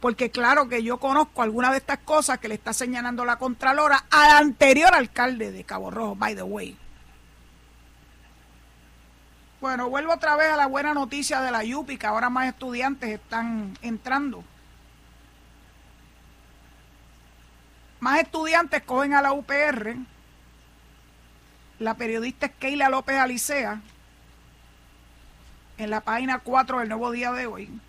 Porque 0.00 0.30
claro 0.30 0.68
que 0.68 0.82
yo 0.82 0.98
conozco 0.98 1.42
algunas 1.42 1.72
de 1.72 1.78
estas 1.78 1.98
cosas 1.98 2.38
que 2.38 2.48
le 2.48 2.54
está 2.54 2.72
señalando 2.72 3.24
la 3.24 3.38
Contralora 3.38 4.04
al 4.10 4.36
anterior 4.36 4.94
alcalde 4.94 5.52
de 5.52 5.64
Cabo 5.64 5.90
Rojo, 5.90 6.14
by 6.14 6.34
the 6.34 6.42
way. 6.42 6.76
Bueno, 9.60 9.88
vuelvo 9.88 10.12
otra 10.12 10.36
vez 10.36 10.50
a 10.50 10.56
la 10.56 10.66
buena 10.66 10.92
noticia 10.92 11.40
de 11.40 11.50
la 11.50 11.64
YUPI, 11.64 11.96
que 11.96 12.06
ahora 12.06 12.28
más 12.28 12.46
estudiantes 12.48 13.08
están 13.08 13.76
entrando. 13.80 14.44
Más 18.00 18.20
estudiantes 18.20 18.82
cogen 18.82 19.14
a 19.14 19.22
la 19.22 19.32
UPR. 19.32 19.96
La 21.78 21.94
periodista 21.94 22.46
es 22.46 22.52
Keila 22.52 22.90
López 22.90 23.16
Alicea, 23.16 23.80
en 25.78 25.90
la 25.90 26.02
página 26.02 26.38
4 26.38 26.80
del 26.80 26.88
Nuevo 26.90 27.10
Día 27.10 27.32
de 27.32 27.46
hoy. 27.46 27.80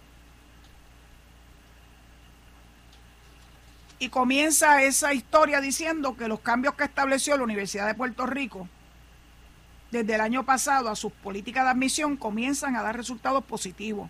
Y 4.00 4.08
comienza 4.10 4.84
esa 4.84 5.14
historia 5.14 5.60
diciendo 5.60 6.16
que 6.16 6.30
los 6.30 6.40
cambios 6.40 6.76
que 6.76 6.86
estableció 6.86 7.36
la 7.36 7.44
Universidad 7.44 7.88
de 7.88 7.96
Puerto 7.96 8.26
Rico 8.26 8.70
desde 9.92 10.16
el 10.16 10.22
año 10.22 10.46
pasado 10.46 10.90
a 10.90 10.96
sus 10.96 11.12
políticas 11.12 11.64
de 11.64 11.72
admisión 11.72 12.18
comienzan 12.18 12.76
a 12.76 12.84
dar 12.84 12.98
resultados 12.98 13.44
positivos. 13.46 14.10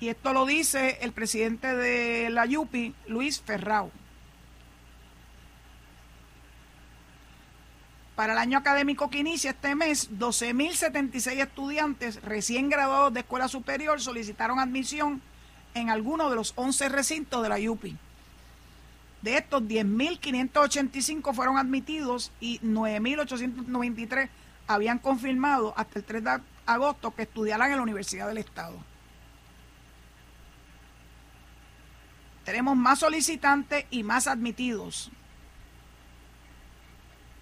Y 0.00 0.08
esto 0.08 0.32
lo 0.32 0.46
dice 0.46 0.98
el 1.02 1.12
presidente 1.12 1.76
de 1.76 2.28
la 2.30 2.44
YUPI, 2.44 2.94
Luis 3.06 3.40
Ferrao. 3.40 3.90
Para 8.16 8.34
el 8.34 8.38
año 8.38 8.58
académico 8.58 9.08
que 9.10 9.18
inicia 9.18 9.52
este 9.52 9.74
mes, 9.74 10.10
12.076 10.10 11.40
estudiantes 11.40 12.22
recién 12.22 12.68
graduados 12.68 13.14
de 13.14 13.20
escuela 13.20 13.48
superior 13.48 14.00
solicitaron 14.00 14.58
admisión 14.58 15.22
en 15.74 15.88
alguno 15.88 16.28
de 16.28 16.36
los 16.36 16.52
11 16.56 16.88
recintos 16.90 17.42
de 17.42 17.48
la 17.48 17.70
UPI. 17.70 17.96
De 19.22 19.36
estos, 19.36 19.62
10.585 19.62 21.34
fueron 21.34 21.56
admitidos 21.56 22.32
y 22.40 22.58
9.893 22.60 24.28
habían 24.66 24.98
confirmado 24.98 25.74
hasta 25.76 25.98
el 25.98 26.04
3 26.04 26.24
de 26.24 26.40
agosto 26.66 27.14
que 27.14 27.22
estudiarán 27.22 27.70
en 27.70 27.76
la 27.76 27.82
Universidad 27.82 28.28
del 28.28 28.38
Estado. 28.38 28.76
Tenemos 32.44 32.76
más 32.76 32.98
solicitantes 32.98 33.86
y 33.90 34.02
más 34.02 34.26
admitidos 34.26 35.12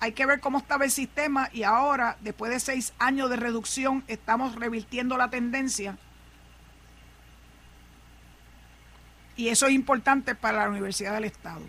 hay 0.01 0.13
que 0.13 0.25
ver 0.25 0.41
cómo 0.41 0.59
estaba 0.59 0.87
el 0.87 0.91
sistema 0.91 1.51
y 1.53 1.63
ahora, 1.63 2.17
después 2.23 2.51
de 2.51 2.59
seis 2.59 2.95
años 2.99 3.29
de 3.29 3.37
reducción, 3.37 4.03
estamos 4.09 4.57
revirtiendo 4.57 5.19
la 5.19 5.29
tendencia. 5.29 5.99
Y 9.41 9.49
eso 9.49 9.67
es 9.67 9.73
importante 9.73 10.35
para 10.35 10.59
la 10.59 10.69
Universidad 10.69 11.15
del 11.15 11.25
Estado. 11.25 11.63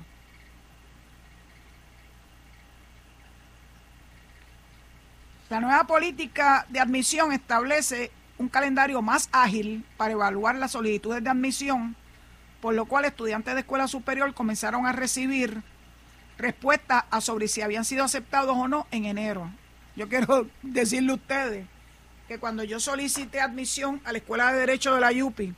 La 5.50 5.62
nueva 5.62 5.86
política 5.86 6.66
de 6.68 6.82
admisión 6.82 7.32
establece 7.32 8.12
un 8.38 8.50
calendario 8.50 9.02
más 9.02 9.30
ágil 9.32 9.86
para 9.96 10.12
evaluar 10.12 10.58
las 10.58 10.74
solicitudes 10.74 11.24
de 11.24 11.30
admisión, 11.30 11.96
por 12.60 12.74
lo 12.74 12.84
cual 12.88 13.06
estudiantes 13.06 13.54
de 13.54 13.62
escuela 13.62 13.88
superior 13.88 14.34
comenzaron 14.34 14.86
a 14.86 14.92
recibir 14.92 15.64
respuestas 16.38 17.06
sobre 17.22 17.48
si 17.48 17.62
habían 17.62 17.86
sido 17.86 18.04
aceptados 18.04 18.58
o 18.58 18.68
no 18.68 18.86
en 18.92 19.06
enero. 19.06 19.50
Yo 19.96 20.10
quiero 20.10 20.46
decirle 20.62 21.14
a 21.14 21.16
ustedes 21.16 21.68
que 22.28 22.38
cuando 22.38 22.66
yo 22.66 22.82
solicité 22.82 23.40
admisión 23.40 24.02
a 24.04 24.12
la 24.12 24.18
Escuela 24.18 24.52
de 24.52 24.60
Derecho 24.60 24.94
de 24.94 25.00
la 25.00 25.26
UPI, 25.26 25.56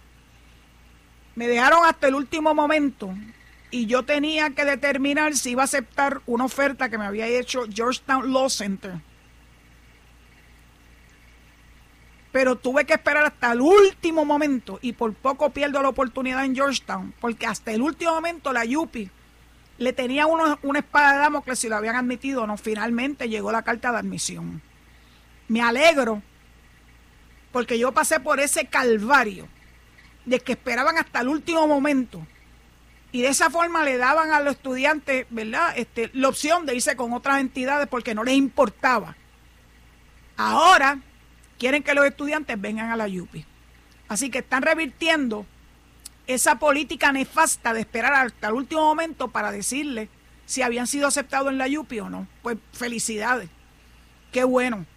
me 1.36 1.48
dejaron 1.48 1.86
hasta 1.86 2.08
el 2.08 2.16
último 2.16 2.54
momento 2.54 3.14
y 3.72 3.86
yo 3.88 4.04
tenía 4.04 4.52
que 4.52 4.66
determinar 4.66 5.36
si 5.36 5.52
iba 5.52 5.64
a 5.64 5.66
aceptar 5.66 6.22
una 6.26 6.46
oferta 6.46 6.90
que 6.90 6.98
me 6.98 7.06
había 7.06 7.28
hecho 7.28 7.66
Georgetown 7.74 8.32
Law 8.32 8.50
Center 8.50 9.02
pero 12.34 12.56
tuve 12.56 12.86
que 12.86 12.94
esperar 12.94 13.26
hasta 13.26 13.52
el 13.52 13.62
último 13.62 14.26
momento 14.26 14.80
y 14.82 14.94
por 14.94 15.14
poco 15.14 15.52
pierdo 15.52 15.84
la 15.84 15.90
oportunidad 15.90 16.44
en 16.44 16.56
Georgetown, 16.56 17.14
porque 17.22 17.46
hasta 17.46 17.72
el 17.72 17.84
último 17.84 18.12
momento 18.12 18.52
la 18.52 18.66
Yupi 18.66 19.12
le 19.78 19.94
tenía 19.94 20.26
una 20.26 20.80
espada 20.80 21.14
de 21.14 21.20
Damocles 21.20 21.60
si 21.60 21.70
lo 21.70 21.76
habían 21.76 21.96
admitido 21.96 22.42
o 22.42 22.48
no. 22.48 22.58
Finalmente 22.58 23.30
llegó 23.30 23.52
la 23.52 23.62
carta 23.62 23.92
de 23.92 24.00
admisión. 24.00 24.64
Me 25.48 25.62
alegro 25.62 26.24
porque 27.52 27.78
yo 27.78 27.92
pasé 27.92 28.20
por 28.20 28.40
ese 28.40 28.66
calvario 28.66 29.48
de 30.26 30.40
que 30.40 30.54
esperaban 30.54 30.98
hasta 30.98 31.22
el 31.22 31.28
último 31.28 31.68
momento 31.68 32.26
y 33.14 33.22
de 33.22 33.28
esa 33.28 33.52
forma 33.52 33.84
le 33.84 33.98
daban 33.98 34.32
a 34.32 34.40
los 34.40 34.56
estudiantes, 34.56 35.28
¿verdad? 35.30 35.78
Este, 35.78 36.10
la 36.14 36.30
opción 36.30 36.66
de 36.66 36.76
irse 36.76 36.96
con 36.96 37.14
otras 37.14 37.40
entidades 37.42 37.88
porque 37.88 38.16
no 38.16 38.24
les 38.24 38.34
importaba. 38.34 39.16
Ahora 40.36 40.98
quieren 41.60 41.84
que 41.84 41.94
los 41.94 42.06
estudiantes 42.06 42.60
vengan 42.60 42.90
a 42.90 42.98
la 42.98 43.08
YUPI. 43.08 43.46
Así 44.08 44.32
que 44.32 44.40
están 44.40 44.64
revirtiendo 44.64 45.46
esa 46.26 46.58
política 46.58 47.12
nefasta 47.12 47.72
de 47.72 47.82
esperar 47.82 48.16
hasta 48.16 48.48
el 48.48 48.56
último 48.56 48.82
momento 48.82 49.28
para 49.28 49.52
decirle 49.52 50.10
si 50.48 50.64
habían 50.64 50.88
sido 50.88 51.08
aceptados 51.08 51.50
en 51.50 51.60
la 51.60 51.68
YUPI 51.68 52.00
o 52.00 52.10
no. 52.10 52.28
Pues 52.42 52.58
felicidades. 52.72 53.48
Qué 54.32 54.44
bueno. 54.44 54.88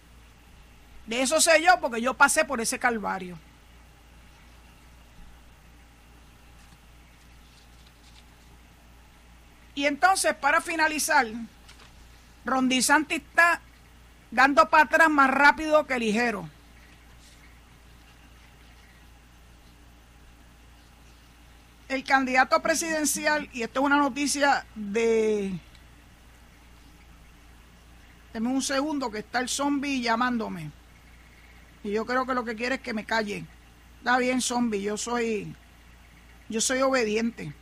De 1.05 1.21
eso 1.21 1.39
sé 1.39 1.61
yo 1.61 1.79
porque 1.79 2.01
yo 2.01 2.15
pasé 2.15 2.45
por 2.45 2.61
ese 2.61 2.79
calvario. 2.79 3.37
Y 9.77 9.85
entonces, 9.85 10.33
para 10.33 10.59
finalizar, 10.59 11.27
Rondizanti 12.45 13.13
está 13.13 13.61
dando 14.31 14.67
para 14.71 14.85
atrás 14.85 15.07
más 15.07 15.29
rápido 15.29 15.85
que 15.85 15.99
ligero. 15.99 16.49
el 21.89 22.03
candidato 22.03 22.61
presidencial, 22.61 23.49
y 23.53 23.61
esto 23.61 23.79
es 23.79 23.85
una 23.85 23.97
noticia 23.97 24.65
de... 24.75 25.57
Deme 28.33 28.49
un 28.49 28.61
segundo 28.61 29.09
que 29.09 29.19
está 29.19 29.39
el 29.39 29.47
zombie 29.47 30.01
llamándome. 30.01 30.71
Y 31.83 31.91
yo 31.91 32.05
creo 32.05 32.25
que 32.25 32.33
lo 32.33 32.43
que 32.43 32.55
quiere 32.55 32.75
es 32.75 32.81
que 32.81 32.93
me 32.93 33.05
calle. 33.05 33.45
Está 33.99 34.17
bien, 34.17 34.41
zombie, 34.41 34.81
yo 34.81 34.97
soy... 34.97 35.55
Yo 36.49 36.61
soy 36.61 36.81
obediente. 36.81 37.53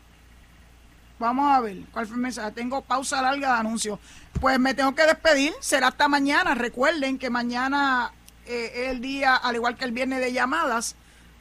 Vamos 1.17 1.49
a 1.49 1.61
ver, 1.61 1.77
¿cuál 1.91 2.07
fue 2.07 2.15
el 2.15 2.21
mensaje? 2.21 2.51
Tengo 2.51 2.81
pausa 2.81 3.21
larga 3.21 3.53
de 3.53 3.59
anuncios. 3.59 3.99
Pues 4.41 4.59
me 4.59 4.73
tengo 4.73 4.93
que 4.93 5.05
despedir, 5.05 5.53
será 5.61 5.87
hasta 5.87 6.09
mañana. 6.09 6.55
Recuerden 6.55 7.17
que 7.17 7.29
mañana 7.29 8.11
eh, 8.45 8.71
es 8.75 8.89
el 8.89 8.99
día, 8.99 9.35
al 9.35 9.55
igual 9.55 9.77
que 9.77 9.85
el 9.85 9.91
viernes 9.91 10.19
de 10.19 10.33
llamadas, 10.33 10.97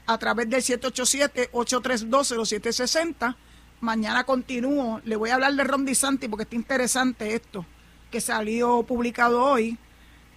a 0.07 0.17
través 0.19 0.49
del 0.49 0.63
787-832-0760. 0.63 3.35
Mañana 3.81 4.23
continúo. 4.25 5.01
Le 5.05 5.17
voy 5.17 5.31
a 5.31 5.35
hablar 5.35 5.55
de 5.55 5.65
Ron 5.65 5.93
Santi 5.95 6.29
porque 6.29 6.45
está 6.45 6.55
interesante 6.55 7.35
esto 7.35 7.67
que 8.11 8.21
salió 8.21 8.85
publicado 8.85 9.43
hoy. 9.43 9.77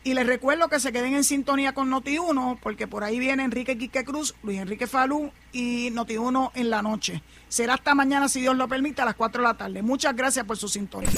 Y 0.08 0.14
les 0.14 0.26
recuerdo 0.26 0.70
que 0.70 0.80
se 0.80 0.94
queden 0.94 1.16
en 1.16 1.26
sintonía 1.26 1.74
con 1.74 1.92
Noti1, 1.92 2.60
porque 2.62 2.88
por 2.88 3.04
ahí 3.04 3.20
viene 3.20 3.44
Enrique 3.44 3.78
Quique 3.78 4.06
Cruz, 4.06 4.36
Luis 4.42 4.58
Enrique 4.58 4.88
Falú 4.88 5.34
y 5.52 5.92
Noti1 5.92 6.52
en 6.56 6.70
la 6.70 6.82
noche. 6.82 7.22
Será 7.50 7.74
hasta 7.74 7.94
mañana, 7.94 8.30
si 8.30 8.40
Dios 8.40 8.56
lo 8.56 8.70
permite, 8.70 9.02
a 9.02 9.06
las 9.06 9.16
4 9.16 9.42
de 9.42 9.48
la 9.50 9.56
tarde. 9.56 9.82
Muchas 9.82 10.16
gracias 10.16 10.46
por 10.46 10.56
su 10.56 10.70
sintonía. 10.70 11.10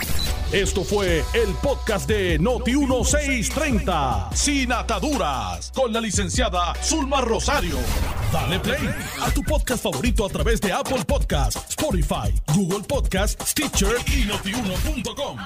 Esto 0.51 0.83
fue 0.83 1.23
el 1.35 1.53
podcast 1.61 2.09
de 2.09 2.39
Noti1630, 2.39 4.33
sin 4.33 4.73
ataduras, 4.73 5.71
con 5.75 5.93
la 5.93 6.01
licenciada 6.01 6.73
Zulma 6.83 7.21
Rosario. 7.21 7.77
Dale 8.33 8.59
play 8.59 8.89
a 9.21 9.29
tu 9.29 9.43
podcast 9.43 9.83
favorito 9.83 10.25
a 10.25 10.29
través 10.29 10.59
de 10.61 10.73
Apple 10.73 11.05
Podcasts, 11.05 11.63
Spotify, 11.69 12.33
Google 12.55 12.87
Podcasts, 12.87 13.51
Stitcher 13.51 13.97
y 14.07 14.25
notiuno.com. 14.25 15.37